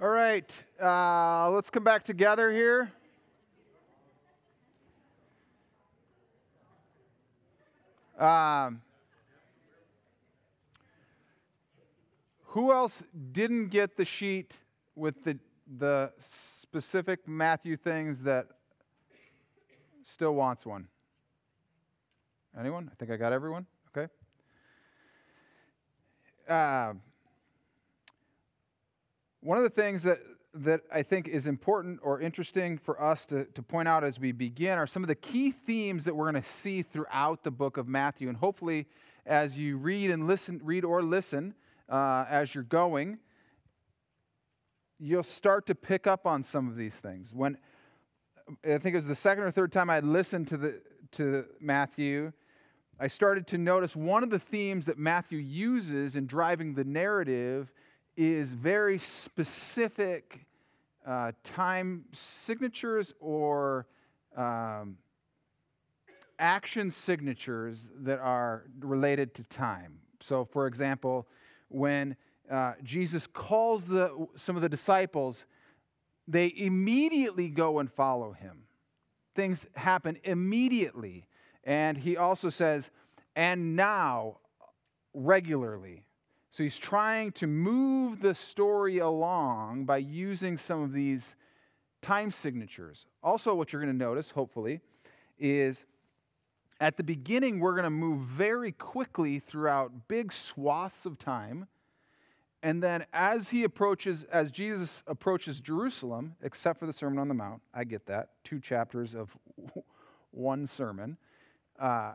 All 0.02 0.08
right, 0.08 0.64
uh, 0.82 1.50
let's 1.50 1.68
come 1.68 1.84
back 1.84 2.04
together 2.04 2.50
here. 2.50 2.90
Um, 8.18 8.80
who 12.44 12.72
else 12.72 13.02
didn't 13.32 13.68
get 13.68 13.98
the 13.98 14.06
sheet 14.06 14.56
with 14.96 15.22
the, 15.22 15.38
the 15.76 16.12
specific 16.18 17.28
Matthew 17.28 17.76
things 17.76 18.22
that 18.22 18.46
still 20.04 20.34
wants 20.34 20.64
one? 20.64 20.88
Anyone? 22.58 22.88
I 22.90 22.94
think 22.94 23.10
I 23.10 23.16
got 23.16 23.34
everyone. 23.34 23.66
Okay. 23.94 24.10
Uh, 26.48 26.94
one 29.40 29.56
of 29.56 29.64
the 29.64 29.70
things 29.70 30.02
that, 30.02 30.20
that 30.54 30.82
I 30.92 31.02
think 31.02 31.28
is 31.28 31.46
important 31.46 32.00
or 32.02 32.20
interesting 32.20 32.76
for 32.76 33.00
us 33.02 33.24
to, 33.26 33.44
to 33.46 33.62
point 33.62 33.88
out 33.88 34.04
as 34.04 34.20
we 34.20 34.32
begin 34.32 34.78
are 34.78 34.86
some 34.86 35.02
of 35.02 35.08
the 35.08 35.14
key 35.14 35.50
themes 35.50 36.04
that 36.04 36.14
we're 36.14 36.30
going 36.30 36.42
to 36.42 36.48
see 36.48 36.82
throughout 36.82 37.42
the 37.42 37.50
book 37.50 37.76
of 37.76 37.88
Matthew. 37.88 38.28
And 38.28 38.36
hopefully, 38.36 38.86
as 39.24 39.56
you 39.56 39.76
read 39.76 40.10
and 40.10 40.26
listen, 40.26 40.60
read 40.62 40.84
or 40.84 41.02
listen 41.02 41.54
uh, 41.88 42.26
as 42.28 42.54
you're 42.54 42.64
going, 42.64 43.18
you'll 44.98 45.22
start 45.22 45.66
to 45.66 45.74
pick 45.74 46.06
up 46.06 46.26
on 46.26 46.42
some 46.42 46.68
of 46.68 46.76
these 46.76 46.96
things. 46.96 47.32
When 47.34 47.56
I 48.64 48.78
think 48.78 48.94
it 48.94 48.96
was 48.96 49.06
the 49.06 49.14
second 49.14 49.44
or 49.44 49.50
third 49.50 49.72
time 49.72 49.88
I 49.88 50.00
listened 50.00 50.48
to 50.48 50.56
the 50.56 50.82
to 51.12 51.46
Matthew, 51.60 52.32
I 53.00 53.08
started 53.08 53.46
to 53.48 53.58
notice 53.58 53.96
one 53.96 54.22
of 54.22 54.30
the 54.30 54.38
themes 54.38 54.86
that 54.86 54.98
Matthew 54.98 55.38
uses 55.38 56.14
in 56.14 56.26
driving 56.26 56.74
the 56.74 56.84
narrative 56.84 57.72
is 58.20 58.52
very 58.52 58.98
specific 58.98 60.46
uh, 61.06 61.32
time 61.42 62.04
signatures 62.12 63.14
or 63.18 63.86
um, 64.36 64.98
action 66.38 66.90
signatures 66.90 67.88
that 67.96 68.18
are 68.18 68.64
related 68.80 69.34
to 69.34 69.44
time. 69.44 70.00
So, 70.20 70.44
for 70.44 70.66
example, 70.66 71.26
when 71.68 72.14
uh, 72.50 72.74
Jesus 72.82 73.26
calls 73.26 73.86
the, 73.86 74.26
some 74.36 74.54
of 74.54 74.60
the 74.60 74.68
disciples, 74.68 75.46
they 76.28 76.52
immediately 76.54 77.48
go 77.48 77.78
and 77.78 77.90
follow 77.90 78.32
him. 78.32 78.64
Things 79.34 79.66
happen 79.76 80.18
immediately. 80.24 81.26
And 81.64 81.96
he 81.96 82.18
also 82.18 82.50
says, 82.50 82.90
and 83.34 83.76
now 83.76 84.40
regularly. 85.14 86.04
So 86.50 86.64
he's 86.64 86.78
trying 86.78 87.32
to 87.32 87.46
move 87.46 88.20
the 88.20 88.34
story 88.34 88.98
along 88.98 89.84
by 89.84 89.98
using 89.98 90.56
some 90.56 90.82
of 90.82 90.92
these 90.92 91.36
time 92.02 92.30
signatures. 92.30 93.06
Also, 93.22 93.54
what 93.54 93.72
you're 93.72 93.82
going 93.82 93.96
to 93.96 94.04
notice, 94.04 94.30
hopefully, 94.30 94.80
is 95.38 95.84
at 96.80 96.96
the 96.96 97.04
beginning, 97.04 97.60
we're 97.60 97.74
going 97.74 97.84
to 97.84 97.90
move 97.90 98.20
very 98.20 98.72
quickly 98.72 99.38
throughout 99.38 100.08
big 100.08 100.32
swaths 100.32 101.06
of 101.06 101.18
time. 101.18 101.68
And 102.62 102.82
then 102.82 103.06
as 103.12 103.50
he 103.50 103.64
approaches, 103.64 104.24
as 104.24 104.50
Jesus 104.50 105.02
approaches 105.06 105.60
Jerusalem, 105.60 106.36
except 106.42 106.80
for 106.80 106.86
the 106.86 106.92
Sermon 106.92 107.18
on 107.18 107.28
the 107.28 107.34
Mount, 107.34 107.62
I 107.72 107.84
get 107.84 108.06
that, 108.06 108.30
two 108.44 108.60
chapters 108.60 109.14
of 109.14 109.36
one 110.30 110.66
sermon. 110.66 111.16
Uh, 111.78 112.14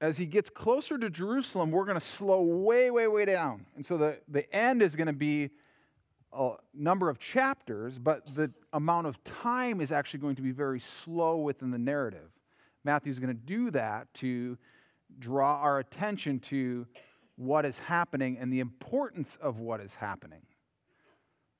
as 0.00 0.18
he 0.18 0.26
gets 0.26 0.48
closer 0.48 0.96
to 0.96 1.10
Jerusalem, 1.10 1.70
we're 1.70 1.84
going 1.84 1.98
to 1.98 2.04
slow 2.04 2.42
way, 2.42 2.90
way, 2.90 3.08
way 3.08 3.24
down. 3.24 3.66
And 3.74 3.84
so 3.84 3.96
the, 3.96 4.20
the 4.28 4.52
end 4.54 4.82
is 4.82 4.94
going 4.94 5.08
to 5.08 5.12
be 5.12 5.50
a 6.32 6.52
number 6.72 7.08
of 7.08 7.18
chapters, 7.18 7.98
but 7.98 8.34
the 8.34 8.52
amount 8.72 9.06
of 9.06 9.22
time 9.24 9.80
is 9.80 9.90
actually 9.90 10.20
going 10.20 10.36
to 10.36 10.42
be 10.42 10.52
very 10.52 10.78
slow 10.78 11.38
within 11.38 11.70
the 11.70 11.78
narrative. 11.78 12.30
Matthew's 12.84 13.18
going 13.18 13.34
to 13.34 13.42
do 13.42 13.70
that 13.72 14.12
to 14.14 14.56
draw 15.18 15.60
our 15.60 15.78
attention 15.78 16.38
to 16.38 16.86
what 17.36 17.64
is 17.64 17.78
happening 17.78 18.36
and 18.38 18.52
the 18.52 18.60
importance 18.60 19.36
of 19.40 19.58
what 19.58 19.80
is 19.80 19.94
happening. 19.94 20.42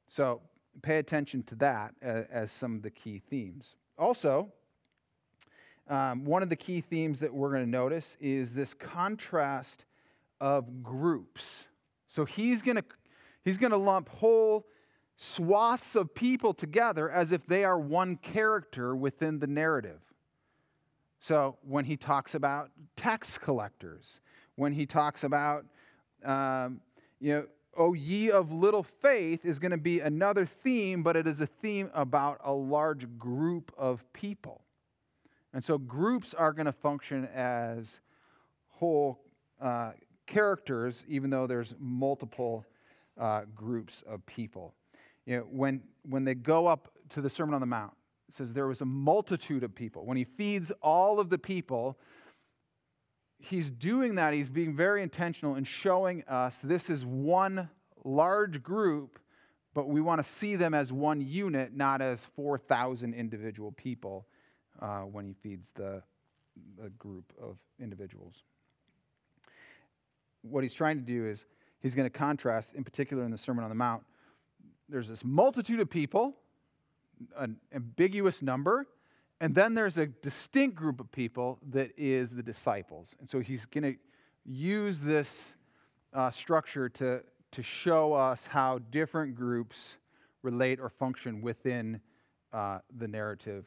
So 0.07 0.43
pay 0.82 0.99
attention 0.99 1.43
to 1.45 1.55
that 1.57 1.95
as, 2.01 2.26
as 2.26 2.53
some 2.53 2.76
of 2.76 2.82
the 2.82 2.91
key 2.91 3.20
themes. 3.30 3.74
Also, 3.97 4.53
um, 5.89 6.24
one 6.24 6.43
of 6.43 6.51
the 6.51 6.57
key 6.57 6.80
themes 6.80 7.20
that 7.20 7.32
we're 7.32 7.51
going 7.51 7.64
to 7.64 7.70
notice 7.70 8.16
is 8.20 8.55
this 8.55 8.74
contrast 8.74 9.86
of 10.41 10.82
groups. 10.82 11.66
So 12.07 12.24
he's 12.24 12.62
going 12.62 12.76
to 12.76 12.84
he's 13.45 13.59
going 13.59 13.72
to 13.72 13.78
lump 13.78 14.09
whole 14.09 14.66
swaths 15.16 15.97
of 15.97 16.14
people 16.14 16.55
together 16.55 17.11
as 17.11 17.32
if 17.32 17.47
they 17.47 17.64
are 17.64 17.78
one 17.78 18.16
character 18.16 18.95
within 18.95 19.39
the 19.39 19.47
narrative. 19.47 20.01
So 21.20 21.57
when 21.62 21.86
he 21.86 21.97
talks 21.97 22.34
about 22.34 22.70
tax 22.95 23.39
collectors, 23.39 24.20
when 24.57 24.72
he 24.72 24.86
talks 24.86 25.24
about 25.24 25.64
um, 26.24 26.80
you 27.20 27.34
know 27.34 27.47
O 27.76 27.95
ye 27.95 28.30
of 28.30 28.53
little 28.53 28.82
faith 28.82 29.47
is 29.47 29.59
going 29.59 29.70
to 29.70 29.78
be 29.78 30.01
another 30.01 30.45
theme, 30.45 31.03
but 31.03 31.16
it 31.16 31.26
is 31.26 31.41
a 31.41 31.47
theme 31.47 31.91
about 31.95 32.41
a 32.45 32.53
large 32.53 33.18
group 33.18 33.72
of 33.78 34.12
people. 34.12 34.62
And 35.53 35.64
so 35.64 35.78
groups 35.78 36.34
are 36.34 36.53
going 36.53 36.66
to 36.66 36.72
function 36.72 37.26
as 37.34 38.01
whole 38.68 39.20
uh, 39.61 39.92
characters, 40.26 41.05
even 41.09 41.30
though 41.30 41.46
there's 41.46 41.74
multiple 41.78 42.64
uh, 43.18 43.42
groups 43.55 44.03
of 44.07 44.24
people. 44.26 44.74
You 45.26 45.38
know, 45.38 45.46
when, 45.51 45.82
when 46.09 46.24
they 46.24 46.34
go 46.34 46.66
up 46.66 46.92
to 47.11 47.20
the 47.20 47.30
Sermon 47.30 47.55
on 47.55 47.61
the 47.61 47.66
Mount, 47.66 47.92
it 48.28 48.34
says 48.34 48.53
there 48.53 48.66
was 48.66 48.82
a 48.82 48.86
multitude 48.86 49.64
of 49.64 49.74
people. 49.74 50.05
When 50.05 50.16
he 50.16 50.24
feeds 50.24 50.70
all 50.82 51.18
of 51.18 51.30
the 51.30 51.38
people, 51.38 51.99
he's 53.38 53.70
doing 53.70 54.16
that. 54.16 54.34
He's 54.34 54.51
being 54.51 54.76
very 54.76 55.03
intentional 55.03 55.57
in 55.57 55.64
showing 55.64 56.24
us 56.24 56.61
this 56.61 56.90
is 56.90 57.07
one 57.07 57.70
large 58.05 58.62
group, 58.62 59.18
but 59.74 59.88
we 59.88 60.01
want 60.01 60.18
to 60.18 60.24
see 60.24 60.57
them 60.57 60.74
as 60.74 60.92
one 60.92 61.20
unit, 61.20 61.74
not 61.74 62.03
as 62.03 62.26
4,000 62.36 63.14
individual 63.14 63.72
people 63.72 64.26
uh, 64.80 65.00
when 65.00 65.24
he 65.24 65.32
feeds 65.32 65.72
the, 65.72 66.02
the 66.80 66.90
group 66.90 67.32
of 67.40 67.58
individuals. 67.80 68.42
What 70.42 70.62
he's 70.62 70.74
trying 70.74 70.96
to 70.96 71.04
do 71.04 71.26
is 71.26 71.46
he's 71.80 71.94
going 71.94 72.06
to 72.06 72.18
contrast, 72.18 72.74
in 72.74 72.84
particular 72.84 73.24
in 73.24 73.30
the 73.30 73.38
Sermon 73.38 73.64
on 73.64 73.70
the 73.70 73.76
Mount, 73.76 74.04
there's 74.88 75.08
this 75.08 75.24
multitude 75.24 75.80
of 75.80 75.90
people, 75.90 76.36
an 77.36 77.56
ambiguous 77.74 78.42
number, 78.42 78.86
and 79.40 79.54
then 79.54 79.74
there's 79.74 79.98
a 79.98 80.06
distinct 80.06 80.76
group 80.76 80.98
of 81.00 81.12
people 81.12 81.58
that 81.70 81.90
is 81.96 82.34
the 82.34 82.42
disciples. 82.42 83.14
And 83.20 83.28
so 83.28 83.40
he's 83.40 83.66
going 83.66 83.84
to 83.84 83.98
use 84.44 85.00
this 85.00 85.54
uh, 86.12 86.30
structure 86.30 86.88
to, 86.88 87.22
to 87.52 87.62
show 87.62 88.14
us 88.14 88.46
how 88.46 88.78
different 88.90 89.34
groups 89.34 89.98
relate 90.42 90.80
or 90.80 90.88
function 90.88 91.42
within 91.42 92.00
uh, 92.52 92.78
the 92.96 93.06
narrative 93.06 93.66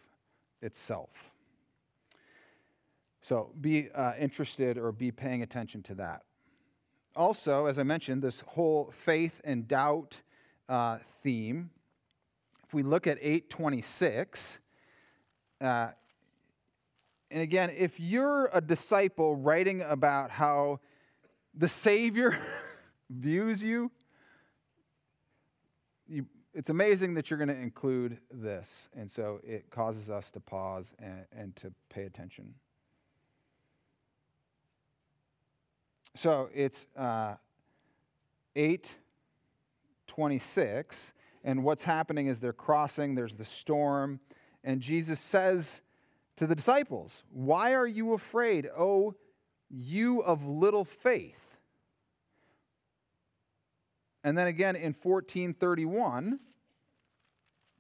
itself. 0.62 1.32
So 3.22 3.52
be 3.60 3.90
uh, 3.92 4.14
interested 4.20 4.78
or 4.78 4.92
be 4.92 5.12
paying 5.12 5.44
attention 5.44 5.84
to 5.84 5.96
that. 5.96 6.24
Also, 7.16 7.66
as 7.66 7.78
I 7.78 7.84
mentioned, 7.84 8.22
this 8.22 8.42
whole 8.42 8.92
faith 9.04 9.42
and 9.44 9.68
doubt 9.68 10.22
uh, 10.70 10.98
theme. 11.22 11.70
If 12.66 12.74
we 12.74 12.84
look 12.84 13.06
at 13.06 13.18
826, 13.22 14.60
uh, 15.60 15.90
and 17.30 17.42
again, 17.42 17.70
if 17.78 18.00
you're 18.00 18.50
a 18.54 18.62
disciple 18.62 19.36
writing 19.36 19.82
about 19.82 20.32
how 20.32 20.80
the 21.54 21.68
Savior 21.68 22.38
views 23.10 23.64
you, 23.64 23.92
you 26.08 26.26
it's 26.54 26.70
amazing 26.70 27.14
that 27.14 27.30
you're 27.30 27.38
going 27.38 27.50
to 27.50 27.56
include 27.56 28.18
this. 28.30 28.90
And 28.96 29.10
so 29.10 29.40
it 29.44 29.70
causes 29.70 30.10
us 30.10 30.32
to 30.32 30.40
pause 30.40 30.96
and, 31.00 31.26
and 31.32 31.56
to 31.58 31.72
pay 31.90 32.04
attention. 32.04 32.56
So 36.16 36.50
it's 36.54 36.88
uh, 36.98 37.36
826, 38.56 41.14
and 41.44 41.64
what's 41.64 41.84
happening 41.84 42.28
is 42.28 42.40
they're 42.42 42.52
crossing, 42.52 43.16
there's 43.16 43.38
the 43.38 43.46
storm, 43.46 44.20
and 44.64 44.80
Jesus 44.82 45.20
says 45.20 45.82
to 46.36 46.46
the 46.46 46.56
disciples, 46.56 47.24
Why 47.32 47.74
are 47.74 47.88
you 47.88 48.14
afraid, 48.14 48.70
O 48.78 49.16
you 49.70 50.22
of 50.22 50.46
little 50.46 50.84
faith? 50.84 51.51
And 54.24 54.38
then 54.38 54.48
again 54.48 54.76
in 54.76 54.96
1431, 55.02 56.40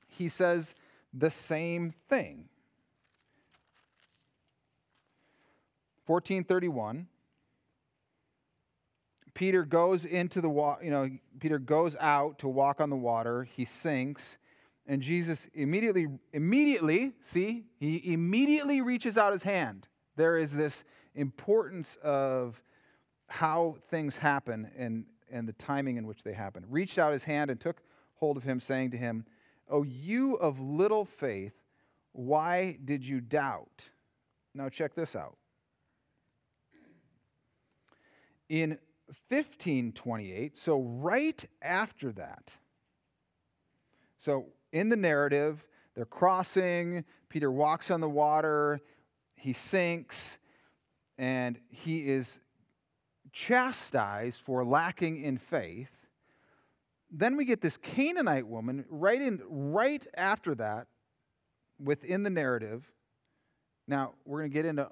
he 0.08 0.28
says 0.28 0.76
the 1.14 1.32
same 1.32 1.92
thing. 2.08 2.50
1431 6.06 7.08
Peter 9.34 9.64
goes 9.64 10.06
into 10.06 10.42
the 10.42 10.50
water, 10.50 10.84
you 10.84 10.92
know, 10.92 11.10
Peter 11.40 11.58
goes 11.58 11.96
out 12.00 12.40
to 12.40 12.48
walk 12.48 12.82
on 12.82 12.90
the 12.90 12.96
water. 12.96 13.44
He 13.44 13.66
sinks. 13.66 14.38
And 14.88 15.02
Jesus 15.02 15.48
immediately, 15.54 16.08
immediately, 16.34 17.14
see, 17.22 17.66
he 17.80 18.14
immediately 18.14 18.82
reaches 18.82 19.18
out 19.18 19.32
his 19.32 19.44
hand. 19.44 19.88
There 20.18 20.38
is 20.38 20.54
this 20.54 20.84
importance 21.16 21.98
of 22.04 22.62
how 23.28 23.78
things 23.88 24.18
happen 24.18 24.70
and, 24.78 25.06
and 25.32 25.48
the 25.48 25.54
timing 25.54 25.98
in 25.98 26.06
which 26.06 26.24
they 26.24 26.34
happened, 26.34 26.66
Reached 26.70 26.98
out 26.98 27.14
his 27.14 27.24
hand 27.24 27.50
and 27.50 27.60
took 27.60 27.82
hold 28.16 28.38
of 28.38 28.44
him, 28.44 28.60
saying 28.60 28.92
to 28.92 28.98
him, 28.98 29.26
O 29.70 29.84
you 29.84 30.36
of 30.36 30.60
little 30.60 31.06
faith, 31.06 31.54
why 32.12 32.78
did 32.84 33.04
you 33.04 33.22
doubt? 33.22 33.90
Now, 34.54 34.70
check 34.70 34.96
this 34.96 35.16
out. 35.16 35.38
In 38.50 38.78
1528, 39.30 40.58
so 40.58 40.82
right 40.82 41.46
after 41.62 42.12
that, 42.12 42.58
so 44.18 44.48
in 44.74 44.90
the 44.90 44.98
narrative, 44.98 45.66
they're 45.96 46.06
crossing, 46.06 47.06
Peter 47.30 47.52
walks 47.52 47.90
on 47.90 48.02
the 48.02 48.10
water, 48.10 48.82
he 49.36 49.54
sinks, 49.54 50.38
and 51.18 51.60
he 51.70 52.08
is 52.08 52.40
chastised 53.32 54.42
for 54.42 54.64
lacking 54.66 55.24
in 55.24 55.38
faith. 55.38 55.92
Then 57.10 57.36
we 57.36 57.46
get 57.46 57.62
this 57.62 57.78
Canaanite 57.78 58.48
woman 58.48 58.86
right 58.90 59.22
in 59.22 59.42
right 59.50 60.06
after 60.16 60.56
that 60.56 60.88
within 61.80 62.24
the 62.24 62.30
narrative. 62.30 62.90
Now, 63.88 64.14
we're 64.26 64.40
going 64.40 64.52
to 64.52 64.54
get 64.54 64.66
into 64.66 64.90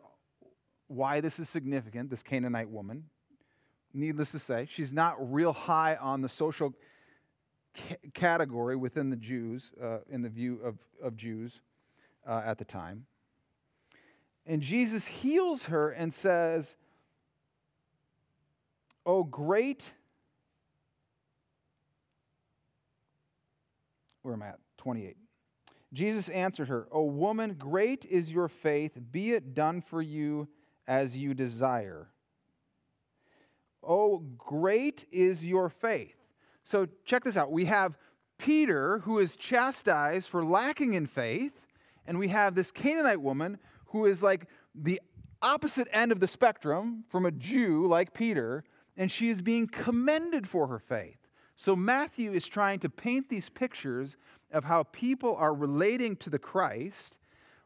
why 0.88 1.22
this 1.22 1.40
is 1.40 1.48
significant, 1.48 2.10
this 2.10 2.24
Canaanite 2.24 2.70
woman. 2.70 3.06
Needless 3.94 4.32
to 4.32 4.40
say, 4.40 4.68
she's 4.70 4.92
not 4.92 5.16
real 5.34 5.54
high 5.54 5.96
on 5.96 6.22
the 6.22 6.30
social 6.30 6.74
c- 7.76 7.96
category 8.14 8.76
within 8.76 9.10
the 9.10 9.16
Jews, 9.16 9.72
uh, 9.82 10.00
in 10.10 10.22
the 10.22 10.30
view 10.30 10.60
of, 10.64 10.78
of 11.02 11.16
Jews 11.16 11.62
uh, 12.28 12.42
at 12.46 12.58
the 12.58 12.66
time. 12.66 13.06
And 14.46 14.62
Jesus 14.62 15.08
heals 15.08 15.66
her 15.66 15.90
and 15.92 16.14
says, 16.14 16.76
Oh, 19.06 19.24
great. 19.24 19.94
Where 24.22 24.34
am 24.34 24.44
I 24.44 24.50
at? 24.50 24.60
28. 24.78 25.18
Jesus 25.92 26.30
answered 26.30 26.68
her, 26.68 26.88
O 26.92 27.04
woman, 27.04 27.56
great 27.58 28.06
is 28.06 28.32
your 28.32 28.48
faith. 28.48 29.00
Be 29.12 29.32
it 29.34 29.54
done 29.54 29.82
for 29.82 30.02
you 30.02 30.48
as 30.88 31.18
you 31.18 31.34
desire. 31.34 32.10
Oh, 33.84 34.20
great 34.38 35.06
is 35.12 35.46
your 35.46 35.70
faith. 35.70 36.16
So 36.64 36.88
check 37.06 37.24
this 37.24 37.38
out. 37.38 37.52
We 37.52 37.66
have 37.66 37.98
Peter, 38.38 39.00
who 39.00 39.20
is 39.20 39.36
chastised 39.36 40.30
for 40.30 40.46
lacking 40.46 40.94
in 40.94 41.08
faith, 41.08 41.66
and 42.06 42.20
we 42.20 42.28
have 42.30 42.56
this 42.56 42.72
Canaanite 42.72 43.22
woman 43.22 43.58
who 43.88 44.06
is 44.06 44.22
like 44.22 44.48
the 44.76 45.02
opposite 45.42 45.88
end 45.92 46.12
of 46.12 46.20
the 46.20 46.28
spectrum 46.28 47.06
from 47.10 47.26
a 47.26 47.32
Jew 47.32 47.88
like 47.88 48.14
Peter, 48.14 48.64
and 49.00 49.10
she 49.10 49.30
is 49.30 49.42
being 49.42 49.66
commended 49.66 50.48
for 50.48 50.68
her 50.68 50.78
faith. 50.78 51.30
So 51.56 51.74
Matthew 51.76 52.34
is 52.34 52.48
trying 52.48 52.80
to 52.80 52.90
paint 52.90 53.30
these 53.30 53.50
pictures 53.50 54.18
of 54.52 54.66
how 54.66 54.84
people 54.84 55.36
are 55.36 55.54
relating 55.54 56.18
to 56.18 56.30
the 56.30 56.38
Christ, 56.38 57.18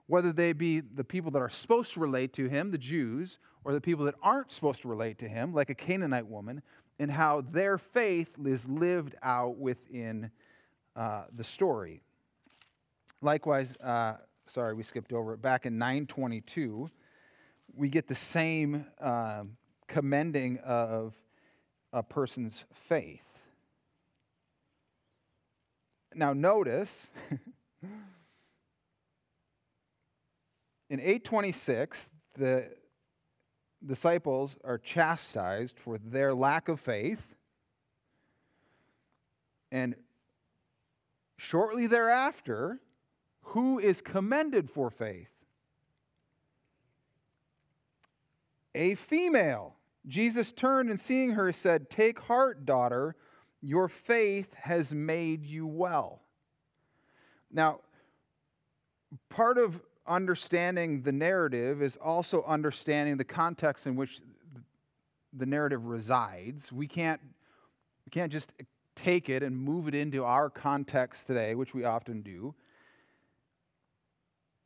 whether 0.06 0.32
they 0.32 0.54
be 0.54 0.80
the 0.80 1.04
people 1.04 1.32
that 1.32 1.40
are 1.40 1.50
supposed 1.50 1.94
to 1.94 2.00
relate 2.00 2.34
to 2.34 2.48
him, 2.48 2.70
the 2.70 2.78
Jews, 2.78 3.40
or 3.64 3.74
the 3.74 3.82
people 3.82 4.06
that 4.06 4.16
aren't 4.22 4.52
supposed 4.52 4.84
to 4.84 4.88
relate 4.88 5.18
to 5.20 5.28
him, 5.28 5.54
like 5.54 5.72
a 5.72 5.76
Canaanite 5.76 6.28
woman, 6.28 6.62
and 7.00 7.10
how 7.10 7.42
their 7.42 7.80
faith 7.80 8.36
is 8.46 8.68
lived 8.70 9.16
out 9.24 9.58
within 9.58 10.30
uh, 10.96 11.24
the 11.36 11.44
story. 11.44 12.04
Likewise, 13.22 13.76
uh, 13.78 14.18
sorry, 14.46 14.76
we 14.76 14.84
skipped 14.84 15.12
over 15.12 15.34
it. 15.34 15.42
Back 15.42 15.66
in 15.66 15.80
922, 15.80 16.90
we 17.76 17.90
get 17.90 18.08
the 18.08 18.14
same 18.14 18.86
uh, 19.02 19.44
commending 19.88 20.60
of 20.60 21.16
a 21.94 22.02
person's 22.02 22.66
faith. 22.74 23.40
Now, 26.16 26.34
notice 26.34 27.08
in 30.90 31.00
826, 31.00 32.10
the 32.36 32.70
disciples 33.86 34.56
are 34.64 34.78
chastised 34.78 35.78
for 35.80 35.98
their 36.00 36.34
lack 36.34 36.68
of 36.68 36.80
faith. 36.80 37.36
And 39.72 39.96
shortly 41.38 41.88
thereafter, 41.88 42.80
who 43.42 43.78
is 43.80 44.02
commended 44.02 44.70
for 44.70 44.90
faith? 44.90 45.30
A 48.74 48.96
female. 48.96 49.76
Jesus 50.08 50.52
turned 50.52 50.90
and 50.90 51.00
seeing 51.00 51.32
her 51.32 51.52
said, 51.52 51.90
Take 51.90 52.20
heart, 52.20 52.66
daughter 52.66 53.16
your 53.64 53.88
faith 53.88 54.54
has 54.56 54.94
made 54.94 55.46
you 55.46 55.66
well. 55.66 56.22
Now, 57.50 57.80
part 59.30 59.58
of 59.58 59.82
understanding 60.06 61.04
the 61.04 61.14
narrative 61.14 61.82
is 61.82 61.96
also 61.96 62.44
understanding 62.46 63.16
the 63.16 63.24
context 63.24 63.88
in 63.88 63.96
which 63.96 64.20
the 65.32 65.46
narrative 65.46 65.86
resides. 65.86 66.74
We 66.74 66.88
can't, 66.88 67.22
we 68.06 68.10
can't 68.12 68.32
just 68.32 68.52
take 68.96 69.30
it 69.30 69.42
and 69.44 69.58
move 69.58 69.88
it 69.88 69.96
into 69.96 70.26
our 70.26 70.50
context 70.50 71.28
today, 71.28 71.56
which 71.56 71.74
we 71.74 71.86
often 71.86 72.22
do. 72.22 72.54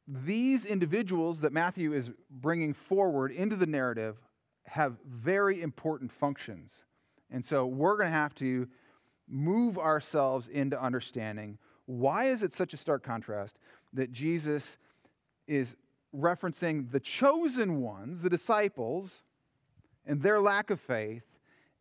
These 0.08 0.66
individuals 0.66 1.42
that 1.42 1.54
Matthew 1.54 1.94
is 1.94 2.10
bringing 2.32 2.74
forward 2.74 3.32
into 3.32 3.56
the 3.56 3.68
narrative 3.68 4.18
have 4.68 4.98
very 5.06 5.62
important 5.62 6.12
functions. 6.12 6.84
And 7.30 7.44
so 7.44 7.66
we're 7.66 7.98
going 7.98 8.10
to 8.10 8.18
have 8.18 8.36
to 8.36 8.68
move 9.28 9.78
ourselves 9.78 10.48
into 10.48 10.82
understanding 10.82 11.58
why 11.86 12.26
is 12.26 12.44
it 12.44 12.52
such 12.54 12.74
a 12.74 12.78
stark 12.78 13.04
contrast 13.04 13.60
that 13.94 14.12
Jesus 14.12 14.78
is 15.48 15.76
referencing 16.14 16.92
the 16.92 17.00
chosen 17.00 17.82
ones, 17.82 18.22
the 18.22 18.30
disciples, 18.30 19.22
and 20.06 20.22
their 20.22 20.42
lack 20.42 20.70
of 20.70 20.80
faith, 20.80 21.24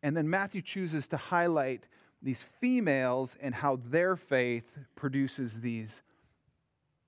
and 0.03 0.15
then 0.15 0.29
Matthew 0.29 0.61
chooses 0.61 1.07
to 1.09 1.17
highlight 1.17 1.87
these 2.21 2.41
females 2.41 3.37
and 3.41 3.55
how 3.55 3.79
their 3.85 4.15
faith 4.15 4.71
produces 4.95 5.61
these 5.61 6.01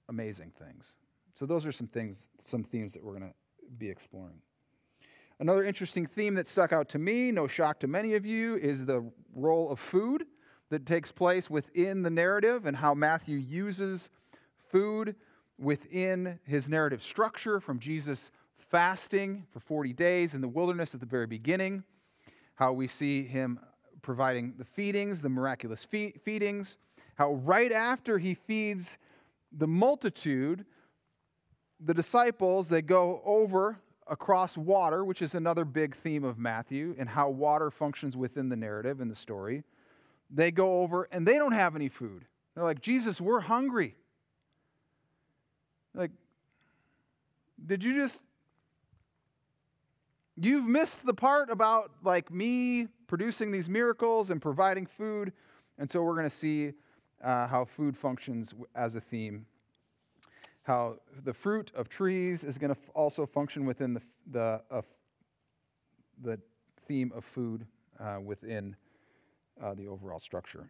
amazing 0.08 0.52
things. 0.58 0.98
So 1.34 1.46
those 1.46 1.66
are 1.66 1.72
some 1.72 1.88
things, 1.88 2.28
some 2.42 2.64
themes 2.64 2.94
that 2.94 3.04
we're 3.04 3.18
going 3.18 3.30
to 3.30 3.36
be 3.78 3.90
exploring. 3.90 4.42
Another 5.42 5.64
interesting 5.64 6.06
theme 6.06 6.36
that 6.36 6.48
stuck 6.48 6.74
out 6.74 6.90
to 6.90 7.00
me, 7.00 7.32
no 7.32 7.48
shock 7.48 7.80
to 7.80 7.88
many 7.88 8.16
of 8.16 8.26
you, 8.26 8.58
is 8.58 8.86
the 8.86 9.10
role 9.34 9.72
of 9.72 9.80
food 9.80 10.26
that 10.70 10.86
takes 10.86 11.14
place 11.14 11.50
within 11.50 12.04
the 12.04 12.10
narrative 12.10 12.66
and 12.66 12.76
how 12.76 12.94
Matthew 12.94 13.38
uses 13.38 14.10
food 14.70 15.16
within 15.58 16.40
his 16.44 16.68
narrative 16.68 17.02
structure 17.02 17.62
from 17.62 17.80
Jesus 17.80 18.32
fasting 18.58 19.46
for 19.50 19.62
40 19.62 19.94
days 19.94 20.36
in 20.36 20.42
the 20.42 20.48
wilderness 20.48 20.94
at 20.94 21.00
the 21.00 21.06
very 21.06 21.26
beginning, 21.26 21.86
how 22.56 22.74
we 22.74 22.88
see 22.88 23.24
him 23.24 23.60
providing 24.02 24.56
the 24.58 24.66
feedings, 24.66 25.22
the 25.22 25.30
miraculous 25.30 25.86
feedings, 25.86 26.76
how 27.16 27.34
right 27.34 27.72
after 27.72 28.18
he 28.18 28.34
feeds 28.34 28.98
the 29.54 29.68
multitude, 29.68 30.66
the 31.80 31.94
disciples, 31.94 32.68
they 32.68 32.82
go 32.82 33.22
over 33.24 33.80
across 34.10 34.58
water, 34.58 35.06
which 35.06 35.22
is 35.22 35.36
another 35.36 35.64
big 35.64 35.96
theme 35.96 36.24
of 36.24 36.38
Matthew, 36.38 36.96
and 36.98 37.08
how 37.10 37.30
water 37.30 37.72
functions 37.72 38.18
within 38.18 38.50
the 38.50 38.56
narrative 38.56 39.00
and 39.00 39.10
the 39.10 39.16
story. 39.16 39.64
They 40.30 40.52
go 40.52 40.82
over 40.82 41.08
and 41.12 41.28
they 41.28 41.36
don't 41.36 41.54
have 41.54 41.76
any 41.76 41.90
food. 41.90 42.26
They're 42.54 42.64
like, 42.64 42.82
Jesus, 42.82 43.22
we're 43.22 43.40
hungry. 43.40 43.96
Like, 45.94 46.12
did 47.66 47.84
you 47.84 47.94
just. 47.94 48.24
You've 50.42 50.66
missed 50.66 51.06
the 51.06 51.14
part 51.14 51.50
about 51.50 51.92
like 52.02 52.32
me 52.32 52.88
producing 53.08 53.52
these 53.52 53.68
miracles 53.68 54.30
and 54.30 54.42
providing 54.42 54.86
food. 54.86 55.34
And 55.78 55.92
so 55.92 56.02
we're 56.02 56.14
going 56.14 56.30
to 56.30 56.36
see 56.36 56.74
uh, 57.22 57.48
how 57.48 57.66
food 57.66 57.98
functions 57.98 58.54
as 58.74 58.96
a 58.96 59.02
theme 59.02 59.46
how 60.70 61.00
the 61.24 61.34
fruit 61.34 61.72
of 61.74 61.90
trees 61.90 62.44
is 62.44 62.60
going 62.60 62.72
to 62.72 62.80
also 62.94 63.26
function 63.26 63.66
within 63.66 63.96
the, 63.96 64.02
the, 64.30 64.62
uh, 64.70 64.82
the 66.22 66.40
theme 66.88 67.12
of 67.16 67.26
food 67.26 67.66
uh, 68.00 68.20
within 68.24 68.76
uh, 69.60 69.74
the 69.74 69.88
overall 69.88 70.20
structure. 70.20 70.70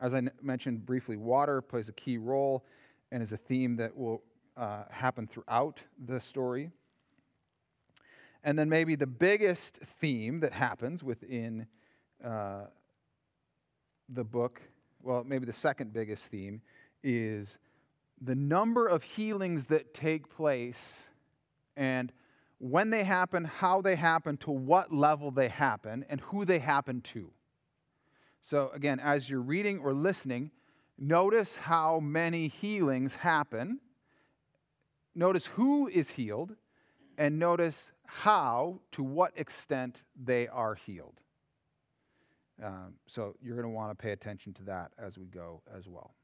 As 0.00 0.14
I 0.14 0.16
n- 0.18 0.32
mentioned 0.42 0.84
briefly, 0.84 1.16
water 1.16 1.62
plays 1.62 1.88
a 1.88 1.92
key 1.92 2.18
role 2.18 2.64
and 3.12 3.22
is 3.22 3.30
a 3.30 3.36
theme 3.36 3.76
that 3.76 3.96
will 3.96 4.20
uh, 4.56 4.82
happen 4.90 5.28
throughout 5.28 5.78
the 6.04 6.18
story. 6.18 6.72
And 8.42 8.58
then 8.58 8.68
maybe 8.68 8.96
the 8.96 9.06
biggest 9.06 9.76
theme 9.76 10.40
that 10.40 10.52
happens 10.52 11.04
within 11.04 11.68
uh, 12.24 12.62
the 14.08 14.24
book, 14.24 14.60
well, 15.00 15.22
maybe 15.22 15.46
the 15.46 15.52
second 15.52 15.92
biggest 15.92 16.26
theme, 16.26 16.62
is 17.04 17.60
the 18.20 18.34
number 18.34 18.86
of 18.86 19.02
healings 19.02 19.66
that 19.66 19.94
take 19.94 20.28
place 20.28 21.08
and 21.76 22.12
when 22.60 22.90
they 22.90 23.04
happen, 23.04 23.44
how 23.46 23.80
they 23.80 23.96
happen, 23.96 24.36
to 24.38 24.50
what 24.50 24.92
level 24.92 25.30
they 25.30 25.48
happen, 25.48 26.04
and 26.10 26.20
who 26.20 26.44
they 26.44 26.58
happen 26.58 27.00
to. 27.00 27.30
So, 28.42 28.70
again, 28.74 29.00
as 29.00 29.30
you're 29.30 29.40
reading 29.40 29.78
or 29.78 29.94
listening, 29.94 30.50
notice 30.98 31.56
how 31.56 32.00
many 32.00 32.48
healings 32.48 33.16
happen. 33.16 33.80
Notice 35.14 35.46
who 35.46 35.88
is 35.88 36.10
healed, 36.10 36.54
and 37.16 37.38
notice 37.38 37.92
how, 38.04 38.80
to 38.92 39.02
what 39.02 39.32
extent 39.36 40.02
they 40.14 40.46
are 40.46 40.74
healed. 40.74 41.18
Um, 42.62 42.96
so, 43.06 43.36
you're 43.40 43.56
going 43.56 43.64
to 43.64 43.74
want 43.74 43.98
to 43.98 44.02
pay 44.02 44.12
attention 44.12 44.52
to 44.54 44.64
that 44.64 44.92
as 44.98 45.16
we 45.18 45.24
go 45.24 45.62
as 45.74 45.88
well. 45.88 46.14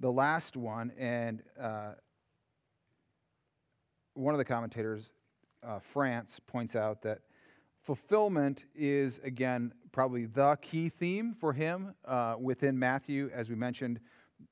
The 0.00 0.10
last 0.10 0.56
one, 0.56 0.92
and 0.98 1.42
uh, 1.60 1.92
one 4.14 4.32
of 4.32 4.38
the 4.38 4.46
commentators, 4.46 5.12
uh, 5.62 5.78
France, 5.78 6.40
points 6.46 6.74
out 6.74 7.02
that 7.02 7.18
fulfillment 7.82 8.64
is, 8.74 9.20
again, 9.22 9.74
probably 9.92 10.24
the 10.24 10.56
key 10.62 10.88
theme 10.88 11.34
for 11.38 11.52
him 11.52 11.94
uh, 12.06 12.36
within 12.40 12.78
Matthew. 12.78 13.30
As 13.34 13.50
we 13.50 13.56
mentioned, 13.56 14.00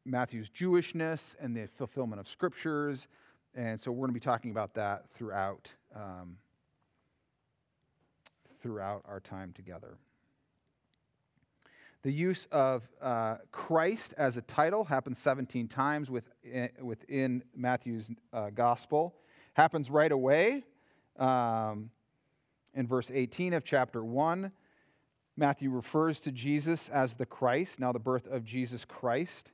Matthew's 0.04 0.50
Jewishness 0.50 1.34
and 1.40 1.56
the 1.56 1.66
fulfillment 1.66 2.20
of 2.20 2.28
scriptures. 2.28 3.08
And 3.54 3.80
so 3.80 3.90
we're 3.90 4.06
going 4.06 4.10
to 4.10 4.14
be 4.14 4.20
talking 4.20 4.50
about 4.50 4.74
that 4.74 5.08
throughout, 5.14 5.72
um, 5.96 6.36
throughout 8.60 9.02
our 9.08 9.20
time 9.20 9.54
together. 9.54 9.96
The 12.08 12.14
use 12.14 12.48
of 12.50 12.88
uh, 13.02 13.34
Christ 13.52 14.14
as 14.16 14.38
a 14.38 14.40
title 14.40 14.84
happens 14.84 15.18
17 15.18 15.68
times 15.68 16.08
within, 16.08 16.70
within 16.80 17.42
Matthew's 17.54 18.10
uh, 18.32 18.48
gospel 18.48 19.14
happens 19.52 19.90
right 19.90 20.10
away. 20.10 20.64
Um, 21.18 21.90
in 22.72 22.86
verse 22.86 23.10
18 23.12 23.52
of 23.52 23.62
chapter 23.62 24.02
1, 24.02 24.50
Matthew 25.36 25.70
refers 25.70 26.18
to 26.20 26.32
Jesus 26.32 26.88
as 26.88 27.12
the 27.12 27.26
Christ. 27.26 27.78
Now, 27.78 27.92
the 27.92 27.98
birth 27.98 28.26
of 28.26 28.42
Jesus 28.42 28.86
Christ. 28.86 29.52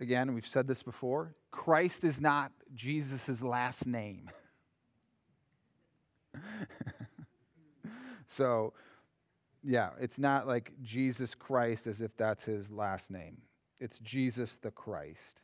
Again, 0.00 0.32
we've 0.32 0.46
said 0.46 0.68
this 0.68 0.84
before 0.84 1.34
Christ 1.50 2.04
is 2.04 2.20
not 2.20 2.52
Jesus' 2.72 3.42
last 3.42 3.84
name. 3.84 4.30
so, 8.28 8.74
yeah, 9.66 9.90
it's 9.98 10.18
not 10.18 10.46
like 10.46 10.72
Jesus 10.80 11.34
Christ 11.34 11.88
as 11.88 12.00
if 12.00 12.16
that's 12.16 12.44
his 12.44 12.70
last 12.70 13.10
name. 13.10 13.38
It's 13.80 13.98
Jesus 13.98 14.56
the 14.56 14.70
Christ. 14.70 15.42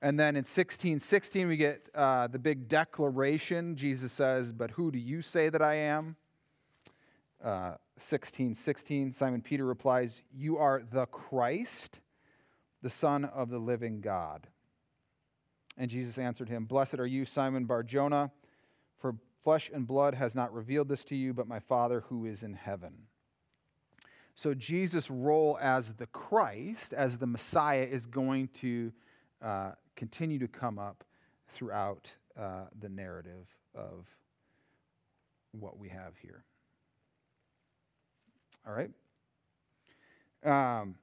And 0.00 0.18
then 0.18 0.34
in 0.34 0.40
1616, 0.40 1.46
we 1.46 1.58
get 1.58 1.86
uh, 1.94 2.26
the 2.26 2.38
big 2.38 2.68
declaration. 2.68 3.76
Jesus 3.76 4.12
says, 4.12 4.50
But 4.50 4.72
who 4.72 4.90
do 4.90 4.98
you 4.98 5.20
say 5.20 5.50
that 5.50 5.60
I 5.60 5.74
am? 5.74 6.16
Uh, 7.44 7.74
16, 7.98 8.54
16, 8.54 9.12
Simon 9.12 9.42
Peter 9.42 9.66
replies, 9.66 10.22
You 10.34 10.56
are 10.56 10.82
the 10.90 11.04
Christ, 11.04 12.00
the 12.82 12.88
Son 12.88 13.26
of 13.26 13.50
the 13.50 13.58
living 13.58 14.00
God. 14.00 14.46
And 15.76 15.90
Jesus 15.90 16.16
answered 16.16 16.48
him, 16.48 16.64
Blessed 16.64 16.98
are 16.98 17.06
you, 17.06 17.26
Simon 17.26 17.66
Barjona, 17.66 18.30
for 18.98 19.16
flesh 19.44 19.70
and 19.72 19.86
blood 19.86 20.14
has 20.14 20.34
not 20.34 20.52
revealed 20.54 20.88
this 20.88 21.04
to 21.04 21.16
you, 21.16 21.34
but 21.34 21.46
my 21.46 21.60
Father 21.60 22.04
who 22.08 22.24
is 22.24 22.42
in 22.42 22.54
heaven. 22.54 23.06
So 24.40 24.54
Jesus' 24.54 25.10
role 25.10 25.58
as 25.60 25.92
the 25.92 26.06
Christ, 26.06 26.94
as 26.94 27.18
the 27.18 27.26
Messiah, 27.26 27.82
is 27.82 28.06
going 28.06 28.48
to 28.54 28.90
uh, 29.42 29.72
continue 29.96 30.38
to 30.38 30.48
come 30.48 30.78
up 30.78 31.04
throughout 31.48 32.14
uh, 32.40 32.62
the 32.80 32.88
narrative 32.88 33.54
of 33.74 34.06
what 35.52 35.78
we 35.78 35.90
have 35.90 36.14
here. 36.22 36.42
All 38.66 38.72
right? 38.72 38.90
Um, 40.42 40.94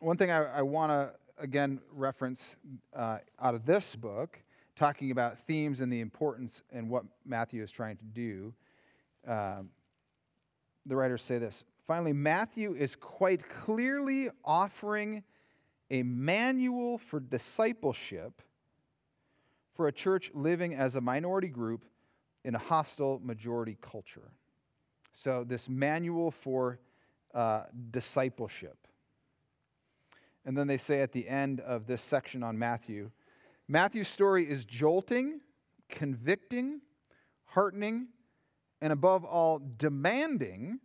one 0.00 0.18
thing 0.18 0.30
I, 0.30 0.58
I 0.58 0.60
want 0.60 0.92
to, 0.92 1.14
again, 1.42 1.80
reference 1.90 2.56
uh, 2.94 3.20
out 3.40 3.54
of 3.54 3.64
this 3.64 3.96
book, 3.96 4.42
talking 4.76 5.10
about 5.10 5.38
themes 5.38 5.80
and 5.80 5.90
the 5.90 6.02
importance 6.02 6.60
and 6.70 6.90
what 6.90 7.04
Matthew 7.24 7.62
is 7.62 7.70
trying 7.70 7.96
to 7.96 8.04
do, 8.04 8.52
um, 9.26 9.70
the 10.84 10.96
writers 10.96 11.22
say 11.22 11.38
this. 11.38 11.64
Finally, 11.86 12.12
Matthew 12.12 12.74
is 12.74 12.96
quite 12.96 13.48
clearly 13.48 14.30
offering 14.44 15.22
a 15.90 16.02
manual 16.02 16.98
for 16.98 17.20
discipleship 17.20 18.40
for 19.74 19.88
a 19.88 19.92
church 19.92 20.30
living 20.34 20.74
as 20.74 20.96
a 20.96 21.00
minority 21.00 21.48
group 21.48 21.84
in 22.44 22.54
a 22.54 22.58
hostile 22.58 23.20
majority 23.22 23.76
culture. 23.82 24.32
So, 25.12 25.44
this 25.44 25.68
manual 25.68 26.30
for 26.30 26.78
uh, 27.34 27.64
discipleship. 27.90 28.76
And 30.46 30.56
then 30.56 30.66
they 30.66 30.76
say 30.76 31.00
at 31.00 31.12
the 31.12 31.28
end 31.28 31.60
of 31.60 31.86
this 31.86 32.02
section 32.02 32.42
on 32.42 32.58
Matthew 32.58 33.10
Matthew's 33.66 34.08
story 34.08 34.48
is 34.48 34.66
jolting, 34.66 35.40
convicting, 35.88 36.82
heartening, 37.46 38.08
and 38.82 38.92
above 38.92 39.24
all, 39.24 39.58
demanding 39.78 40.80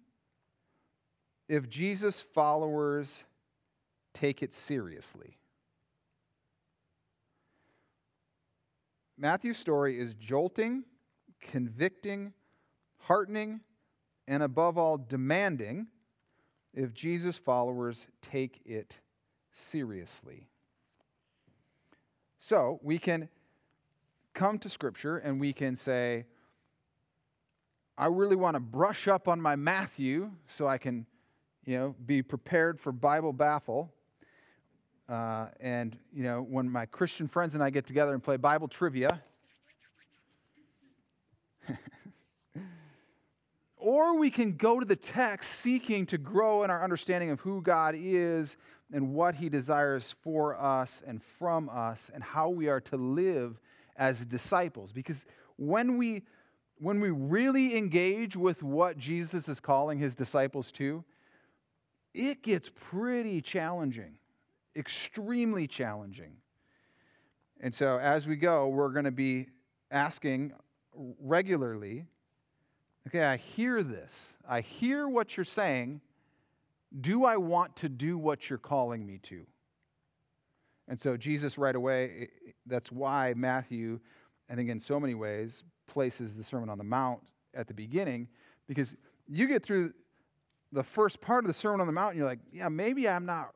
if 1.50 1.68
Jesus' 1.68 2.22
followers 2.22 3.26
take 4.14 4.42
it 4.42 4.54
seriously. 4.54 5.38
Matthew's 9.18 9.58
story 9.58 10.00
is 10.00 10.14
jolting, 10.14 10.86
convicting, 11.42 12.34
heartening, 13.00 13.60
and 14.28 14.42
above 14.44 14.78
all, 14.78 14.98
demanding 14.98 15.88
if 16.74 16.94
Jesus' 16.94 17.38
followers 17.38 18.08
take 18.22 18.62
it 18.66 19.00
seriously. 19.52 20.48
So 22.40 22.80
we 22.82 22.98
can 22.98 23.28
come 24.34 24.60
to 24.60 24.70
Scripture 24.70 25.18
and 25.18 25.40
we 25.40 25.52
can 25.52 25.76
say, 25.76 26.26
I 27.98 28.06
really 28.06 28.38
want 28.38 28.56
to 28.56 28.62
brush 28.62 29.10
up 29.10 29.28
on 29.28 29.42
my 29.42 29.58
Matthew 29.58 30.32
so 30.48 30.68
I 30.68 30.78
can, 30.78 31.06
you 31.70 31.78
know, 31.78 31.96
be 32.08 32.24
prepared 32.24 32.80
for 32.80 32.92
Bible 32.92 33.32
Baffle. 33.32 33.94
Uh, 35.08 35.50
and, 35.60 35.96
you 36.12 36.24
know, 36.24 36.42
when 36.42 36.68
my 36.68 36.88
Christian 36.88 37.28
friends 37.28 37.54
and 37.54 37.62
I 37.62 37.70
get 37.70 37.86
together 37.86 38.16
and 38.16 38.24
play 38.24 38.38
Bible 38.38 38.68
trivia, 38.68 39.22
or 43.78 44.18
we 44.18 44.32
can 44.32 44.54
go 44.54 44.80
to 44.80 44.86
the 44.86 44.96
text 44.96 45.60
seeking 45.60 46.08
to 46.08 46.18
grow 46.18 46.64
in 46.64 46.72
our 46.72 46.84
understanding 46.84 47.30
of 47.30 47.40
who 47.42 47.62
God 47.62 47.94
is 47.96 48.58
and 48.92 49.14
what 49.14 49.36
he 49.36 49.48
desires 49.48 50.16
for 50.24 50.60
us 50.60 51.04
and 51.06 51.22
from 51.38 51.70
us 51.70 52.10
and 52.12 52.24
how 52.24 52.50
we 52.50 52.68
are 52.68 52.82
to 52.82 52.98
live 52.98 53.62
as 53.96 54.26
disciples. 54.26 54.92
Because 54.92 55.28
when 55.56 56.00
we 56.00 56.24
when 56.80 57.00
we 57.00 57.12
really 57.12 57.78
engage 57.78 58.36
with 58.36 58.64
what 58.64 58.98
Jesus 58.98 59.48
is 59.48 59.60
calling 59.60 60.00
his 60.00 60.16
disciples 60.16 60.72
to, 60.72 61.04
it 62.14 62.44
gets 62.44 62.70
pretty 62.74 63.42
challenging 63.42 64.20
extremely 64.80 65.68
challenging. 65.68 66.38
And 67.60 67.74
so 67.74 68.00
as 68.00 68.26
we 68.26 68.38
go, 68.38 68.70
we're 68.70 68.90
going 68.90 69.06
to 69.06 69.12
be 69.12 69.48
asking 69.92 70.54
regularly 70.94 72.06
okay, 73.08 73.24
I 73.24 73.38
hear 73.38 73.82
this. 73.82 74.38
I 74.48 74.62
hear 74.62 75.08
what 75.08 75.36
you're 75.36 75.44
saying. 75.44 76.02
Do 77.02 77.26
I 77.26 77.38
want 77.38 77.76
to 77.78 77.90
do 77.90 78.20
what 78.20 78.50
you're 78.50 78.60
calling 78.60 79.04
me 79.04 79.18
to? 79.24 79.48
And 80.88 81.00
so 81.00 81.18
Jesus, 81.18 81.58
right 81.58 81.76
away, 81.76 82.30
that's 82.68 82.92
why 82.92 83.34
Matthew, 83.36 84.00
I 84.48 84.54
think 84.54 84.70
in 84.70 84.80
so 84.80 85.00
many 85.00 85.16
ways, 85.16 85.64
places 85.88 86.36
the 86.36 86.44
Sermon 86.44 86.70
on 86.70 86.78
the 86.78 86.84
Mount 86.84 87.22
at 87.56 87.68
the 87.68 87.74
beginning, 87.74 88.28
because 88.68 88.96
you 89.28 89.48
get 89.48 89.64
through 89.64 89.94
the 90.72 90.84
first 90.84 91.22
part 91.22 91.44
of 91.44 91.48
the 91.48 91.54
Sermon 91.54 91.82
on 91.82 91.88
the 91.88 91.94
Mount, 91.94 92.16
you're 92.16 92.26
like, 92.26 92.40
yeah, 92.52 92.70
maybe 92.70 93.08
I'm 93.08 93.26
not 93.26 93.54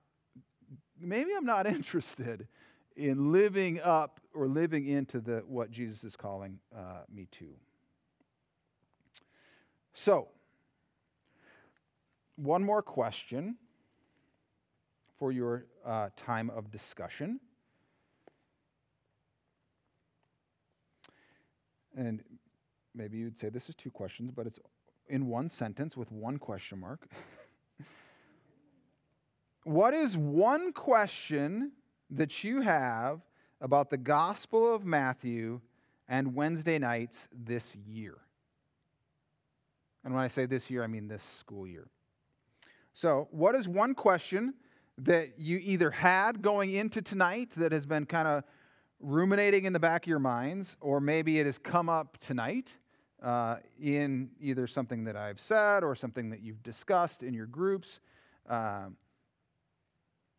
maybe 0.99 1.32
I'm 1.36 1.45
not 1.45 1.68
interested 1.68 2.47
in 2.95 3.32
living 3.32 3.80
up 3.82 4.20
or 4.34 4.47
living 4.47 4.88
into 4.88 5.20
the, 5.20 5.43
what 5.47 5.72
Jesus 5.72 6.03
is 6.03 6.16
calling 6.16 6.59
uh, 6.76 7.01
me 7.14 7.28
to. 7.32 7.49
So, 9.93 10.30
one 12.36 12.64
more 12.64 12.82
question 12.82 13.57
for 15.20 15.32
your 15.32 15.66
uh, 15.86 16.09
time 16.16 16.49
of 16.49 16.72
discussion. 16.72 17.39
And 21.95 22.24
maybe 22.95 23.18
you'd 23.20 23.38
say 23.38 23.49
this 23.49 23.70
is 23.70 23.76
two 23.76 23.91
questions, 23.91 24.32
but 24.32 24.47
it's 24.47 24.59
in 25.14 25.28
one 25.28 25.47
sentence 25.47 25.95
with 25.95 26.11
one 26.11 26.39
question 26.39 26.80
mark. 26.80 27.07
what 29.64 29.93
is 29.93 30.18
one 30.18 30.74
question 30.74 31.72
that 32.09 32.43
you 32.43 32.61
have 32.61 33.22
about 33.61 33.91
the 33.91 33.97
Gospel 33.97 34.74
of 34.74 34.84
Matthew 34.84 35.61
and 36.09 36.34
Wednesday 36.34 36.80
nights 36.80 37.28
this 37.32 37.76
year? 37.76 38.18
And 40.03 40.16
when 40.16 40.24
I 40.24 40.28
say 40.28 40.47
this 40.47 40.72
year, 40.72 40.84
I 40.84 40.88
mean 40.88 41.07
this 41.07 41.22
school 41.22 41.68
year. 41.68 41.88
So, 42.95 43.28
what 43.30 43.53
is 43.53 43.68
one 43.68 43.93
question 43.93 44.55
that 44.97 45.39
you 45.39 45.59
either 45.61 45.91
had 45.91 46.41
going 46.41 46.72
into 46.72 47.03
tonight 47.03 47.51
that 47.51 47.72
has 47.72 47.86
been 47.86 48.07
kind 48.07 48.28
of 48.28 48.43
ruminating 48.99 49.66
in 49.66 49.74
the 49.74 49.80
back 49.80 50.05
of 50.05 50.09
your 50.09 50.18
minds, 50.18 50.76
or 50.82 50.99
maybe 50.99 51.39
it 51.39 51.45
has 51.45 51.59
come 51.59 51.88
up 51.88 52.18
tonight 52.18 52.78
uh, 53.24 53.56
in 53.82 54.30
either 54.42 54.68
something 54.68 55.06
that 55.06 55.16
I've 55.16 55.40
said 55.40 55.84
or 55.84 55.96
something 55.96 56.30
that 56.32 56.42
you've 56.42 56.62
discussed 56.62 57.24
in 57.24 57.34
your 57.34 57.46
groups? 57.46 58.00
Um, 58.50 58.98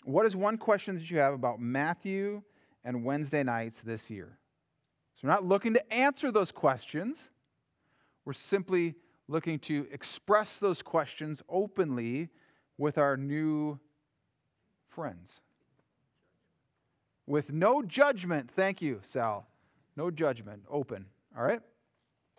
what 0.04 0.26
is 0.26 0.36
one 0.36 0.58
question 0.58 0.96
that 0.96 1.10
you 1.10 1.18
have 1.18 1.32
about 1.32 1.60
Matthew 1.60 2.42
and 2.84 3.04
Wednesday 3.04 3.42
nights 3.42 3.80
this 3.80 4.10
year? 4.10 4.38
So, 5.14 5.20
we're 5.24 5.30
not 5.30 5.44
looking 5.44 5.72
to 5.74 5.92
answer 5.92 6.30
those 6.30 6.52
questions. 6.52 7.30
We're 8.26 8.34
simply 8.34 8.96
looking 9.28 9.58
to 9.60 9.86
express 9.90 10.58
those 10.58 10.82
questions 10.82 11.42
openly 11.48 12.28
with 12.76 12.98
our 12.98 13.16
new 13.16 13.78
friends. 14.88 15.40
With 17.26 17.50
no 17.52 17.82
judgment. 17.82 18.50
Thank 18.50 18.82
you, 18.82 19.00
Sal. 19.02 19.46
No 19.96 20.10
judgment. 20.10 20.64
Open. 20.68 21.06
All 21.36 21.44
right? 21.44 21.60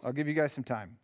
I'll 0.06 0.14
give 0.14 0.28
you 0.28 0.36
guys 0.36 0.54
some 0.54 0.64
time. 0.64 0.98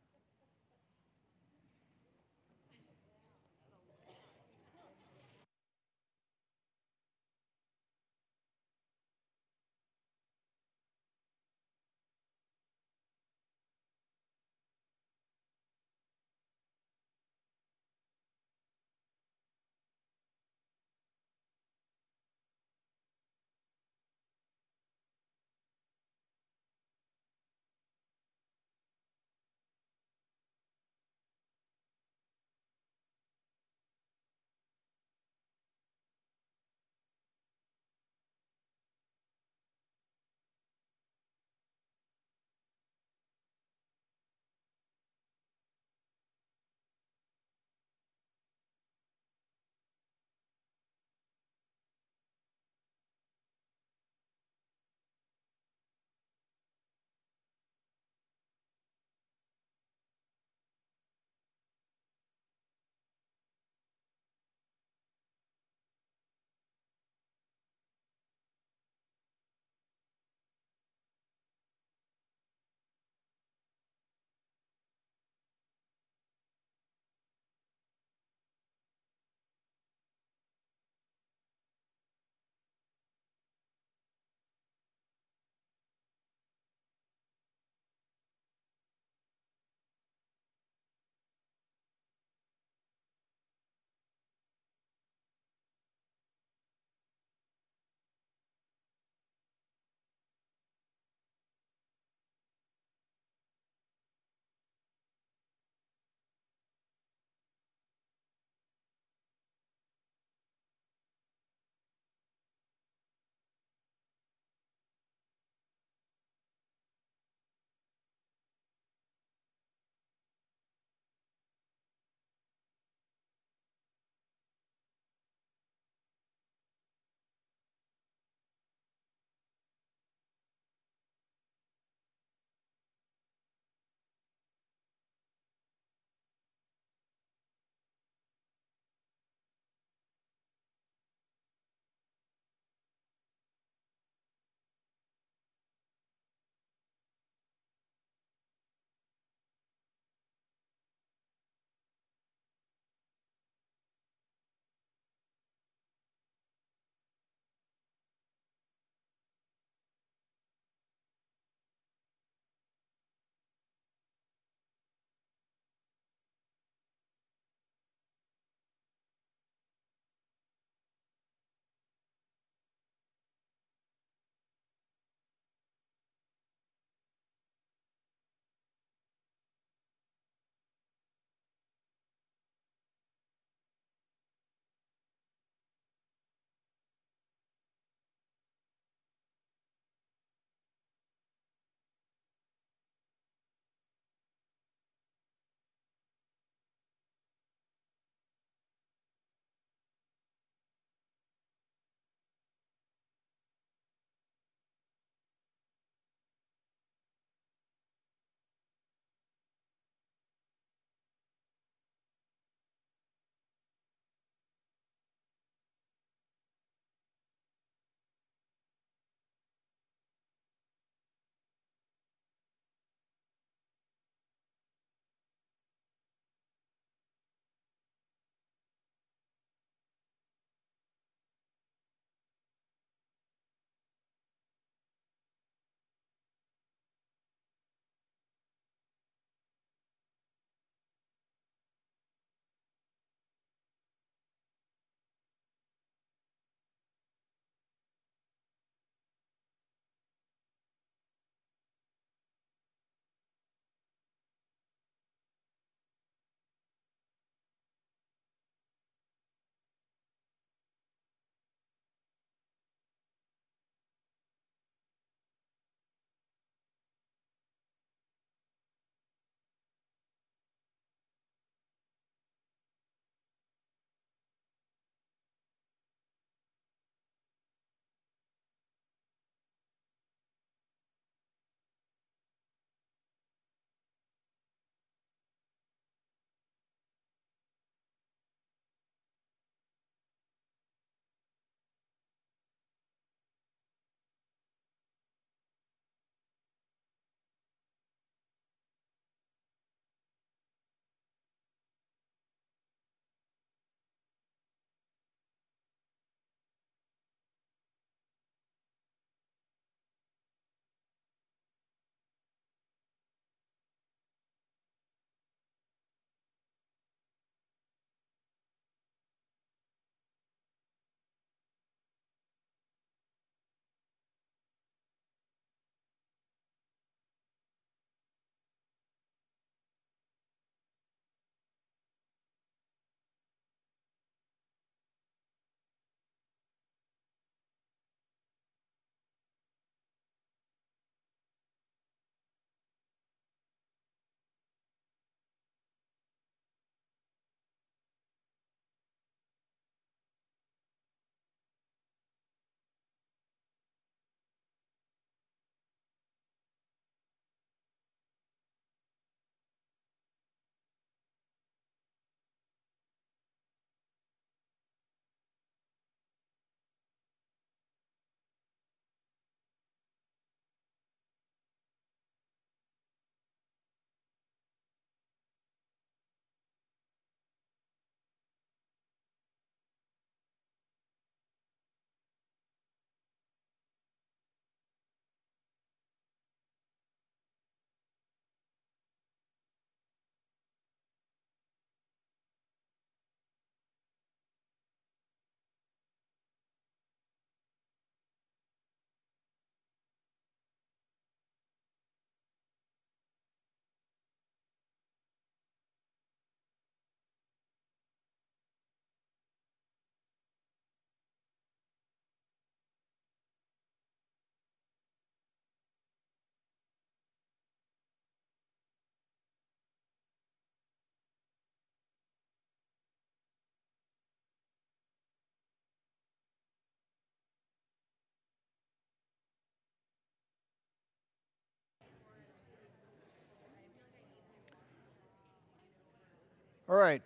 All 436.72 436.78
right. 436.78 437.04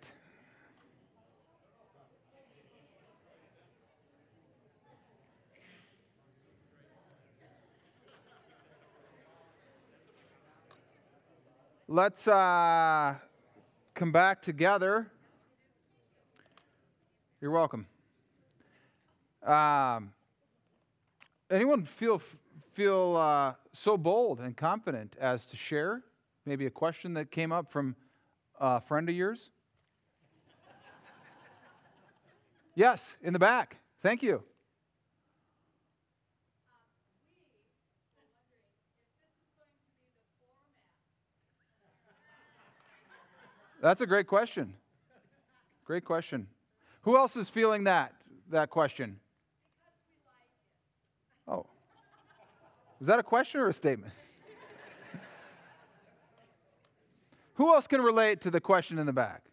Let's 11.88 12.28
uh, 12.28 13.16
come 13.92 14.12
back 14.12 14.40
together. 14.40 15.10
You're 17.40 17.50
welcome. 17.50 17.88
Um, 19.44 20.12
anyone 21.50 21.84
feel 21.84 22.22
feel 22.72 23.16
uh, 23.16 23.54
so 23.72 23.96
bold 23.96 24.38
and 24.38 24.56
confident 24.56 25.16
as 25.20 25.44
to 25.46 25.56
share 25.56 26.02
maybe 26.44 26.66
a 26.66 26.70
question 26.70 27.14
that 27.14 27.32
came 27.32 27.50
up 27.50 27.72
from 27.72 27.96
a 28.60 28.80
friend 28.80 29.08
of 29.08 29.16
yours? 29.16 29.50
Yes, 32.76 33.16
in 33.20 33.32
the 33.32 33.40
back. 33.40 33.78
Thank 34.00 34.22
you. 34.22 34.44
That's 43.80 44.00
a 44.00 44.06
great 44.06 44.26
question. 44.26 44.74
Great 45.84 46.04
question. 46.04 46.48
Who 47.02 47.16
else 47.16 47.36
is 47.36 47.48
feeling 47.48 47.84
that 47.84 48.12
that 48.50 48.70
question? 48.70 49.20
Oh. 51.46 51.66
Was 52.98 53.08
that 53.08 53.18
a 53.18 53.22
question 53.22 53.60
or 53.60 53.68
a 53.68 53.72
statement? 53.72 54.12
Who 57.54 57.72
else 57.72 57.86
can 57.86 58.00
relate 58.00 58.40
to 58.40 58.50
the 58.50 58.60
question 58.60 58.98
in 58.98 59.06
the 59.06 59.12
back? 59.12 59.45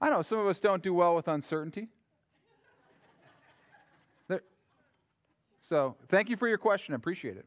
I 0.00 0.10
know 0.10 0.22
some 0.22 0.38
of 0.38 0.46
us 0.46 0.60
don't 0.60 0.82
do 0.82 0.92
well 0.92 1.14
with 1.14 1.28
uncertainty. 1.28 1.88
There. 4.28 4.42
So, 5.62 5.96
thank 6.08 6.28
you 6.28 6.36
for 6.36 6.48
your 6.48 6.58
question. 6.58 6.94
I 6.94 6.96
appreciate 6.96 7.36
it. 7.36 7.46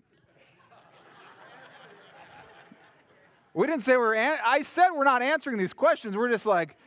We 3.53 3.67
didn't 3.67 3.81
say 3.81 3.93
we 3.97 4.03
are 4.03 4.13
an- 4.13 4.39
I 4.45 4.61
said 4.61 4.91
we're 4.91 5.03
not 5.03 5.21
answering 5.21 5.57
these 5.57 5.73
questions. 5.73 6.15
We're 6.15 6.29
just 6.29 6.45
like, 6.45 6.77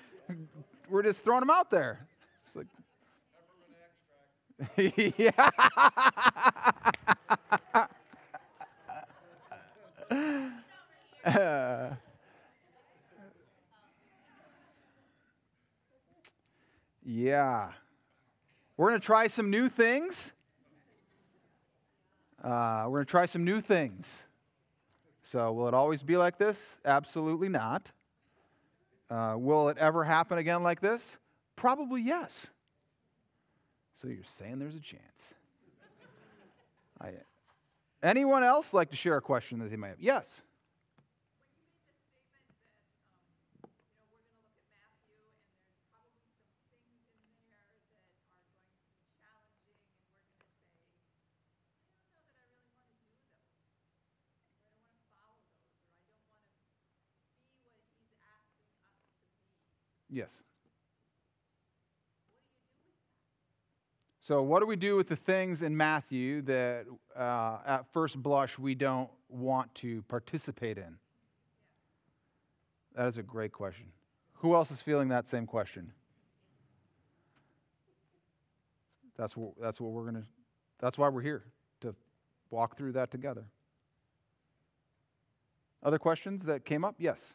we're 0.88 1.02
just 1.02 1.24
throwing 1.24 1.40
them 1.40 1.50
out 1.50 1.70
there. 1.70 2.06
It's 2.46 2.56
like, 2.56 2.66
yeah. 5.18 5.50
yeah. 17.04 17.70
We're 18.76 18.90
going 18.90 19.00
to 19.00 19.06
try 19.06 19.26
some 19.26 19.50
new 19.50 19.68
things. 19.68 20.32
Uh, 22.42 22.84
we're 22.86 22.98
going 22.98 23.06
to 23.06 23.10
try 23.10 23.26
some 23.26 23.44
new 23.44 23.60
things. 23.60 24.24
So, 25.22 25.52
will 25.52 25.68
it 25.68 25.74
always 25.74 26.02
be 26.02 26.16
like 26.16 26.38
this? 26.38 26.80
Absolutely 26.84 27.48
not. 27.48 27.92
Uh, 29.08 29.34
will 29.36 29.68
it 29.68 29.78
ever 29.78 30.04
happen 30.04 30.38
again 30.38 30.62
like 30.62 30.80
this? 30.80 31.16
Probably 31.54 32.02
yes. 32.02 32.48
So, 33.94 34.08
you're 34.08 34.24
saying 34.24 34.58
there's 34.58 34.74
a 34.74 34.80
chance. 34.80 35.34
I, 37.00 37.10
anyone 38.02 38.42
else 38.42 38.74
like 38.74 38.90
to 38.90 38.96
share 38.96 39.16
a 39.16 39.20
question 39.20 39.60
that 39.60 39.70
they 39.70 39.76
might 39.76 39.88
have? 39.88 40.00
Yes. 40.00 40.42
Yes. 60.12 60.30
So, 64.20 64.42
what 64.42 64.60
do 64.60 64.66
we 64.66 64.76
do 64.76 64.94
with 64.94 65.08
the 65.08 65.16
things 65.16 65.62
in 65.62 65.76
Matthew 65.76 66.42
that 66.42 66.84
uh, 67.16 67.58
at 67.66 67.92
first 67.92 68.22
blush 68.22 68.58
we 68.58 68.74
don't 68.74 69.10
want 69.28 69.74
to 69.76 70.02
participate 70.02 70.76
in? 70.76 70.98
That 72.94 73.08
is 73.08 73.16
a 73.16 73.22
great 73.22 73.52
question. 73.52 73.86
Who 74.34 74.54
else 74.54 74.70
is 74.70 74.82
feeling 74.82 75.08
that 75.08 75.26
same 75.26 75.46
question? 75.46 75.92
That's 79.16 79.36
what, 79.36 79.52
that's 79.60 79.80
what 79.80 79.92
we're 79.92 80.02
going 80.02 80.22
to, 80.22 80.28
that's 80.78 80.98
why 80.98 81.08
we're 81.08 81.22
here, 81.22 81.44
to 81.80 81.94
walk 82.50 82.76
through 82.76 82.92
that 82.92 83.10
together. 83.10 83.44
Other 85.82 85.98
questions 85.98 86.44
that 86.44 86.64
came 86.64 86.84
up? 86.84 86.96
Yes. 86.98 87.34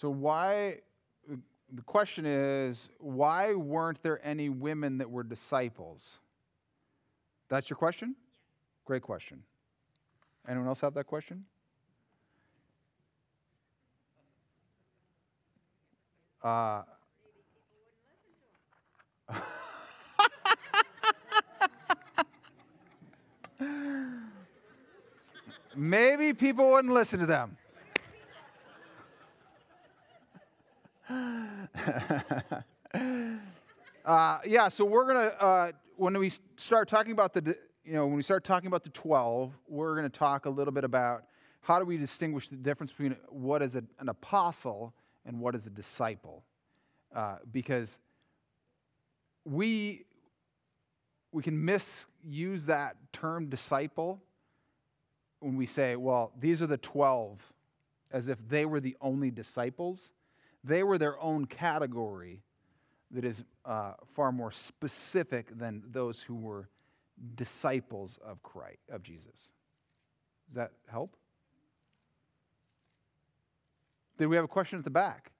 So, 0.00 0.08
why, 0.08 0.78
the 1.28 1.82
question 1.82 2.24
is, 2.24 2.88
why 3.00 3.52
weren't 3.52 4.02
there 4.02 4.18
any 4.26 4.48
women 4.48 4.96
that 4.96 5.10
were 5.10 5.22
disciples? 5.22 6.20
That's 7.50 7.68
your 7.68 7.76
question? 7.76 8.16
Great 8.86 9.02
question. 9.02 9.42
Anyone 10.48 10.68
else 10.68 10.80
have 10.80 10.94
that 10.94 11.06
question? 11.06 11.44
Uh, 16.42 16.80
Maybe 25.76 26.32
people 26.32 26.70
wouldn't 26.70 26.94
listen 26.94 27.20
to 27.20 27.26
them. 27.26 27.58
Uh, 34.04 34.38
yeah, 34.46 34.68
so 34.68 34.84
we're 34.84 35.04
going 35.04 35.30
to, 35.30 35.42
uh, 35.42 35.72
when 35.96 36.16
we 36.18 36.30
start 36.56 36.88
talking 36.88 37.12
about 37.12 37.32
the, 37.32 37.56
you 37.84 37.92
know, 37.92 38.06
when 38.06 38.16
we 38.16 38.22
start 38.22 38.44
talking 38.44 38.68
about 38.68 38.84
the 38.84 38.90
12, 38.90 39.52
we're 39.68 39.96
going 39.96 40.08
to 40.08 40.18
talk 40.18 40.46
a 40.46 40.50
little 40.50 40.72
bit 40.72 40.84
about 40.84 41.24
how 41.62 41.78
do 41.78 41.84
we 41.84 41.96
distinguish 41.96 42.48
the 42.48 42.56
difference 42.56 42.92
between 42.92 43.16
what 43.28 43.62
is 43.62 43.74
a, 43.74 43.82
an 43.98 44.08
apostle 44.08 44.94
and 45.26 45.40
what 45.40 45.54
is 45.54 45.66
a 45.66 45.70
disciple. 45.70 46.44
Uh, 47.14 47.36
because 47.50 47.98
we, 49.44 50.04
we 51.32 51.42
can 51.42 51.64
misuse 51.64 52.66
that 52.66 52.96
term 53.12 53.48
disciple 53.48 54.22
when 55.40 55.56
we 55.56 55.66
say, 55.66 55.96
well, 55.96 56.32
these 56.38 56.62
are 56.62 56.66
the 56.66 56.76
12, 56.76 57.40
as 58.12 58.28
if 58.28 58.38
they 58.48 58.64
were 58.64 58.80
the 58.80 58.96
only 59.00 59.30
disciples. 59.30 60.10
They 60.62 60.82
were 60.82 60.98
their 60.98 61.18
own 61.20 61.46
category 61.46 62.42
that 63.10 63.24
is 63.24 63.44
uh, 63.64 63.94
far 64.14 64.30
more 64.30 64.52
specific 64.52 65.58
than 65.58 65.82
those 65.90 66.22
who 66.22 66.34
were 66.34 66.68
disciples 67.34 68.18
of 68.24 68.42
Christ, 68.42 68.78
of 68.90 69.02
Jesus. 69.02 69.50
Does 70.48 70.56
that 70.56 70.72
help? 70.90 71.16
Did 74.18 74.26
we 74.26 74.36
have 74.36 74.44
a 74.44 74.48
question 74.48 74.78
at 74.78 74.84
the 74.84 74.90
back? 74.90 75.32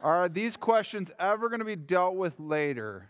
Are 0.00 0.28
these 0.28 0.56
questions 0.56 1.10
ever 1.18 1.48
going 1.48 1.60
to 1.60 1.64
be 1.64 1.76
dealt 1.76 2.16
with 2.16 2.38
later? 2.38 3.08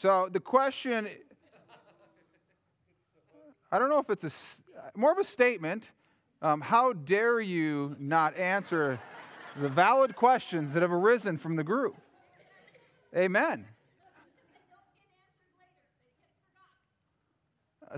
So 0.00 0.30
the 0.32 0.40
question, 0.40 1.10
I 3.70 3.78
don't 3.78 3.90
know 3.90 3.98
if 3.98 4.08
it's 4.08 4.24
a, 4.24 4.98
more 4.98 5.12
of 5.12 5.18
a 5.18 5.24
statement. 5.24 5.90
Um, 6.40 6.62
how 6.62 6.94
dare 6.94 7.38
you 7.38 7.96
not 7.98 8.34
answer 8.38 8.98
the 9.58 9.68
valid 9.68 10.16
questions 10.16 10.72
that 10.72 10.80
have 10.80 10.90
arisen 10.90 11.36
from 11.36 11.56
the 11.56 11.64
group? 11.64 11.96
Amen. 13.14 13.66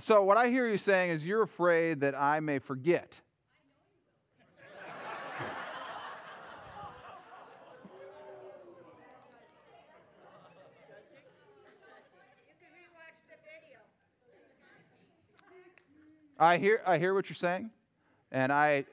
So, 0.01 0.25
what 0.25 0.37
I 0.37 0.49
hear 0.49 0.67
you 0.67 0.79
saying 0.79 1.13
is 1.13 1.25
you're 1.25 1.43
afraid 1.43 2.01
that 2.01 2.21
I 2.21 2.41
may 2.41 2.59
forget. 2.59 3.21
I 16.43 16.59
hear, 16.59 16.83
I 16.85 16.99
hear 16.99 17.15
what 17.15 17.29
you're 17.29 17.37
saying, 17.37 17.71
and 18.33 18.53
I. 18.53 18.85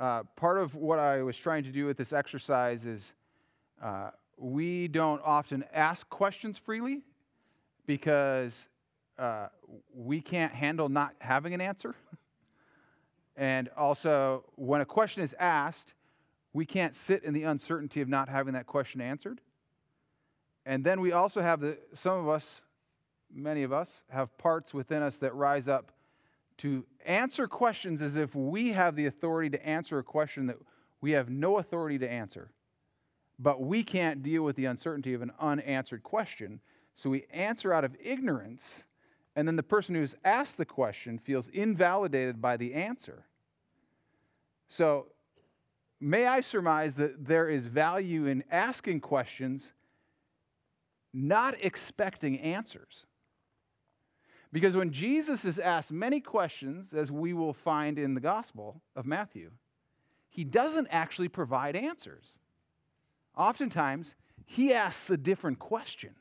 Uh, 0.00 0.22
part 0.34 0.56
of 0.56 0.74
what 0.74 0.98
I 0.98 1.22
was 1.22 1.36
trying 1.36 1.62
to 1.64 1.70
do 1.70 1.84
with 1.84 1.98
this 1.98 2.14
exercise 2.14 2.86
is 2.86 3.12
uh, 3.82 4.10
we 4.38 4.88
don't 4.88 5.20
often 5.22 5.62
ask 5.74 6.08
questions 6.08 6.56
freely 6.56 7.02
because 7.86 8.66
uh, 9.18 9.48
we 9.94 10.22
can't 10.22 10.54
handle 10.54 10.88
not 10.88 11.14
having 11.18 11.52
an 11.52 11.60
answer. 11.60 11.94
and 13.36 13.68
also, 13.76 14.44
when 14.56 14.80
a 14.80 14.86
question 14.86 15.22
is 15.22 15.34
asked, 15.38 15.92
we 16.54 16.64
can't 16.64 16.94
sit 16.94 17.22
in 17.22 17.34
the 17.34 17.42
uncertainty 17.42 18.00
of 18.00 18.08
not 18.08 18.30
having 18.30 18.54
that 18.54 18.66
question 18.66 19.02
answered. 19.02 19.42
And 20.64 20.82
then 20.82 21.02
we 21.02 21.12
also 21.12 21.42
have 21.42 21.60
the, 21.60 21.76
some 21.92 22.18
of 22.18 22.26
us, 22.26 22.62
many 23.34 23.62
of 23.62 23.72
us, 23.72 24.04
have 24.10 24.36
parts 24.38 24.72
within 24.72 25.02
us 25.02 25.18
that 25.18 25.34
rise 25.34 25.68
up 25.68 25.92
to 26.58 26.86
answer 27.04 27.46
questions 27.48 28.00
as 28.00 28.16
if 28.16 28.34
we 28.34 28.72
have 28.72 28.96
the 28.96 29.06
authority 29.06 29.50
to 29.50 29.66
answer 29.66 29.98
a 29.98 30.04
question 30.04 30.46
that 30.46 30.56
we 31.00 31.12
have 31.12 31.28
no 31.28 31.58
authority 31.58 31.98
to 31.98 32.08
answer. 32.08 32.52
But 33.38 33.60
we 33.60 33.82
can't 33.82 34.22
deal 34.22 34.42
with 34.42 34.56
the 34.56 34.64
uncertainty 34.66 35.12
of 35.14 35.22
an 35.22 35.32
unanswered 35.40 36.02
question. 36.02 36.60
So 36.94 37.10
we 37.10 37.26
answer 37.32 37.72
out 37.72 37.84
of 37.84 37.96
ignorance, 38.00 38.84
and 39.34 39.48
then 39.48 39.56
the 39.56 39.62
person 39.62 39.96
who's 39.96 40.14
asked 40.24 40.56
the 40.56 40.64
question 40.64 41.18
feels 41.18 41.48
invalidated 41.48 42.40
by 42.40 42.56
the 42.56 42.74
answer. 42.74 43.26
So, 44.68 45.08
may 46.00 46.26
I 46.26 46.40
surmise 46.40 46.94
that 46.96 47.26
there 47.26 47.48
is 47.48 47.66
value 47.66 48.26
in 48.26 48.44
asking 48.50 49.00
questions, 49.00 49.72
not 51.12 51.54
expecting 51.60 52.38
answers? 52.38 53.06
Because 54.54 54.76
when 54.76 54.92
Jesus 54.92 55.44
is 55.44 55.58
asked 55.58 55.90
many 55.90 56.20
questions, 56.20 56.94
as 56.94 57.10
we 57.10 57.32
will 57.32 57.52
find 57.52 57.98
in 57.98 58.14
the 58.14 58.20
Gospel 58.20 58.82
of 58.94 59.04
Matthew, 59.04 59.50
he 60.30 60.44
doesn't 60.44 60.86
actually 60.92 61.26
provide 61.26 61.74
answers. 61.74 62.38
Oftentimes, 63.36 64.14
he 64.46 64.72
asks 64.72 65.10
a 65.10 65.16
different 65.16 65.58
question. 65.58 66.14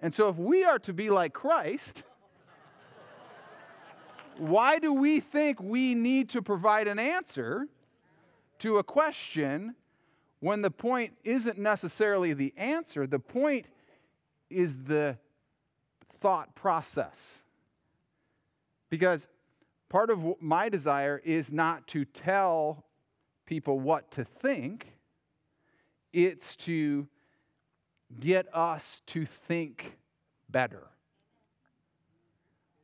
And 0.00 0.12
so, 0.12 0.28
if 0.28 0.36
we 0.36 0.64
are 0.64 0.80
to 0.80 0.92
be 0.92 1.08
like 1.08 1.34
Christ, 1.34 2.02
why 4.36 4.80
do 4.80 4.92
we 4.92 5.20
think 5.20 5.62
we 5.62 5.94
need 5.94 6.30
to 6.30 6.42
provide 6.42 6.88
an 6.88 6.98
answer 6.98 7.68
to 8.58 8.78
a 8.78 8.82
question 8.82 9.76
when 10.40 10.62
the 10.62 10.70
point 10.72 11.16
isn't 11.22 11.58
necessarily 11.58 12.32
the 12.32 12.52
answer? 12.56 13.06
The 13.06 13.20
point 13.20 13.66
is 14.50 14.86
the 14.86 15.18
thought 16.24 16.54
process. 16.54 17.42
Because 18.88 19.28
part 19.90 20.08
of 20.08 20.40
my 20.40 20.70
desire 20.70 21.20
is 21.22 21.52
not 21.52 21.86
to 21.88 22.06
tell 22.06 22.86
people 23.44 23.78
what 23.78 24.10
to 24.12 24.24
think, 24.24 24.94
it's 26.14 26.56
to 26.56 27.06
get 28.18 28.46
us 28.54 29.02
to 29.04 29.26
think 29.26 29.98
better. 30.48 30.84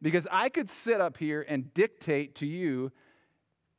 Because 0.02 0.28
I 0.30 0.50
could 0.50 0.68
sit 0.68 1.00
up 1.00 1.16
here 1.16 1.42
and 1.48 1.72
dictate 1.72 2.34
to 2.36 2.46
you 2.46 2.92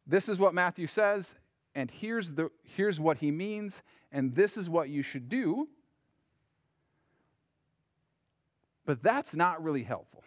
this 0.07 0.27
is 0.27 0.39
what 0.39 0.55
Matthew 0.55 0.87
says, 0.87 1.35
and 1.75 1.91
here's, 1.91 2.31
the, 2.31 2.49
here's 2.63 2.99
what 2.99 3.19
he 3.19 3.29
means, 3.29 3.83
and 4.11 4.33
this 4.33 4.57
is 4.57 4.71
what 4.71 4.89
you 4.89 5.03
should 5.03 5.29
do. 5.29 5.67
But 8.85 9.03
that's 9.03 9.35
not 9.35 9.63
really 9.63 9.83
helpful. 9.83 10.23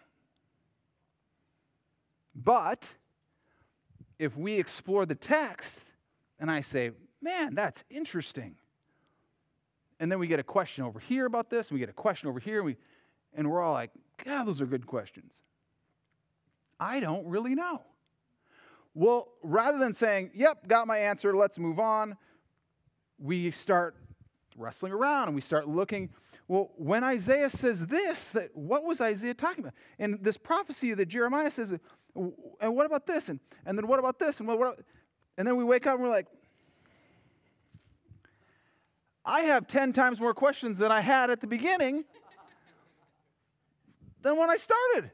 But 2.33 2.95
if 4.19 4.37
we 4.37 4.55
explore 4.55 5.05
the 5.05 5.15
text 5.15 5.93
and 6.39 6.49
I 6.51 6.61
say, 6.61 6.91
man, 7.21 7.55
that's 7.55 7.83
interesting, 7.89 8.55
and 9.99 10.11
then 10.11 10.19
we 10.19 10.27
get 10.27 10.39
a 10.39 10.43
question 10.43 10.83
over 10.83 10.99
here 10.99 11.25
about 11.25 11.49
this, 11.49 11.69
and 11.69 11.75
we 11.75 11.79
get 11.79 11.89
a 11.89 11.93
question 11.93 12.27
over 12.27 12.39
here, 12.39 12.57
and, 12.57 12.65
we, 12.65 12.75
and 13.33 13.49
we're 13.49 13.61
all 13.61 13.73
like, 13.73 13.91
God, 14.23 14.45
those 14.45 14.59
are 14.59 14.65
good 14.65 14.85
questions. 14.85 15.33
I 16.79 16.99
don't 16.99 17.25
really 17.25 17.55
know. 17.55 17.81
Well, 18.93 19.29
rather 19.41 19.77
than 19.77 19.93
saying, 19.93 20.31
yep, 20.33 20.67
got 20.67 20.87
my 20.87 20.97
answer, 20.97 21.35
let's 21.35 21.57
move 21.57 21.79
on, 21.79 22.17
we 23.17 23.51
start 23.51 23.95
wrestling 24.57 24.91
around 24.91 25.27
and 25.27 25.35
we 25.35 25.41
start 25.41 25.67
looking. 25.67 26.09
Well, 26.47 26.71
when 26.77 27.03
Isaiah 27.03 27.49
says 27.49 27.87
this, 27.87 28.31
that 28.31 28.55
what 28.55 28.83
was 28.83 29.01
Isaiah 29.01 29.33
talking 29.33 29.63
about? 29.63 29.73
And 29.97 30.23
this 30.23 30.37
prophecy 30.37 30.93
that 30.93 31.07
Jeremiah 31.07 31.49
says, 31.49 31.73
and 32.15 32.75
what 32.75 32.85
about 32.85 33.07
this? 33.07 33.29
And, 33.29 33.39
and 33.65 33.77
then 33.77 33.87
what 33.87 33.99
about 33.99 34.19
this? 34.19 34.39
And, 34.39 34.47
what, 34.47 34.59
what, 34.59 34.79
and 35.37 35.47
then 35.47 35.55
we 35.57 35.63
wake 35.63 35.87
up 35.87 35.95
and 35.95 36.03
we're 36.03 36.09
like, 36.09 36.27
I 39.25 39.41
have 39.41 39.67
10 39.67 39.91
times 39.91 40.19
more 40.19 40.35
questions 40.35 40.77
than 40.77 40.91
I 40.91 41.01
had 41.01 41.31
at 41.31 41.41
the 41.41 41.47
beginning 41.47 42.05
than 44.21 44.37
when 44.37 44.49
I 44.49 44.57
started. 44.57 45.11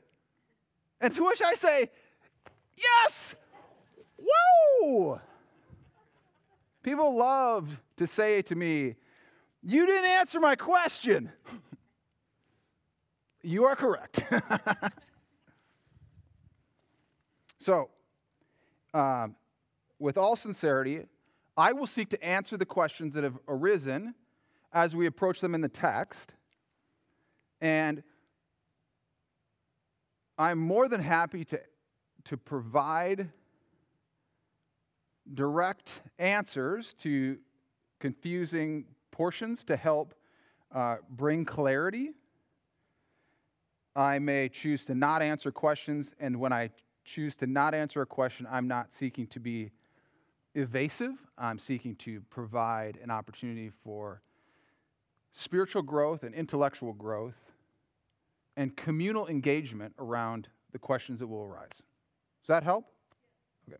And 1.00 1.14
to 1.16 1.24
which 1.24 1.42
I 1.42 1.54
say, 1.54 1.90
Yes! 2.78 3.36
Whoa! 4.18 5.22
People 6.84 7.16
love 7.16 7.82
to 7.98 8.08
say 8.08 8.42
to 8.44 8.56
me, 8.56 8.96
You 9.64 9.86
didn't 9.86 10.10
answer 10.10 10.40
my 10.40 10.56
question. 10.56 11.32
you 13.44 13.66
are 13.66 13.76
correct. 13.76 14.24
so, 17.60 17.90
um, 18.94 19.36
with 20.00 20.18
all 20.18 20.36
sincerity, 20.36 21.06
I 21.56 21.74
will 21.74 21.86
seek 21.86 22.10
to 22.10 22.24
answer 22.24 22.58
the 22.58 22.66
questions 22.66 23.14
that 23.14 23.24
have 23.24 23.38
arisen 23.48 24.16
as 24.74 24.96
we 24.96 25.06
approach 25.06 25.42
them 25.42 25.54
in 25.54 25.62
the 25.62 25.70
text. 25.70 26.34
And 27.60 28.02
I'm 30.40 30.58
more 30.58 30.88
than 30.88 31.02
happy 31.02 31.46
to, 31.46 31.62
to 32.26 32.38
provide 32.38 33.30
direct 35.32 36.02
answers 36.18 36.96
to 36.96 37.38
confusing 38.00 38.86
portions 39.12 39.64
to 39.66 39.76
help 39.76 40.14
uh, 40.74 40.98
bring 41.10 41.46
clarity. 41.46 42.12
I 43.96 44.20
may 44.20 44.50
choose 44.50 44.86
to 44.86 44.96
not 44.96 45.22
answer 45.22 45.52
questions, 45.52 46.16
and 46.20 46.40
when 46.40 46.54
I 46.54 46.70
choose 47.04 47.36
to 47.38 47.48
not 47.48 47.74
answer 47.74 48.02
a 48.02 48.06
question, 48.06 48.48
I'm 48.50 48.68
not 48.68 48.92
seeking 48.92 49.28
to 49.28 49.40
be 49.40 49.72
evasive. 50.56 51.14
I'm 51.38 51.60
seeking 51.60 51.96
to 51.98 52.22
provide 52.30 52.98
an 53.04 53.12
opportunity 53.12 53.72
for 53.84 54.22
spiritual 55.32 55.82
growth 55.82 56.24
and 56.24 56.34
intellectual 56.34 56.94
growth 56.94 57.36
and 58.58 58.76
communal 58.76 59.28
engagement 59.28 59.94
around 59.98 60.50
the 60.72 60.80
questions 60.80 61.20
that 61.20 61.28
will 61.28 61.44
arise. 61.44 61.82
Does 62.44 62.48
that 62.48 62.64
help? 62.64 62.86
Okay. 63.68 63.78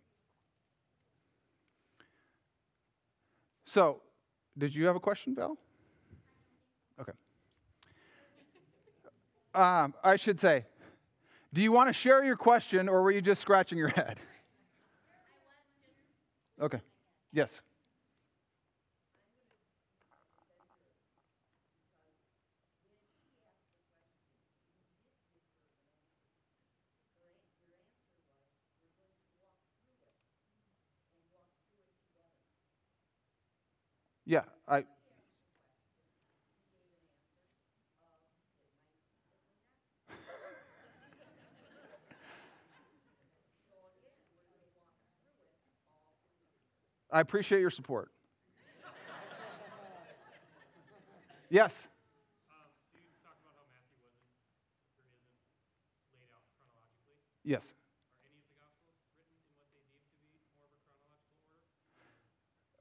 So, 3.66 4.02
did 4.58 4.76
you 4.76 4.86
have 4.86 4.96
a 4.96 5.00
question, 5.00 5.36
Val? 5.36 5.58
Okay. 7.00 7.14
Um, 9.54 9.94
I 10.04 10.16
should 10.16 10.40
say, 10.40 10.66
do 11.54 11.62
you 11.62 11.72
want 11.72 11.90
to 11.90 11.94
share 11.94 12.24
your 12.24 12.38
question 12.38 12.88
or 12.88 13.02
were 13.02 13.12
you 13.12 13.22
just 13.22 13.42
scratching 13.42 13.78
your 13.78 13.90
head? 13.90 14.20
Okay. 16.62 16.80
Yes. 17.34 17.62
Yeah, 34.32 34.44
I 34.66 34.86
I 47.12 47.20
appreciate 47.20 47.60
your 47.60 47.70
support. 47.70 48.10
yes. 51.50 51.90
Yes. 57.44 57.74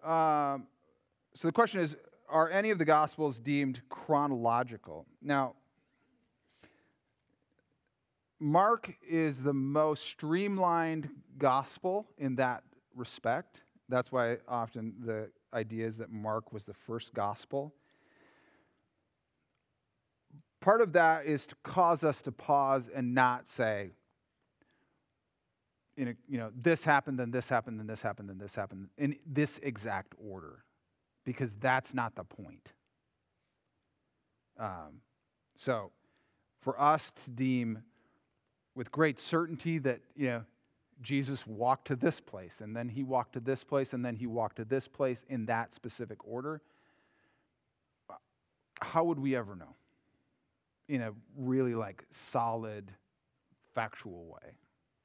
Um, 0.04 0.68
so 1.40 1.48
the 1.48 1.52
question 1.52 1.80
is 1.80 1.96
Are 2.28 2.50
any 2.50 2.68
of 2.68 2.76
the 2.76 2.84
Gospels 2.84 3.38
deemed 3.38 3.80
chronological? 3.88 5.06
Now, 5.22 5.54
Mark 8.38 8.92
is 9.08 9.42
the 9.42 9.54
most 9.54 10.04
streamlined 10.04 11.08
gospel 11.38 12.08
in 12.18 12.36
that 12.36 12.62
respect. 12.94 13.62
That's 13.88 14.12
why 14.12 14.36
often 14.46 14.92
the 15.02 15.30
idea 15.54 15.86
is 15.86 15.96
that 15.96 16.10
Mark 16.12 16.52
was 16.52 16.66
the 16.66 16.74
first 16.74 17.14
gospel. 17.14 17.72
Part 20.60 20.82
of 20.82 20.92
that 20.92 21.24
is 21.24 21.46
to 21.46 21.54
cause 21.62 22.04
us 22.04 22.20
to 22.20 22.32
pause 22.32 22.90
and 22.94 23.14
not 23.14 23.48
say, 23.48 23.92
you 25.96 26.16
know, 26.28 26.50
this 26.54 26.84
happened, 26.84 27.18
then 27.18 27.30
this 27.30 27.48
happened, 27.48 27.78
then 27.78 27.86
this 27.86 28.02
happened, 28.02 28.28
then 28.28 28.36
this 28.36 28.54
happened, 28.54 28.88
in 28.98 29.16
this 29.24 29.58
exact 29.62 30.14
order, 30.22 30.64
because 31.24 31.54
that's 31.54 31.94
not 31.94 32.14
the 32.14 32.24
point. 32.24 32.72
Um, 34.58 35.00
so, 35.54 35.90
for 36.60 36.80
us 36.80 37.12
to 37.24 37.30
deem 37.30 37.82
with 38.74 38.90
great 38.92 39.18
certainty 39.18 39.78
that, 39.78 40.00
you 40.14 40.26
know, 40.26 40.44
Jesus 41.02 41.46
walked 41.46 41.86
to 41.88 41.96
this 41.96 42.20
place, 42.20 42.60
and 42.60 42.76
then 42.76 42.88
he 42.88 43.02
walked 43.02 43.32
to 43.34 43.40
this 43.40 43.64
place, 43.64 43.92
and 43.92 44.04
then 44.04 44.16
he 44.16 44.26
walked 44.26 44.56
to 44.56 44.64
this 44.64 44.86
place 44.86 45.24
in 45.28 45.46
that 45.46 45.74
specific 45.74 46.26
order, 46.26 46.60
how 48.82 49.04
would 49.04 49.18
we 49.18 49.36
ever 49.36 49.54
know? 49.54 49.76
In 50.88 51.02
a 51.02 51.12
really 51.36 51.74
like 51.74 52.04
solid, 52.10 52.90
factual 53.74 54.26
way. 54.26 54.52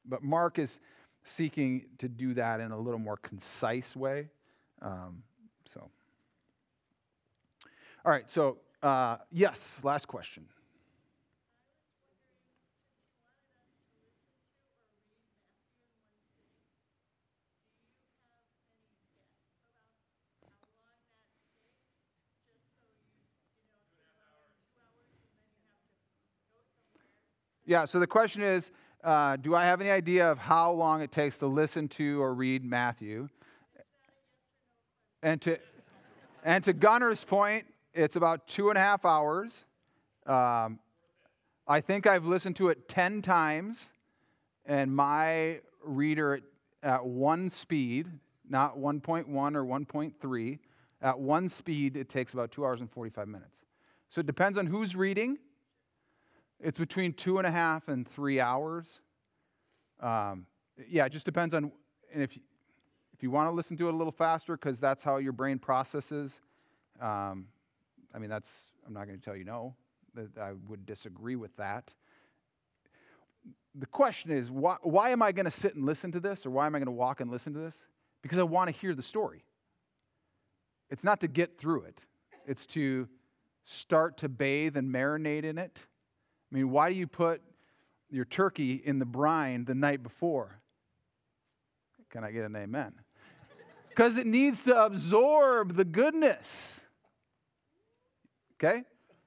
But 0.05 0.23
Mark 0.23 0.59
is 0.59 0.79
seeking 1.23 1.85
to 1.97 2.07
do 2.07 2.33
that 2.35 2.59
in 2.59 2.71
a 2.71 2.79
little 2.79 2.99
more 2.99 3.17
concise 3.17 3.95
way. 3.95 4.29
Um, 4.81 5.23
so, 5.65 5.89
all 8.05 8.11
right, 8.11 8.29
so 8.29 8.57
uh, 8.83 9.17
yes, 9.31 9.79
last 9.81 10.07
question. 10.07 10.45
Yeah, 27.65 27.85
so 27.85 27.99
the 27.99 28.05
question 28.05 28.43
is 28.43 28.69
uh, 29.03 29.37
Do 29.37 29.55
I 29.55 29.65
have 29.65 29.81
any 29.81 29.89
idea 29.89 30.31
of 30.31 30.37
how 30.37 30.71
long 30.71 31.01
it 31.01 31.11
takes 31.11 31.39
to 31.39 31.47
listen 31.47 31.87
to 31.87 32.21
or 32.21 32.35
read 32.35 32.63
Matthew? 32.63 33.29
And 35.23 35.41
to, 35.41 35.57
and 36.43 36.63
to 36.65 36.73
Gunner's 36.73 37.23
point, 37.23 37.65
it's 37.95 38.15
about 38.15 38.47
two 38.47 38.69
and 38.69 38.77
a 38.77 38.81
half 38.81 39.05
hours. 39.05 39.65
Um, 40.27 40.79
I 41.67 41.81
think 41.81 42.05
I've 42.05 42.25
listened 42.25 42.55
to 42.57 42.69
it 42.69 42.87
10 42.87 43.23
times, 43.23 43.91
and 44.65 44.95
my 44.95 45.61
reader 45.83 46.41
at 46.83 47.03
one 47.03 47.49
speed, 47.49 48.07
not 48.47 48.77
1.1 48.77 49.25
or 49.27 49.65
1.3, 49.65 50.59
at 51.01 51.19
one 51.19 51.49
speed, 51.49 51.97
it 51.97 52.09
takes 52.09 52.33
about 52.33 52.51
two 52.51 52.65
hours 52.65 52.81
and 52.81 52.91
45 52.91 53.27
minutes. 53.27 53.59
So 54.09 54.19
it 54.19 54.27
depends 54.27 54.57
on 54.57 54.67
who's 54.67 54.95
reading 54.95 55.39
it's 56.59 56.79
between 56.79 57.13
two 57.13 57.37
and 57.37 57.45
a 57.45 57.51
half 57.51 57.87
and 57.87 58.07
three 58.07 58.39
hours. 58.39 58.99
Um, 59.99 60.45
yeah, 60.89 61.05
it 61.05 61.11
just 61.11 61.25
depends 61.25 61.53
on, 61.53 61.71
and 62.13 62.23
if 62.23 62.35
you, 62.35 62.41
if 63.13 63.23
you 63.23 63.31
want 63.31 63.49
to 63.49 63.51
listen 63.51 63.77
to 63.77 63.87
it 63.87 63.93
a 63.93 63.97
little 63.97 64.11
faster, 64.11 64.57
because 64.57 64.79
that's 64.79 65.03
how 65.03 65.17
your 65.17 65.31
brain 65.31 65.59
processes, 65.59 66.41
um, 67.01 67.47
I 68.15 68.19
mean, 68.19 68.29
that's, 68.29 68.49
I'm 68.87 68.93
not 68.93 69.07
going 69.07 69.19
to 69.19 69.23
tell 69.23 69.35
you 69.35 69.43
no, 69.43 69.75
I 70.41 70.53
would 70.67 70.85
disagree 70.85 71.35
with 71.35 71.55
that. 71.57 71.93
The 73.75 73.87
question 73.87 74.31
is, 74.31 74.49
why, 74.49 74.77
why 74.81 75.09
am 75.09 75.21
I 75.21 75.33
going 75.33 75.45
to 75.45 75.51
sit 75.51 75.75
and 75.75 75.85
listen 75.85 76.11
to 76.13 76.19
this, 76.19 76.45
or 76.45 76.51
why 76.51 76.65
am 76.65 76.75
I 76.75 76.79
going 76.79 76.85
to 76.85 76.91
walk 76.91 77.19
and 77.19 77.29
listen 77.29 77.53
to 77.53 77.59
this? 77.59 77.83
Because 78.21 78.37
I 78.37 78.43
want 78.43 78.73
to 78.73 78.79
hear 78.79 78.95
the 78.95 79.03
story. 79.03 79.43
It's 80.89 81.03
not 81.03 81.19
to 81.19 81.27
get 81.27 81.57
through 81.57 81.83
it, 81.83 82.01
it's 82.47 82.65
to 82.67 83.09
start 83.65 84.17
to 84.19 84.29
bathe 84.29 84.77
and 84.77 84.93
marinate 84.93 85.43
in 85.43 85.57
it 85.57 85.85
I 86.55 86.55
mean, 86.55 86.69
why 86.71 86.87
do 86.87 86.95
you 86.95 87.05
put 87.05 87.41
your 88.09 88.23
turkey 88.23 88.73
in 88.73 88.97
the 88.99 89.05
brine 89.05 89.65
the 89.65 89.75
night 89.75 90.01
before? 90.01 90.61
Can 92.09 92.23
I 92.23 92.31
get 92.31 92.45
an 92.45 92.55
amen? 92.55 92.93
Because 93.89 94.15
it 94.17 94.25
needs 94.25 94.63
to 94.63 94.85
absorb 94.85 95.75
the 95.75 95.83
goodness. 95.83 96.84
Okay? 98.59 98.83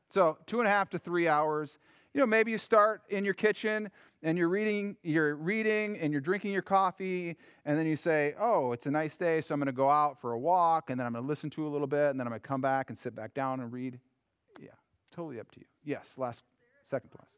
So, 0.09 0.39
two 0.47 0.61
and 0.61 0.67
a 0.67 0.71
half 0.71 0.91
to 0.91 0.99
three 0.99 1.29
hours. 1.29 1.79
You 2.15 2.21
know, 2.21 2.27
maybe 2.27 2.51
you 2.51 2.59
start 2.59 3.03
in 3.11 3.25
your 3.25 3.35
kitchen 3.35 3.91
and 4.23 4.39
you're 4.39 4.49
reading, 4.49 4.97
you're 5.03 5.37
reading 5.37 5.99
and 5.99 6.11
you're 6.11 6.21
drinking 6.21 6.53
your 6.53 6.63
coffee, 6.63 7.37
and 7.65 7.79
then 7.79 7.87
you 7.87 7.95
say, 7.95 8.35
Oh, 8.41 8.73
it's 8.73 8.87
a 8.87 8.91
nice 8.91 9.17
day, 9.17 9.41
so 9.41 9.55
I'm 9.55 9.61
to 9.65 9.73
go 9.73 9.91
out 9.91 10.21
for 10.21 10.33
a 10.33 10.39
walk, 10.39 10.91
and 10.91 10.99
then 10.99 11.07
I'm 11.07 11.15
to 11.15 11.21
listen 11.21 11.51
to 11.51 11.67
a 11.67 11.69
little 11.69 11.87
bit, 11.87 12.11
and 12.11 12.19
then 12.19 12.27
I'm 12.27 12.33
to 12.33 12.41
come 12.41 12.61
back 12.61 12.89
and 12.89 12.99
sit 12.99 13.15
back 13.15 13.35
down 13.35 13.61
and 13.61 13.73
read. 13.73 14.01
Yeah, 14.59 14.71
totally 15.15 15.39
up 15.39 15.51
to 15.53 15.61
you. 15.61 15.67
Yes, 15.85 16.17
last 16.19 16.43
Second 16.89 17.11
class. 17.11 17.29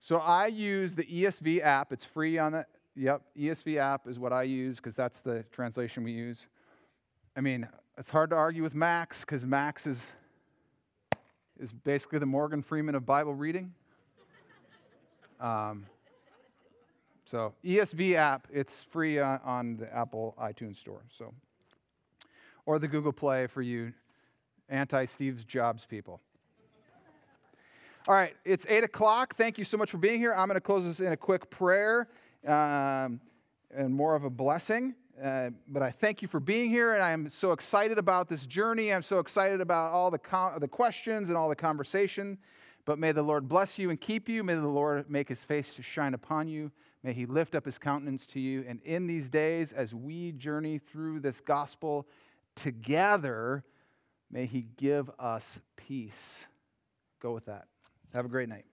So 0.00 0.16
I 0.16 0.48
use 0.48 0.96
the 0.96 1.04
ESV 1.04 1.62
app. 1.62 1.92
It's 1.92 2.04
free 2.04 2.38
on 2.38 2.52
the 2.52 2.66
yep, 2.96 3.22
ESV 3.38 3.76
app 3.76 4.08
is 4.08 4.18
what 4.18 4.32
I 4.32 4.42
use 4.42 4.76
because 4.76 4.96
that's 4.96 5.20
the 5.20 5.44
translation 5.52 6.02
we 6.02 6.10
use. 6.10 6.46
I 7.36 7.40
mean, 7.40 7.68
it's 8.00 8.08
hard 8.08 8.30
to 8.30 8.36
argue 8.36 8.62
with 8.62 8.74
Max 8.74 9.20
because 9.20 9.44
Max 9.44 9.86
is 9.86 10.14
is 11.60 11.70
basically 11.70 12.18
the 12.18 12.24
Morgan 12.24 12.62
Freeman 12.62 12.94
of 12.94 13.04
Bible 13.04 13.34
reading. 13.34 13.74
Um, 15.38 15.84
so 17.26 17.52
ESV 17.62 18.14
app, 18.14 18.48
it's 18.50 18.84
free 18.84 19.18
on, 19.18 19.40
on 19.44 19.76
the 19.76 19.94
Apple 19.94 20.34
iTunes 20.40 20.78
store. 20.78 21.02
So, 21.10 21.34
or 22.64 22.78
the 22.78 22.88
Google 22.88 23.12
Play 23.12 23.46
for 23.46 23.60
you 23.60 23.92
anti 24.70 25.04
Steve 25.04 25.46
Jobs 25.46 25.84
people. 25.84 26.22
All 28.08 28.14
right, 28.14 28.34
it's 28.46 28.64
8 28.66 28.82
o'clock. 28.82 29.36
Thank 29.36 29.58
you 29.58 29.64
so 29.64 29.76
much 29.76 29.90
for 29.90 29.98
being 29.98 30.18
here. 30.18 30.32
I'm 30.32 30.48
going 30.48 30.54
to 30.54 30.62
close 30.62 30.86
this 30.86 31.00
in 31.00 31.12
a 31.12 31.18
quick 31.18 31.50
prayer 31.50 32.08
um, 32.46 33.20
and 33.74 33.92
more 33.92 34.14
of 34.14 34.24
a 34.24 34.30
blessing. 34.30 34.94
Uh, 35.22 35.50
but 35.68 35.82
I 35.82 35.90
thank 35.90 36.22
you 36.22 36.28
for 36.28 36.40
being 36.40 36.70
here, 36.70 36.94
and 36.94 37.02
I'm 37.02 37.28
so 37.28 37.52
excited 37.52 37.98
about 37.98 38.28
this 38.28 38.46
journey. 38.46 38.92
I'm 38.92 39.02
so 39.02 39.18
excited 39.18 39.60
about 39.60 39.92
all 39.92 40.10
the, 40.10 40.20
the 40.58 40.68
questions 40.68 41.28
and 41.28 41.36
all 41.36 41.48
the 41.48 41.56
conversation. 41.56 42.38
But 42.86 42.98
may 42.98 43.12
the 43.12 43.22
Lord 43.22 43.46
bless 43.46 43.78
you 43.78 43.90
and 43.90 44.00
keep 44.00 44.28
you. 44.28 44.42
May 44.42 44.54
the 44.54 44.66
Lord 44.66 45.10
make 45.10 45.28
his 45.28 45.44
face 45.44 45.74
to 45.74 45.82
shine 45.82 46.14
upon 46.14 46.48
you. 46.48 46.72
May 47.02 47.12
he 47.12 47.26
lift 47.26 47.54
up 47.54 47.66
his 47.66 47.76
countenance 47.76 48.26
to 48.28 48.40
you. 48.40 48.64
And 48.66 48.80
in 48.82 49.06
these 49.06 49.28
days, 49.28 49.72
as 49.72 49.94
we 49.94 50.32
journey 50.32 50.78
through 50.78 51.20
this 51.20 51.40
gospel 51.40 52.06
together, 52.54 53.64
may 54.30 54.46
he 54.46 54.66
give 54.76 55.10
us 55.18 55.60
peace. 55.76 56.46
Go 57.20 57.32
with 57.32 57.44
that. 57.44 57.66
Have 58.14 58.24
a 58.24 58.28
great 58.28 58.48
night. 58.48 58.64